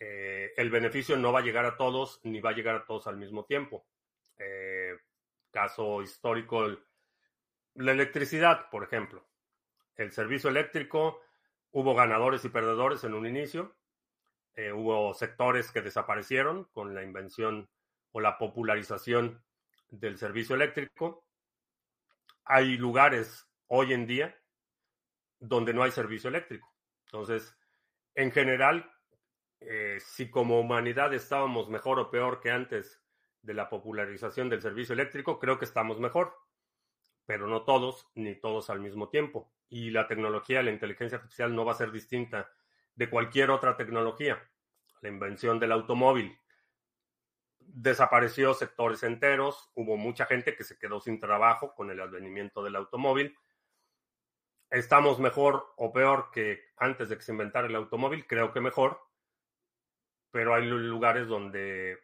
Eh, 0.00 0.52
el 0.56 0.70
beneficio 0.70 1.16
no 1.16 1.32
va 1.32 1.40
a 1.40 1.42
llegar 1.42 1.64
a 1.64 1.76
todos 1.76 2.20
ni 2.24 2.40
va 2.40 2.50
a 2.50 2.54
llegar 2.54 2.76
a 2.76 2.86
todos 2.86 3.06
al 3.06 3.16
mismo 3.16 3.44
tiempo. 3.44 3.86
Eh, 4.38 4.96
caso 5.50 6.02
histórico, 6.02 6.66
la 7.74 7.92
electricidad, 7.92 8.68
por 8.70 8.84
ejemplo. 8.84 9.26
El 9.96 10.12
servicio 10.12 10.50
eléctrico 10.50 11.20
Hubo 11.70 11.94
ganadores 11.94 12.44
y 12.44 12.48
perdedores 12.48 13.04
en 13.04 13.14
un 13.14 13.26
inicio. 13.26 13.76
Eh, 14.54 14.72
hubo 14.72 15.12
sectores 15.14 15.70
que 15.70 15.82
desaparecieron 15.82 16.64
con 16.72 16.94
la 16.94 17.02
invención 17.02 17.68
o 18.12 18.20
la 18.20 18.38
popularización 18.38 19.44
del 19.90 20.18
servicio 20.18 20.56
eléctrico. 20.56 21.26
Hay 22.44 22.78
lugares 22.78 23.46
hoy 23.66 23.92
en 23.92 24.06
día 24.06 24.34
donde 25.40 25.74
no 25.74 25.82
hay 25.82 25.90
servicio 25.90 26.28
eléctrico. 26.28 26.72
Entonces, 27.06 27.56
en 28.14 28.32
general, 28.32 28.90
eh, 29.60 29.98
si 30.00 30.30
como 30.30 30.60
humanidad 30.60 31.12
estábamos 31.14 31.68
mejor 31.68 31.98
o 31.98 32.10
peor 32.10 32.40
que 32.40 32.50
antes 32.50 33.02
de 33.42 33.54
la 33.54 33.68
popularización 33.68 34.48
del 34.48 34.62
servicio 34.62 34.92
eléctrico, 34.92 35.38
creo 35.38 35.58
que 35.58 35.64
estamos 35.64 36.00
mejor, 36.00 36.34
pero 37.26 37.46
no 37.46 37.62
todos, 37.62 38.06
ni 38.14 38.34
todos 38.34 38.70
al 38.70 38.80
mismo 38.80 39.08
tiempo 39.08 39.52
y 39.68 39.90
la 39.90 40.06
tecnología, 40.06 40.62
la 40.62 40.70
inteligencia 40.70 41.18
artificial 41.18 41.54
no 41.54 41.64
va 41.64 41.72
a 41.72 41.76
ser 41.76 41.92
distinta 41.92 42.50
de 42.94 43.10
cualquier 43.10 43.50
otra 43.50 43.76
tecnología. 43.76 44.42
La 45.02 45.08
invención 45.08 45.60
del 45.60 45.72
automóvil 45.72 46.38
desapareció 47.60 48.54
sectores 48.54 49.02
enteros, 49.02 49.70
hubo 49.74 49.96
mucha 49.96 50.26
gente 50.26 50.56
que 50.56 50.64
se 50.64 50.78
quedó 50.78 51.00
sin 51.00 51.20
trabajo 51.20 51.74
con 51.74 51.90
el 51.90 52.00
advenimiento 52.00 52.62
del 52.62 52.76
automóvil. 52.76 53.36
¿Estamos 54.70 55.18
mejor 55.18 55.72
o 55.76 55.92
peor 55.92 56.30
que 56.30 56.72
antes 56.76 57.08
de 57.08 57.16
que 57.16 57.22
se 57.22 57.32
inventara 57.32 57.66
el 57.66 57.76
automóvil? 57.76 58.26
Creo 58.26 58.52
que 58.52 58.60
mejor, 58.60 59.00
pero 60.30 60.54
hay 60.54 60.66
lugares 60.66 61.26
donde 61.26 61.98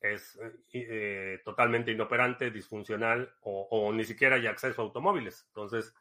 es 0.00 0.38
eh, 0.72 1.40
totalmente 1.44 1.90
inoperante, 1.90 2.50
disfuncional 2.50 3.34
o, 3.40 3.92
ni 3.92 4.04
siquiera 4.04 4.36
hay 4.36 4.46
acceso 4.46 4.80
a 4.80 4.84
automóviles. 4.84 5.44
Entonces, 5.48 5.94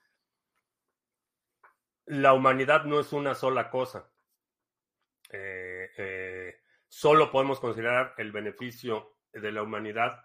la 2.06 2.34
humanidad 2.34 2.84
no 2.86 3.00
es 3.00 3.12
una 3.12 3.34
sola 3.34 3.70
cosa. 3.70 4.12
Eh, 5.32 5.90
eh, 5.98 6.62
solo 6.88 7.32
podemos 7.32 7.60
considerar 7.60 8.14
el 8.18 8.32
beneficio 8.32 9.18
de 9.34 9.52
la 9.52 9.64
humanidad 9.64 10.24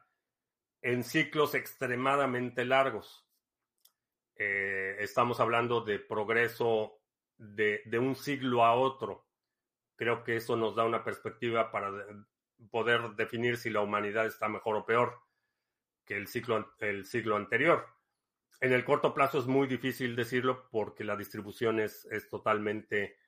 en 0.83 1.05
ciclos 1.05 1.55
extremadamente 1.55 2.65
largos. 2.65 3.27
Eh, 4.43 4.97
estamos 5.01 5.39
hablando 5.39 5.83
de 5.83 5.99
progreso 5.99 7.03
de, 7.37 7.83
de, 7.85 7.99
un 7.99 8.17
siglo 8.17 8.65
a 8.65 8.73
otro. 8.73 9.27
Creo 9.97 10.25
que 10.25 10.37
eso 10.37 10.57
nos 10.57 10.75
da 10.75 10.87
una 10.87 11.05
perspectiva 11.05 11.71
para 11.71 11.93
poder 12.71 13.11
definir 13.17 13.59
si 13.59 13.69
la 13.69 13.83
humanidad 13.83 14.25
está 14.25 14.49
mejor 14.49 14.77
o 14.77 14.87
peor 14.87 15.21
que 16.07 16.17
el 16.17 16.27
ciclo, 16.27 16.73
el 16.79 17.05
siglo 17.05 17.37
anterior. 17.37 17.87
En 18.63 18.73
el 18.73 18.83
corto 18.83 19.13
plazo 19.13 19.41
es 19.41 19.47
muy 19.47 19.67
difícil 19.67 20.17
decirlo 20.17 20.71
porque 20.71 21.05
la 21.05 21.17
distribución 21.17 21.79
es, 21.79 22.07
es 22.07 22.27
totalmente 22.27 23.19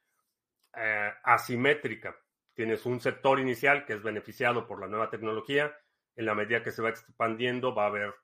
eh, 0.74 1.12
asimétrica. 1.24 2.16
Tienes 2.54 2.86
un 2.86 3.00
sector 3.00 3.38
inicial 3.38 3.84
que 3.84 3.92
es 3.92 4.02
beneficiado 4.02 4.66
por 4.66 4.80
la 4.80 4.88
nueva 4.88 5.10
tecnología. 5.10 5.76
En 6.16 6.24
la 6.24 6.34
medida 6.34 6.62
que 6.62 6.72
se 6.72 6.80
va 6.80 6.88
expandiendo 6.88 7.74
va 7.74 7.84
a 7.84 7.88
haber 7.88 8.14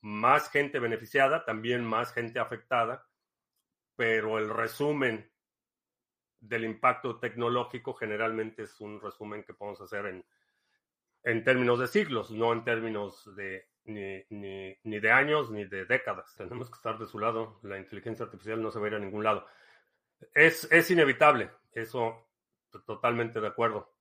más 0.00 0.50
gente 0.50 0.78
beneficiada, 0.78 1.44
también 1.44 1.84
más 1.84 2.12
gente 2.12 2.38
afectada, 2.38 3.06
pero 3.96 4.38
el 4.38 4.48
resumen 4.50 5.30
del 6.40 6.64
impacto 6.64 7.18
tecnológico 7.18 7.94
generalmente 7.94 8.62
es 8.62 8.80
un 8.80 9.00
resumen 9.00 9.42
que 9.44 9.54
podemos 9.54 9.80
hacer 9.80 10.06
en, 10.06 10.24
en 11.22 11.44
términos 11.44 11.78
de 11.78 11.86
siglos, 11.88 12.30
no 12.30 12.52
en 12.52 12.64
términos 12.64 13.34
de 13.36 13.68
ni, 13.84 14.22
ni, 14.30 14.76
ni, 14.82 15.00
de 15.00 15.10
años 15.10 15.50
ni 15.50 15.64
de 15.64 15.84
décadas. 15.84 16.34
Tenemos 16.36 16.68
que 16.70 16.76
estar 16.76 16.98
de 16.98 17.06
su 17.06 17.18
lado. 17.18 17.58
La 17.62 17.78
inteligencia 17.78 18.24
artificial 18.24 18.62
no 18.62 18.70
se 18.70 18.78
va 18.78 18.86
a 18.86 18.88
ir 18.88 18.94
a 18.94 19.00
ningún 19.00 19.24
lado. 19.24 19.46
Es, 20.34 20.70
es 20.70 20.90
inevitable, 20.90 21.50
eso 21.72 22.28
totalmente 22.86 23.40
de 23.40 23.46
acuerdo. 23.46 23.92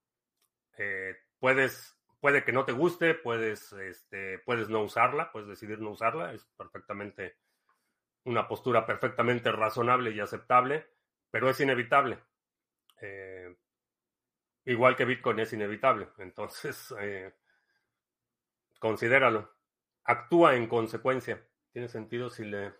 Eh, 0.78 1.16
puedes, 1.40 1.95
puede 2.20 2.44
que 2.44 2.52
no 2.52 2.66
te 2.66 2.72
guste, 2.72 3.14
puedes, 3.14 3.74
este, 3.74 4.40
puedes 4.40 4.70
no 4.70 4.82
usarla, 4.82 5.32
puedes 5.32 5.48
decidir 5.48 5.80
no 5.80 5.92
usarla, 5.92 6.34
es 6.34 6.46
perfectamente 6.58 7.38
una 8.26 8.48
postura 8.48 8.86
perfectamente 8.86 9.52
razonable 9.52 10.12
y 10.12 10.20
aceptable, 10.20 10.88
pero 11.30 11.50
es 11.50 11.60
inevitable. 11.60 12.20
Eh, 13.02 13.56
igual 14.66 14.96
que 14.96 15.06
Bitcoin 15.06 15.40
es 15.40 15.54
inevitable. 15.54 16.10
Entonces, 16.18 16.94
eh, 17.00 17.34
considéralo. 18.80 19.54
Actúa 20.04 20.56
en 20.56 20.68
consecuencia. 20.68 21.48
Tiene 21.72 21.88
sentido 21.88 22.30
si 22.30 22.46
le 22.46 22.74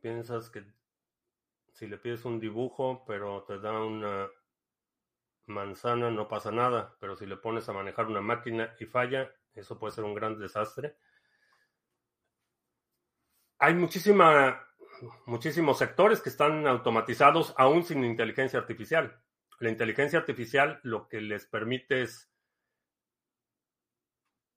piensas 0.00 0.50
que 0.50 0.64
si 1.76 1.86
le 1.86 1.98
pides 1.98 2.24
un 2.24 2.40
dibujo, 2.40 3.04
pero 3.06 3.44
te 3.44 3.58
da 3.58 3.78
una 3.80 4.30
manzana, 5.46 6.10
no 6.10 6.28
pasa 6.28 6.50
nada. 6.50 6.96
Pero 7.00 7.16
si 7.16 7.26
le 7.26 7.36
pones 7.36 7.68
a 7.68 7.72
manejar 7.72 8.06
una 8.06 8.20
máquina 8.20 8.74
y 8.78 8.86
falla, 8.86 9.32
eso 9.54 9.78
puede 9.78 9.94
ser 9.94 10.04
un 10.04 10.14
gran 10.14 10.38
desastre. 10.38 10.96
Hay 13.58 13.74
muchísima, 13.74 14.66
muchísimos 15.24 15.78
sectores 15.78 16.20
que 16.20 16.28
están 16.28 16.66
automatizados 16.66 17.54
aún 17.56 17.84
sin 17.84 18.04
inteligencia 18.04 18.58
artificial. 18.58 19.22
La 19.58 19.70
inteligencia 19.70 20.18
artificial 20.18 20.80
lo 20.82 21.08
que 21.08 21.20
les 21.20 21.46
permite 21.46 22.02
es 22.02 22.30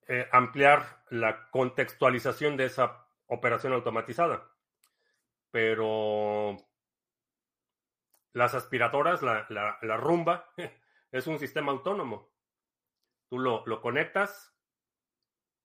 eh, 0.07 0.27
ampliar 0.31 1.03
la 1.09 1.49
contextualización 1.51 2.57
de 2.57 2.65
esa 2.65 3.05
operación 3.27 3.73
automatizada. 3.73 4.51
Pero 5.51 6.57
las 8.33 8.53
aspiradoras, 8.53 9.21
la, 9.21 9.47
la, 9.49 9.97
rumba, 9.97 10.51
es 11.11 11.27
un 11.27 11.39
sistema 11.39 11.71
autónomo. 11.71 12.31
Tú 13.29 13.39
lo, 13.39 13.65
lo, 13.65 13.81
conectas, 13.81 14.55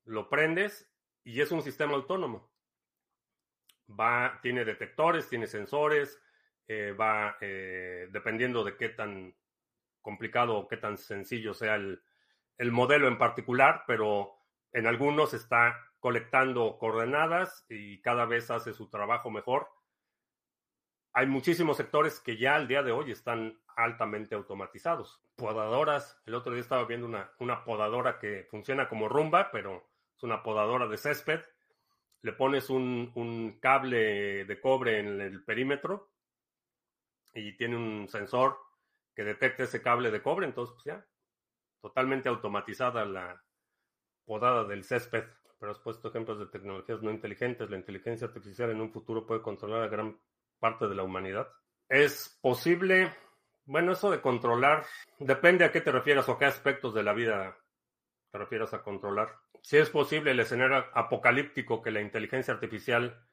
lo 0.04 0.28
prendes 0.28 0.92
y 1.22 1.40
es 1.40 1.50
un 1.50 1.62
sistema 1.62 1.94
autónomo. 1.94 2.52
Va, 3.88 4.38
tiene 4.42 4.64
detectores, 4.64 5.28
tiene 5.28 5.46
sensores, 5.46 6.20
eh, 6.66 6.92
va 6.92 7.36
eh, 7.40 8.08
dependiendo 8.10 8.64
de 8.64 8.76
qué 8.76 8.88
tan 8.90 9.36
complicado 10.00 10.56
o 10.56 10.68
qué 10.68 10.76
tan 10.76 10.96
sencillo 10.96 11.54
sea 11.54 11.74
el, 11.76 12.02
el 12.58 12.72
modelo 12.72 13.08
en 13.08 13.18
particular, 13.18 13.84
pero 13.86 14.34
en 14.72 14.86
algunos 14.86 15.34
está 15.34 15.78
colectando 16.00 16.78
coordenadas 16.78 17.64
y 17.68 18.00
cada 18.02 18.26
vez 18.26 18.50
hace 18.50 18.72
su 18.72 18.88
trabajo 18.90 19.30
mejor. 19.30 19.68
Hay 21.16 21.26
muchísimos 21.26 21.76
sectores 21.76 22.18
que 22.18 22.36
ya 22.36 22.56
al 22.56 22.66
día 22.66 22.82
de 22.82 22.90
hoy 22.90 23.12
están 23.12 23.56
altamente 23.76 24.34
automatizados. 24.34 25.22
Podadoras, 25.36 26.20
el 26.26 26.34
otro 26.34 26.52
día 26.52 26.60
estaba 26.60 26.84
viendo 26.86 27.06
una, 27.06 27.30
una 27.38 27.64
podadora 27.64 28.18
que 28.18 28.48
funciona 28.50 28.88
como 28.88 29.08
rumba, 29.08 29.52
pero 29.52 29.86
es 30.16 30.24
una 30.24 30.42
podadora 30.42 30.88
de 30.88 30.96
césped. 30.96 31.40
Le 32.22 32.32
pones 32.32 32.68
un, 32.68 33.12
un 33.14 33.60
cable 33.60 34.44
de 34.44 34.60
cobre 34.60 34.98
en 34.98 35.20
el 35.20 35.44
perímetro 35.44 36.10
y 37.32 37.56
tiene 37.56 37.76
un 37.76 38.08
sensor 38.08 38.58
que 39.14 39.22
detecta 39.22 39.62
ese 39.62 39.82
cable 39.82 40.10
de 40.10 40.20
cobre, 40.20 40.46
entonces 40.46 40.74
pues 40.74 40.84
ya, 40.84 41.06
totalmente 41.80 42.28
automatizada 42.28 43.04
la 43.04 43.40
podada 44.24 44.64
del 44.64 44.82
césped. 44.82 45.26
Pero 45.60 45.70
has 45.70 45.78
puesto 45.78 46.08
ejemplos 46.08 46.40
de 46.40 46.46
tecnologías 46.46 47.02
no 47.02 47.12
inteligentes. 47.12 47.70
La 47.70 47.76
inteligencia 47.76 48.26
artificial 48.26 48.70
en 48.70 48.80
un 48.80 48.90
futuro 48.90 49.24
puede 49.24 49.42
controlar 49.42 49.82
a 49.82 49.88
gran 49.88 50.18
parte 50.64 50.88
de 50.88 50.94
la 50.94 51.02
humanidad. 51.02 51.46
Es 51.90 52.38
posible, 52.40 53.12
bueno, 53.66 53.92
eso 53.92 54.10
de 54.10 54.22
controlar, 54.22 54.86
depende 55.18 55.66
a 55.66 55.70
qué 55.70 55.82
te 55.82 55.92
refieras 55.92 56.26
o 56.30 56.38
qué 56.38 56.46
aspectos 56.46 56.94
de 56.94 57.02
la 57.02 57.12
vida 57.12 57.58
te 58.30 58.38
refieras 58.38 58.72
a 58.72 58.82
controlar. 58.82 59.28
Si 59.60 59.76
es 59.76 59.90
posible 59.90 60.30
el 60.30 60.40
escenario 60.40 60.86
apocalíptico 60.94 61.82
que 61.82 61.90
la 61.90 62.00
inteligencia 62.00 62.54
artificial 62.54 63.28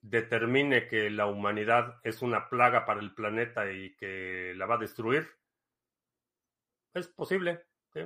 determine 0.00 0.86
que 0.86 1.10
la 1.10 1.26
humanidad 1.26 1.98
es 2.04 2.22
una 2.22 2.48
plaga 2.48 2.86
para 2.86 3.00
el 3.00 3.12
planeta 3.12 3.68
y 3.72 3.96
que 3.96 4.54
la 4.54 4.66
va 4.66 4.76
a 4.76 4.78
destruir, 4.78 5.28
es 6.94 7.08
posible, 7.08 7.66
sí 7.92 8.02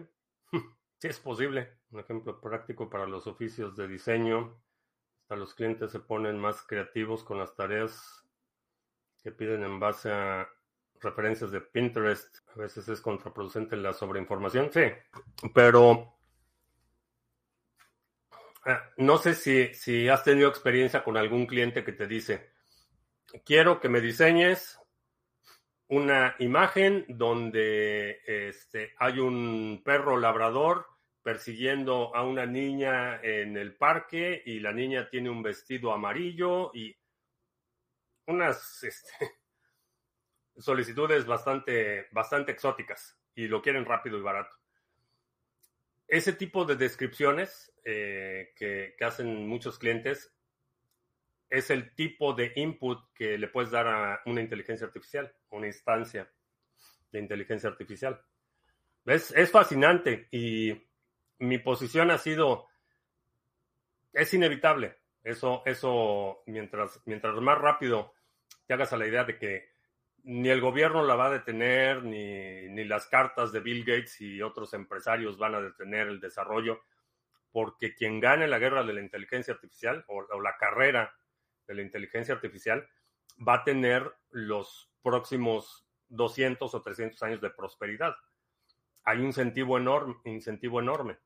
es 1.03 1.21
posible. 1.21 1.81
Un 1.91 2.01
ejemplo 2.01 2.41
práctico 2.41 2.89
para 2.89 3.07
los 3.07 3.27
oficios 3.27 3.77
de 3.77 3.89
diseño. 3.89 4.59
Hasta 5.25 5.37
los 5.37 5.53
clientes 5.53 5.93
se 5.93 6.01
ponen 6.01 6.39
más 6.39 6.63
creativos 6.63 7.23
con 7.23 7.37
las 7.37 7.55
tareas 7.55 8.25
que 9.23 9.33
piden 9.33 9.65
en 9.65 9.79
base 9.79 10.11
a 10.11 10.49
referencias 11.01 11.51
de 11.51 11.61
Pinterest. 11.61 12.39
A 12.55 12.61
veces 12.61 12.89
es 12.89 13.01
contraproducente 13.01 13.77
la 13.77 13.93
sobreinformación, 13.93 14.71
sí, 14.73 14.83
pero 15.55 16.21
Ah, 18.65 18.83
no 18.99 19.17
sé 19.17 19.35
si, 19.35 19.73
si 19.75 20.09
has 20.09 20.23
tenido 20.23 20.49
experiencia 20.49 21.03
con 21.03 21.17
algún 21.17 21.47
cliente 21.47 21.83
que 21.83 21.93
te 21.93 22.07
dice, 22.07 22.51
quiero 23.45 23.81
que 23.81 23.89
me 23.89 24.03
diseñes 24.03 24.79
una 25.89 26.37
imagen 26.39 27.07
donde 27.09 28.21
este, 28.27 28.93
hay 28.99 29.19
un 29.19 29.83
perro 29.83 30.19
labrador 30.19 30.87
persiguiendo 31.23 32.15
a 32.15 32.23
una 32.23 32.45
niña 32.45 33.21
en 33.23 33.57
el 33.57 33.77
parque 33.77 34.43
y 34.45 34.61
la 34.61 34.73
niña 34.73 35.09
tiene 35.09 35.31
un 35.31 35.43
vestido 35.43 35.93
amarillo 35.93 36.71
y 36.75 36.95
unas 38.31 38.83
este, 38.83 39.11
solicitudes 40.57 41.27
bastante, 41.27 42.09
bastante 42.13 42.53
exóticas 42.53 43.19
y 43.35 43.49
lo 43.49 43.61
quieren 43.61 43.85
rápido 43.85 44.19
y 44.19 44.23
barato 44.23 44.61
ese 46.11 46.33
tipo 46.33 46.65
de 46.65 46.75
descripciones 46.75 47.73
eh, 47.85 48.53
que, 48.57 48.95
hacen 49.01 49.47
muchos 49.47 49.79
clientes 49.79 50.35
es 51.49 51.71
el 51.71 51.95
tipo 51.95 52.35
de 52.35 52.53
input 52.57 52.99
que 53.15 53.39
le 53.39 53.49
puedes 53.49 53.71
dar 53.71 53.87
a 53.87 54.21
una 54.27 54.41
inteligencia 54.41 54.87
artificial, 54.87 55.33
una 55.51 55.69
instancia 55.69 56.31
de 57.13 57.19
inteligencia 57.19 57.69
artificial. 57.69 58.21
Es, 59.05 59.31
es 59.33 59.51
fascinante 59.51 60.29
y 60.31 60.73
mi 61.39 61.59
posición 61.59 62.11
ha 62.11 62.19
sido, 62.19 62.67
es 64.13 64.35
inevitable. 64.35 64.97
Eso, 65.23 65.63
eso 65.65 66.43
mientras, 66.47 67.01
mientras 67.05 67.35
más 67.37 67.59
rápido 67.59 68.15
te 68.71 68.75
hagas 68.75 68.93
a 68.93 68.97
la 68.97 69.09
idea 69.09 69.25
de 69.25 69.37
que 69.37 69.69
ni 70.23 70.49
el 70.49 70.61
gobierno 70.61 71.03
la 71.03 71.17
va 71.17 71.27
a 71.27 71.31
detener, 71.31 72.05
ni, 72.05 72.69
ni, 72.69 72.85
las 72.85 73.09
cartas 73.09 73.51
de 73.51 73.59
Bill 73.59 73.85
Gates 73.85 74.21
y 74.21 74.41
otros 74.43 74.75
empresarios 74.75 75.39
van 75.39 75.57
a 75.57 75.61
detener 75.61 76.07
el 76.07 76.21
desarrollo, 76.21 76.81
porque 77.51 77.97
quien 77.97 78.21
gane 78.21 78.47
la 78.47 78.61
guerra 78.61 78.85
de 78.85 78.93
la 78.93 79.01
inteligencia 79.01 79.55
artificial 79.55 80.05
o, 80.07 80.41
la 80.41 80.57
carrera 80.57 81.13
de 81.67 81.75
la 81.75 81.83
inteligencia 81.83 82.33
artificial 82.33 82.89
va 83.37 83.55
a 83.55 83.65
tener 83.65 84.09
los 84.31 84.89
próximos 85.03 85.89
200 86.11 86.73
o 86.73 86.81
300 86.81 87.21
años 87.25 87.41
de 87.41 87.51
prosperidad. 87.51 88.15
Hay 89.03 89.19
un 89.19 89.27
incentivo 89.27 89.79
enorme, 89.79 90.15
incentivo 90.27 90.79
enorme 90.79 91.19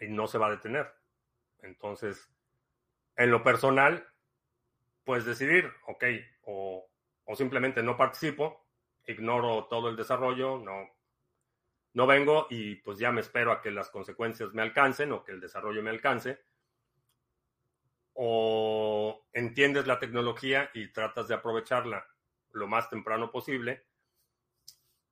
y 0.00 0.06
no 0.06 0.28
se 0.28 0.38
va 0.38 0.46
a 0.46 0.52
detener. 0.52 0.94
Entonces, 1.58 2.30
en 3.16 3.32
lo 3.32 3.42
personal, 3.42 4.06
puedes 5.06 5.24
decidir, 5.24 5.72
ok, 5.86 6.04
o 6.42 6.86
o 7.26 7.34
simplemente 7.34 7.82
no 7.82 7.96
participo, 7.96 8.66
ignoro 9.06 9.66
todo 9.66 9.88
el 9.88 9.96
desarrollo, 9.96 10.58
no, 10.58 10.88
no 11.92 12.06
vengo 12.06 12.46
y 12.50 12.76
pues 12.76 12.98
ya 12.98 13.10
me 13.10 13.20
espero 13.20 13.52
a 13.52 13.60
que 13.60 13.70
las 13.70 13.90
consecuencias 13.90 14.54
me 14.54 14.62
alcancen 14.62 15.12
o 15.12 15.24
que 15.24 15.32
el 15.32 15.40
desarrollo 15.40 15.82
me 15.82 15.90
alcance. 15.90 16.40
O 18.14 19.26
entiendes 19.32 19.86
la 19.86 19.98
tecnología 19.98 20.70
y 20.72 20.92
tratas 20.92 21.28
de 21.28 21.34
aprovecharla 21.34 22.06
lo 22.52 22.66
más 22.68 22.88
temprano 22.88 23.30
posible. 23.30 23.84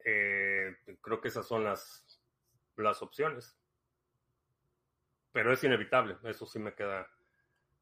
Eh, 0.04 0.76
creo 1.00 1.20
que 1.20 1.28
esas 1.28 1.46
son 1.46 1.64
las, 1.64 2.22
las 2.76 3.02
opciones. 3.02 3.58
Pero 5.32 5.52
es 5.52 5.64
inevitable, 5.64 6.16
eso 6.22 6.46
sí 6.46 6.60
me 6.60 6.74
queda, 6.74 7.10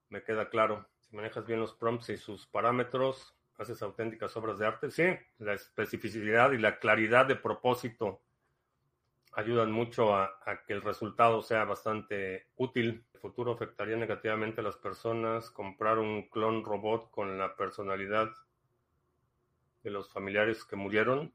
me 0.09 0.25
queda 0.25 0.49
claro. 0.49 0.89
Manejas 1.13 1.47
bien 1.47 1.61
los 1.61 1.75
prompts 1.75 2.09
y 2.09 2.17
sus 2.17 2.47
parámetros, 2.47 3.37
haces 3.59 3.83
auténticas 3.83 4.37
obras 4.37 4.59
de 4.59 4.67
arte. 4.67 4.91
Sí, 4.91 5.05
la 5.39 5.53
especificidad 5.53 6.53
y 6.53 6.59
la 6.59 6.79
claridad 6.79 7.27
de 7.27 7.37
propósito 7.37 8.23
ayudan 9.35 9.73
mucho 9.73 10.15
a, 10.15 10.31
que 10.67 10.73
el 10.73 10.83
resultado 10.83 11.43
sea 11.43 11.65
bastante 11.65 12.49
útil. 12.57 13.05
El 13.13 13.21
futuro 13.21 13.53
afectaría 13.53 13.97
negativamente 13.97 14.61
a 14.61 14.65
las 14.65 14.77
personas 14.77 15.51
comprar 15.51 15.99
un 15.99 16.29
clon 16.29 16.65
robot 16.65 17.11
con 17.11 17.39
la 17.39 17.57
personalidad 17.57 18.31
de 19.83 19.91
los 19.91 20.11
familiares 20.13 20.65
que 20.65 20.77
murieron 20.77 21.35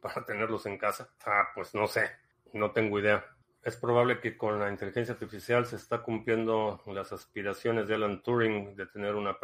para 0.00 0.24
tenerlos 0.24 0.66
en 0.66 0.78
casa. 0.78 1.10
Ah, 1.26 1.48
pues 1.54 1.74
no 1.74 1.86
sé, 1.86 2.10
no 2.52 2.72
tengo 2.72 2.98
idea. 2.98 3.24
Es 3.62 3.76
probable 3.76 4.20
que 4.20 4.36
con 4.36 4.58
la 4.58 4.70
inteligencia 4.70 5.14
artificial 5.14 5.66
se 5.66 5.76
está 5.76 6.02
cumpliendo 6.02 6.82
las 6.86 7.12
aspiraciones 7.12 7.86
de 7.88 7.94
Alan 7.94 8.22
Turing 8.22 8.74
de 8.74 8.86
tener 8.86 9.14
una, 9.14 9.36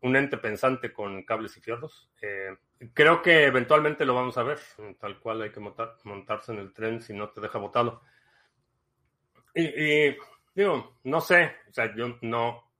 un 0.00 0.16
ente 0.16 0.38
pensante 0.38 0.92
con 0.92 1.22
cables 1.24 1.56
y 1.56 1.60
fierros. 1.60 2.10
Eh, 2.22 2.56
creo 2.94 3.20
que 3.20 3.44
eventualmente 3.44 4.06
lo 4.06 4.14
vamos 4.14 4.38
a 4.38 4.42
ver, 4.42 4.58
tal 4.98 5.18
cual 5.20 5.42
hay 5.42 5.50
que 5.50 5.60
montarse 5.60 6.52
en 6.52 6.58
el 6.58 6.72
tren 6.72 7.02
si 7.02 7.12
no 7.12 7.28
te 7.30 7.40
deja 7.40 7.58
botado. 7.58 8.02
Y, 9.54 10.16
digo, 10.54 10.98
no 11.04 11.20
sé, 11.20 11.56
o 11.68 11.72
sea, 11.72 11.94
yo 11.94 12.16
no, 12.22 12.70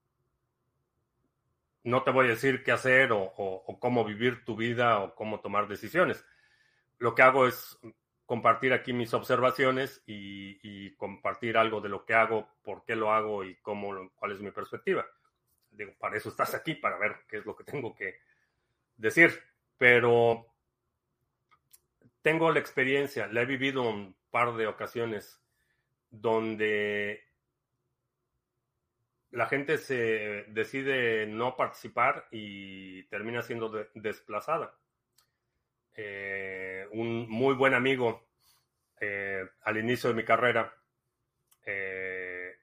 no 1.85 2.03
te 2.03 2.11
voy 2.11 2.27
a 2.27 2.31
decir 2.31 2.63
qué 2.63 2.73
hacer 2.73 3.11
o, 3.13 3.65
cómo 3.79 4.05
vivir 4.05 4.45
tu 4.45 4.57
vida 4.57 5.01
o 5.01 5.15
cómo 5.15 5.41
tomar 5.41 5.69
decisiones. 5.69 6.25
Lo 6.99 7.15
que 7.15 7.23
hago 7.23 7.47
es 7.47 7.79
compartir 8.31 8.73
aquí 8.73 8.93
mis 8.93 9.13
observaciones 9.13 10.05
y, 10.07 10.95
compartir 10.95 11.59
algo 11.59 11.81
de 11.81 11.89
lo 11.89 12.05
que 12.05 12.15
hago, 12.15 12.49
por 12.63 12.85
qué 12.85 12.95
lo 12.95 13.13
hago 13.13 13.43
y 13.43 13.57
cómo, 13.57 14.09
cuál 14.15 14.31
es 14.31 14.41
mi 14.41 14.53
perspectiva. 14.53 15.05
Digo, 15.73 15.95
para 15.99 16.17
eso 16.17 16.29
estás 16.29 16.55
aquí, 16.55 16.77
para 16.77 16.97
ver 16.97 17.17
qué 17.27 17.39
es 17.39 17.45
lo 17.45 17.57
que 17.57 17.65
tengo 17.65 17.93
que 17.93 18.21
decir. 18.97 19.37
Pero 19.77 20.47
tengo 22.23 22.53
la 22.53 22.61
experiencia, 22.61 23.27
la 23.27 23.43
he 23.43 23.47
vivido 23.47 23.83
un 23.83 24.15
par 24.31 24.55
de 24.55 24.69
ocasiones 24.69 25.43
donde 26.09 27.25
la 29.33 29.47
gente 29.47 29.77
se 29.77 30.45
decide 30.51 31.27
no 31.27 31.57
participar 31.57 32.29
y 32.31 33.03
termina 33.09 33.43
siendo 33.43 33.89
desplazada. 33.95 34.73
Eh, 35.97 36.87
un 36.93 37.29
muy 37.29 37.55
buen 37.55 37.75
amigo 37.75 38.29
eh, 39.01 39.45
al 39.63 39.77
inicio 39.77 40.09
de 40.11 40.17
mi 40.17 40.25
carrera, 40.25 40.73
eh, 41.65 42.57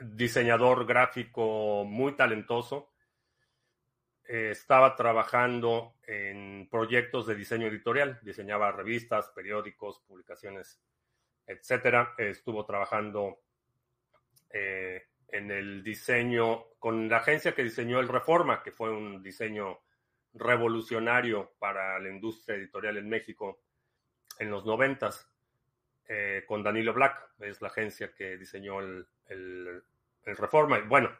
diseñador 0.00 0.86
gráfico 0.86 1.84
muy 1.84 2.16
talentoso, 2.16 2.92
estaba 4.24 4.94
trabajando 4.94 5.96
en 6.06 6.68
proyectos 6.70 7.26
de 7.26 7.34
diseño 7.34 7.66
editorial, 7.66 8.20
diseñaba 8.22 8.70
revistas, 8.70 9.28
periódicos, 9.34 9.98
publicaciones, 10.06 10.80
etcétera. 11.44 12.14
Estuvo 12.16 12.64
trabajando 12.64 13.40
en 14.50 15.50
el 15.50 15.82
diseño 15.82 16.64
con 16.78 17.08
la 17.08 17.16
agencia 17.16 17.56
que 17.56 17.64
diseñó 17.64 17.98
el 17.98 18.06
Reforma, 18.06 18.62
que 18.62 18.70
fue 18.70 18.90
un 18.90 19.20
diseño 19.20 19.80
revolucionario 20.34 21.52
para 21.58 21.98
la 21.98 22.08
industria 22.08 22.56
editorial 22.56 22.96
en 22.96 23.08
México 23.08 23.60
en 24.38 24.50
los 24.50 24.64
noventas, 24.64 25.30
eh, 26.08 26.44
con 26.46 26.62
Danilo 26.62 26.92
Black, 26.92 27.32
es 27.40 27.60
la 27.62 27.68
agencia 27.68 28.12
que 28.12 28.36
diseñó 28.36 28.80
el, 28.80 29.06
Reforma. 30.22 30.78
Y 30.78 30.82
bueno, 30.82 31.10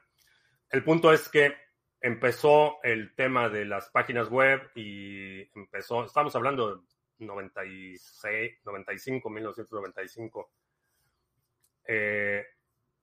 el 0.68 0.84
punto 0.84 1.12
es 1.12 1.28
que 1.28 1.54
empezó 2.00 2.82
el 2.82 3.14
tema 3.14 3.48
de 3.48 3.64
las 3.64 3.88
páginas 3.88 4.28
web 4.28 4.70
y 4.74 5.40
empezó, 5.58 6.04
estamos 6.04 6.36
hablando 6.36 6.76
de 6.76 6.82
96, 7.18 8.60
95, 8.64 9.30
1995. 9.30 10.52
Eh, 11.86 12.44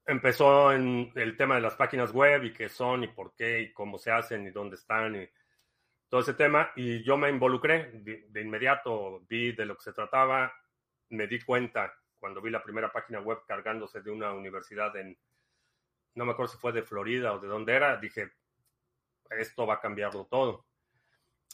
empezó 0.05 0.71
en 0.71 1.11
el 1.15 1.35
tema 1.35 1.55
de 1.55 1.61
las 1.61 1.75
páginas 1.75 2.11
web 2.11 2.43
y 2.45 2.53
qué 2.53 2.69
son 2.69 3.03
y 3.03 3.07
por 3.07 3.33
qué 3.35 3.61
y 3.61 3.73
cómo 3.73 3.97
se 3.97 4.11
hacen 4.11 4.47
y 4.47 4.51
dónde 4.51 4.75
están 4.75 5.15
y 5.15 5.27
todo 6.09 6.21
ese 6.21 6.33
tema. 6.33 6.71
Y 6.75 7.03
yo 7.03 7.17
me 7.17 7.29
involucré 7.29 7.91
de, 7.93 8.41
inmediato, 8.41 9.21
vi 9.27 9.51
de 9.53 9.65
lo 9.65 9.75
que 9.75 9.83
se 9.83 9.93
trataba, 9.93 10.53
me 11.09 11.27
di 11.27 11.39
cuenta 11.41 11.93
cuando 12.19 12.41
vi 12.41 12.49
la 12.49 12.63
primera 12.63 12.91
página 12.91 13.19
web 13.19 13.39
cargándose 13.47 14.01
de 14.01 14.11
una 14.11 14.33
universidad 14.33 14.95
en, 14.97 15.17
no 16.15 16.25
me 16.25 16.31
acuerdo 16.31 16.53
si 16.53 16.57
fue 16.57 16.71
de 16.71 16.81
Florida 16.81 17.33
o 17.33 17.39
de 17.39 17.47
dónde 17.47 17.73
era, 17.73 17.97
dije, 17.97 18.31
esto 19.29 19.67
va 19.67 19.75
a 19.75 19.81
cambiarlo 19.81 20.25
todo. 20.25 20.65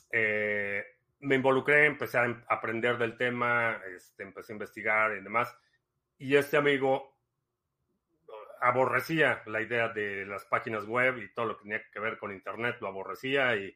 Eh, 0.09 0.83
me 1.19 1.35
involucré, 1.35 1.85
empecé 1.85 2.17
a 2.17 2.45
aprender 2.49 2.97
del 2.97 3.17
tema, 3.17 3.81
este, 3.95 4.23
empecé 4.23 4.53
a 4.53 4.55
investigar 4.55 5.17
y 5.17 5.21
demás. 5.21 5.55
Y 6.17 6.35
este 6.35 6.57
amigo 6.57 7.17
aborrecía 8.61 9.41
la 9.47 9.61
idea 9.61 9.89
de 9.89 10.25
las 10.25 10.45
páginas 10.45 10.85
web 10.85 11.17
y 11.17 11.33
todo 11.33 11.47
lo 11.47 11.57
que 11.57 11.63
tenía 11.63 11.83
que 11.91 11.99
ver 11.99 12.17
con 12.17 12.31
Internet, 12.31 12.77
lo 12.79 12.87
aborrecía 12.87 13.55
y, 13.55 13.75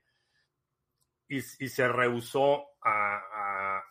y, 1.28 1.42
se 1.42 1.88
rehusó 1.88 2.68
a, 2.82 3.84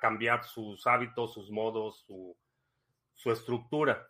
cambiar 0.00 0.44
sus 0.44 0.86
hábitos, 0.86 1.34
sus 1.34 1.50
modos, 1.50 2.04
su, 2.06 3.30
estructura. 3.30 4.08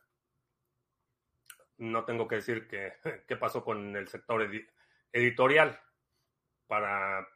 No 1.79 2.05
tengo 2.05 2.29
que 2.29 2.37
decir 2.37 2.69
que, 2.69 2.93
qué 3.27 3.37
pasó 3.37 3.65
con 3.65 3.97
el 3.97 4.09
sector 4.09 4.49
editorial. 5.13 5.81
Para 6.67 7.27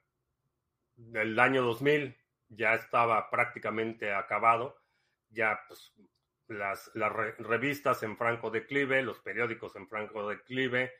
el 1.14 1.38
año 1.38 1.62
2000 1.62 2.16
ya 2.48 2.74
estaba 2.74 3.28
prácticamente 3.30 4.14
acabado, 4.14 4.80
ya 5.28 5.60
pues, 5.68 5.92
las 6.48 6.90
revistas 7.38 8.02
en 8.02 8.16
franco 8.16 8.50
declive, 8.50 9.02
los 9.02 9.20
periódicos 9.20 9.76
en 9.76 9.88
franco 9.88 10.28
declive. 10.28 10.92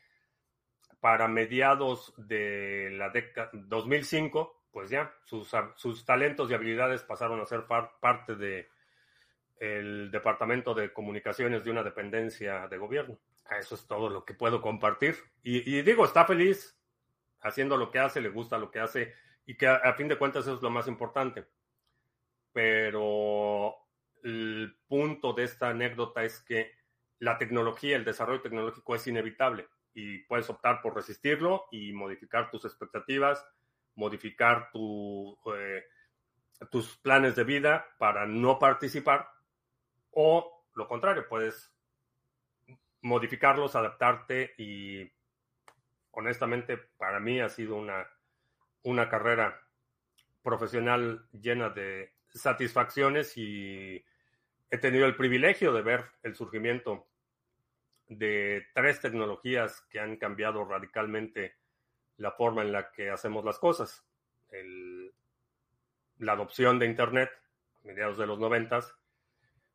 Para 1.00 1.28
mediados 1.28 2.12
de 2.16 2.90
la 2.92 3.10
década 3.10 3.50
2005, 3.52 4.64
pues 4.72 4.90
ya 4.90 5.14
sus, 5.24 5.50
sus 5.76 6.04
talentos 6.04 6.50
y 6.50 6.54
habilidades 6.54 7.02
pasaron 7.02 7.40
a 7.40 7.46
ser 7.46 7.66
parte 8.00 8.34
de 8.34 8.68
el 9.60 10.10
departamento 10.10 10.74
de 10.74 10.92
comunicaciones 10.92 11.64
de 11.64 11.70
una 11.70 11.82
dependencia 11.82 12.68
de 12.68 12.78
gobierno. 12.78 13.18
Eso 13.58 13.74
es 13.74 13.86
todo 13.86 14.08
lo 14.08 14.24
que 14.24 14.34
puedo 14.34 14.60
compartir. 14.60 15.16
Y, 15.42 15.82
digo, 15.82 16.04
está 16.04 16.24
feliz 16.24 16.78
haciendo 17.40 17.76
lo 17.76 17.90
que 17.90 17.98
hace, 17.98 18.20
le 18.20 18.28
gusta 18.28 18.58
lo 18.58 18.70
que 18.70 18.80
hace 18.80 19.14
y 19.46 19.56
que 19.56 19.66
a 19.66 19.92
fin 19.94 20.08
de 20.08 20.18
cuentas 20.18 20.44
eso 20.44 20.54
es 20.54 20.62
lo 20.62 20.70
más 20.70 20.86
importante. 20.86 21.46
Pero 22.52 23.74
el 24.22 24.76
punto 24.86 25.32
de 25.32 25.44
esta 25.44 25.70
anécdota 25.70 26.22
es 26.24 26.40
que 26.40 26.72
la 27.18 27.38
tecnología, 27.38 27.96
el 27.96 28.04
desarrollo 28.04 28.42
tecnológico 28.42 28.94
es 28.94 29.06
inevitable 29.06 29.66
y 29.98 30.18
puedes 30.18 30.48
optar 30.48 30.80
por 30.80 30.94
resistirlo 30.94 31.66
y 31.72 31.92
modificar 31.92 32.52
tus 32.52 32.64
expectativas, 32.64 33.44
modificar 33.96 34.70
eh, 34.72 35.84
tus 36.70 36.96
planes 36.98 37.34
de 37.34 37.42
vida 37.42 37.84
para 37.98 38.24
no 38.24 38.60
participar 38.60 39.28
o 40.12 40.66
lo 40.74 40.86
contrario, 40.86 41.26
puedes 41.28 41.74
modificarlos, 43.02 43.74
adaptarte 43.74 44.54
y 44.56 45.10
honestamente 46.12 46.76
para 46.76 47.18
mí 47.18 47.40
ha 47.40 47.48
sido 47.48 47.74
una, 47.74 48.08
una 48.84 49.08
carrera 49.08 49.60
profesional 50.44 51.28
llena 51.32 51.70
de 51.70 52.14
satisfacciones 52.28 53.36
y 53.36 54.04
he 54.70 54.78
tenido 54.78 55.06
el 55.06 55.16
privilegio 55.16 55.72
de 55.72 55.82
ver 55.82 56.04
el 56.22 56.36
surgimiento 56.36 57.08
de 58.08 58.66
tres 58.74 59.00
tecnologías 59.00 59.82
que 59.90 60.00
han 60.00 60.16
cambiado 60.16 60.64
radicalmente 60.64 61.56
la 62.16 62.32
forma 62.32 62.62
en 62.62 62.72
la 62.72 62.90
que 62.90 63.10
hacemos 63.10 63.44
las 63.44 63.58
cosas. 63.58 64.04
la 66.18 66.32
adopción 66.32 66.78
de 66.78 66.86
Internet, 66.86 67.30
a 67.84 67.86
mediados 67.86 68.18
de 68.18 68.26
los 68.26 68.38
noventas, 68.38 68.94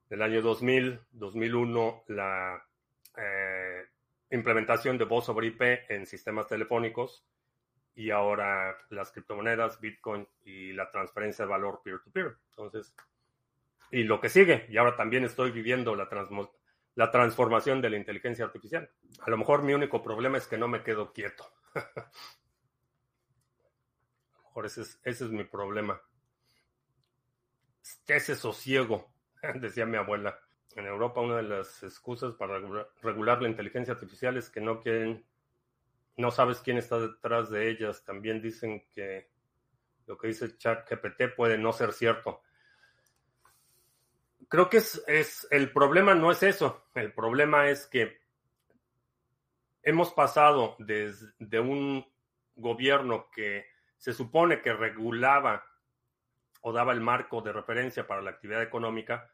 del 0.10 0.22
año 0.22 0.42
2000, 0.42 1.00
2001, 1.12 2.04
la 2.08 2.62
eh, 3.18 3.86
implementación 4.32 4.98
de 4.98 5.06
voz 5.06 5.26
sobre 5.26 5.48
IP 5.48 5.62
en 5.90 6.06
sistemas 6.06 6.48
telefónicos 6.48 7.26
y 7.96 8.10
ahora 8.10 8.76
las 8.90 9.12
criptomonedas, 9.12 9.80
Bitcoin 9.80 10.28
y 10.44 10.74
la 10.74 10.90
transferencia 10.90 11.46
de 11.46 11.52
valor 11.52 11.82
peer-to-peer. 11.84 12.36
Entonces, 12.50 12.94
y 13.92 14.04
lo 14.04 14.20
que 14.20 14.30
sigue, 14.30 14.66
y 14.70 14.78
ahora 14.78 14.96
también 14.96 15.24
estoy 15.24 15.52
viviendo 15.52 15.96
la, 15.96 16.10
la 16.96 17.12
transformación 17.12 17.82
de 17.82 17.90
la 17.90 17.98
inteligencia 17.98 18.46
artificial. 18.46 18.90
A 19.22 19.30
lo 19.30 19.38
mejor 19.38 19.64
mi 19.64 19.74
único 19.74 20.04
problema 20.04 20.38
es 20.38 20.48
que 20.48 20.58
no 20.58 20.68
me 20.68 20.84
quedo 20.84 21.12
quieto. 21.14 21.52
a 21.76 21.90
lo 24.34 24.44
mejor 24.44 24.66
ese 24.66 24.82
es, 24.82 25.00
ese 25.04 25.26
es 25.26 25.32
mi 25.32 25.44
problema. 25.44 26.02
Ese 28.08 28.36
sosiego, 28.36 29.12
decía 29.56 29.86
mi 29.86 29.98
abuela. 29.98 30.40
En 30.76 30.86
Europa 30.88 31.22
una 31.22 31.38
de 31.38 31.44
las 31.44 31.84
excusas 31.84 32.34
para 32.34 32.60
regular 33.02 33.42
la 33.42 33.50
inteligencia 33.50 33.94
artificial 33.94 34.38
es 34.38 34.50
que 34.50 34.60
no 34.62 34.80
quieren 34.80 35.24
no 36.16 36.32
sabes 36.32 36.60
quién 36.60 36.78
está 36.78 37.00
detrás 37.00 37.50
de 37.50 37.70
ellas. 37.70 38.04
También 38.04 38.42
dicen 38.42 38.86
que 38.94 39.30
lo 40.06 40.18
que 40.18 40.28
dice 40.28 40.58
ChatGPT 40.58 41.36
puede 41.36 41.58
no 41.58 41.74
ser 41.74 41.94
cierto. 41.94 42.42
Creo 44.50 44.70
que 44.70 44.78
es, 44.78 45.48
el 45.52 45.72
problema 45.72 46.16
no 46.16 46.32
es 46.32 46.44
eso. 46.44 46.86
El 46.96 47.14
problema 47.14 47.70
es 47.70 47.88
que 47.88 48.20
hemos 49.82 50.12
pasado 50.14 50.76
desde 50.80 51.60
un 51.60 52.06
gobierno 52.56 53.30
que 53.32 53.66
se 53.98 54.14
supone 54.14 54.62
que 54.62 54.74
regulaba 54.74 55.66
o 56.62 56.72
daba 56.72 56.94
el 56.94 57.02
marco 57.02 57.42
de 57.42 57.52
referencia 57.52 58.08
para 58.08 58.22
la 58.22 58.32
actividad 58.32 58.62
económica 58.62 59.32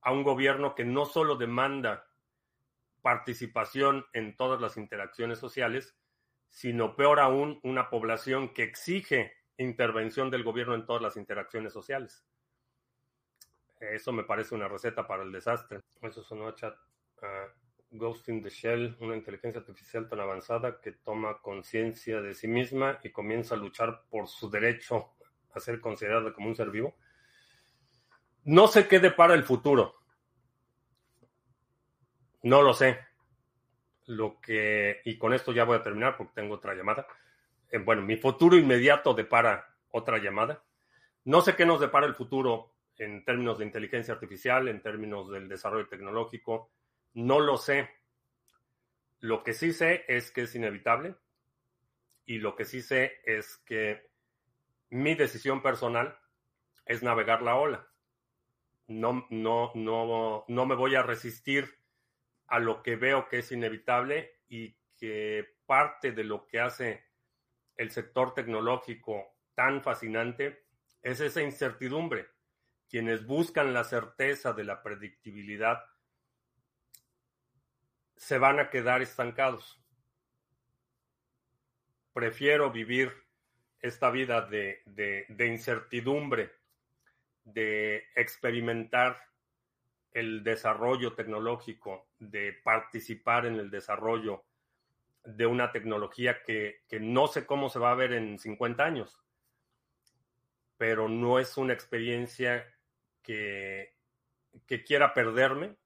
a 0.00 0.12
un 0.12 0.22
gobierno 0.22 0.74
que 0.74 0.84
no 0.84 1.04
solo 1.06 1.36
demanda 1.36 2.06
participación 3.02 4.06
en 4.12 4.36
todas 4.36 4.60
las 4.60 4.76
interacciones 4.76 5.38
sociales, 5.38 5.96
sino 6.48 6.96
peor 6.96 7.20
aún, 7.20 7.60
una 7.62 7.90
población 7.90 8.54
que 8.54 8.62
exige 8.62 9.32
intervención 9.58 10.30
del 10.30 10.42
gobierno 10.44 10.74
en 10.74 10.86
todas 10.86 11.02
las 11.02 11.16
interacciones 11.16 11.72
sociales. 11.72 12.24
Eso 13.92 14.12
me 14.12 14.24
parece 14.24 14.54
una 14.54 14.68
receta 14.68 15.06
para 15.06 15.22
el 15.22 15.32
desastre. 15.32 15.80
Eso 16.00 16.22
sonó 16.22 16.48
a 16.48 16.54
chat. 16.54 16.74
Ghost 17.90 18.28
in 18.28 18.42
the 18.42 18.50
Shell, 18.50 18.96
una 19.00 19.16
inteligencia 19.16 19.60
artificial 19.60 20.08
tan 20.08 20.20
avanzada 20.20 20.80
que 20.80 20.92
toma 20.92 21.40
conciencia 21.40 22.20
de 22.20 22.34
sí 22.34 22.48
misma 22.48 22.98
y 23.02 23.10
comienza 23.10 23.54
a 23.54 23.58
luchar 23.58 24.02
por 24.10 24.26
su 24.26 24.50
derecho 24.50 25.12
a 25.52 25.60
ser 25.60 25.80
considerada 25.80 26.32
como 26.32 26.48
un 26.48 26.56
ser 26.56 26.70
vivo. 26.70 26.96
No 28.44 28.66
sé 28.66 28.88
qué 28.88 28.98
depara 28.98 29.34
el 29.34 29.44
futuro. 29.44 29.94
No 32.42 32.62
lo 32.62 32.74
sé. 32.74 32.98
Lo 34.06 34.40
que, 34.40 35.00
y 35.04 35.16
con 35.16 35.32
esto 35.32 35.52
ya 35.52 35.64
voy 35.64 35.76
a 35.76 35.82
terminar 35.82 36.16
porque 36.16 36.34
tengo 36.34 36.54
otra 36.54 36.74
llamada. 36.74 37.06
Eh, 37.70 37.78
bueno, 37.78 38.02
mi 38.02 38.16
futuro 38.16 38.56
inmediato 38.56 39.14
depara 39.14 39.74
otra 39.90 40.18
llamada. 40.18 40.62
No 41.24 41.40
sé 41.40 41.56
qué 41.56 41.64
nos 41.64 41.80
depara 41.80 42.06
el 42.06 42.14
futuro 42.14 42.73
en 42.98 43.24
términos 43.24 43.58
de 43.58 43.64
inteligencia 43.64 44.14
artificial, 44.14 44.68
en 44.68 44.82
términos 44.82 45.30
del 45.30 45.48
desarrollo 45.48 45.88
tecnológico. 45.88 46.70
No 47.14 47.40
lo 47.40 47.56
sé. 47.56 47.88
Lo 49.20 49.42
que 49.42 49.52
sí 49.52 49.72
sé 49.72 50.04
es 50.08 50.30
que 50.30 50.42
es 50.42 50.54
inevitable 50.54 51.16
y 52.26 52.38
lo 52.38 52.54
que 52.56 52.64
sí 52.64 52.82
sé 52.82 53.20
es 53.24 53.56
que 53.58 54.10
mi 54.90 55.14
decisión 55.14 55.62
personal 55.62 56.18
es 56.86 57.02
navegar 57.02 57.42
la 57.42 57.56
ola. 57.56 57.88
No, 58.86 59.26
no, 59.30 59.72
no, 59.74 60.44
no 60.46 60.66
me 60.66 60.74
voy 60.74 60.94
a 60.94 61.02
resistir 61.02 61.78
a 62.46 62.58
lo 62.58 62.82
que 62.82 62.96
veo 62.96 63.28
que 63.28 63.38
es 63.38 63.50
inevitable 63.50 64.40
y 64.48 64.76
que 64.98 65.56
parte 65.66 66.12
de 66.12 66.24
lo 66.24 66.46
que 66.46 66.60
hace 66.60 67.04
el 67.76 67.90
sector 67.90 68.34
tecnológico 68.34 69.34
tan 69.54 69.82
fascinante 69.82 70.66
es 71.02 71.20
esa 71.20 71.42
incertidumbre. 71.42 72.28
Quienes 72.94 73.26
buscan 73.26 73.74
la 73.74 73.82
certeza 73.82 74.52
de 74.52 74.62
la 74.62 74.80
predictibilidad 74.80 75.84
se 78.14 78.38
van 78.38 78.60
a 78.60 78.70
quedar 78.70 79.02
estancados. 79.02 79.82
Prefiero 82.12 82.70
vivir 82.70 83.12
esta 83.80 84.10
vida 84.10 84.42
de, 84.42 85.26
incertidumbre, 85.40 86.52
de 87.42 88.04
experimentar 88.14 89.18
el 90.12 90.44
desarrollo 90.44 91.14
tecnológico, 91.14 92.06
de 92.20 92.52
participar 92.62 93.46
en 93.46 93.56
el 93.56 93.72
desarrollo 93.72 94.44
de 95.24 95.46
una 95.46 95.72
tecnología 95.72 96.44
que, 96.44 96.82
que, 96.86 97.00
no 97.00 97.26
sé 97.26 97.44
cómo 97.44 97.70
se 97.70 97.80
va 97.80 97.90
a 97.90 97.96
ver 97.96 98.12
en 98.12 98.38
50 98.38 98.84
años, 98.84 99.20
pero 100.76 101.08
no 101.08 101.40
es 101.40 101.56
una 101.56 101.72
experiencia 101.72 102.70
que, 103.24 103.92
quiera 104.86 105.12
perderme 105.12 105.76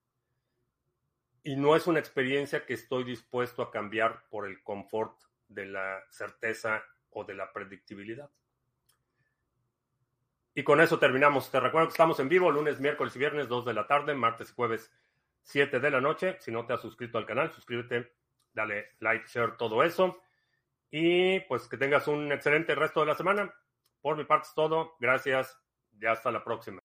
y 1.43 1.57
no 1.57 1.77
es 1.77 1.87
una 1.87 2.01
experiencia 2.01 2.67
que 2.67 2.75
estoy 2.75 3.05
dispuesto 3.05 3.63
a 3.63 3.71
cambiar 3.71 4.25
por 4.29 4.47
el 4.47 4.63
confort 4.63 5.19
de 5.49 5.67
la 5.67 6.05
certeza 6.11 6.85
o 7.11 7.25
de 7.25 7.35
la 7.35 7.51
predictibilidad. 7.53 8.29
Y 10.55 10.65
con 10.65 10.81
eso 10.81 10.99
terminamos. 10.99 11.51
Te 11.51 11.61
recuerdo 11.61 11.89
que 11.89 11.93
estamos 11.93 12.19
en 12.21 12.29
vivo 12.29 12.51
lunes, 12.51 12.81
miércoles 12.81 13.15
y 13.15 13.21
viernes, 13.21 13.49
2 13.49 13.65
de 13.65 13.75
la 13.75 13.87
tarde, 13.87 14.15
martes 14.15 14.51
y 14.51 14.55
jueves, 14.55 14.93
7 15.43 15.79
de 15.79 15.91
la 15.91 16.01
noche. 16.01 16.37
Si 16.41 16.51
no 16.51 16.67
te 16.67 16.73
has 16.73 16.81
suscrito 16.81 17.17
al 17.17 17.27
canal, 17.27 17.53
suscríbete, 17.53 18.13
dale 18.53 18.97
like, 18.99 19.27
share, 19.29 19.57
todo 19.57 19.85
eso. 19.85 20.21
Y 20.91 21.41
pues 21.41 21.69
que 21.69 21.77
tengas 21.77 22.09
un 22.09 22.33
excelente 22.33 22.75
resto 22.75 23.01
de 23.01 23.07
la 23.07 23.15
semana. 23.15 23.55
Por 24.01 24.17
mi 24.17 24.25
parte 24.25 24.49
es 24.49 24.55
todo. 24.55 24.97
Gracias 24.99 25.57
y 26.01 26.07
hasta 26.07 26.33
la 26.33 26.43
próxima. 26.43 26.81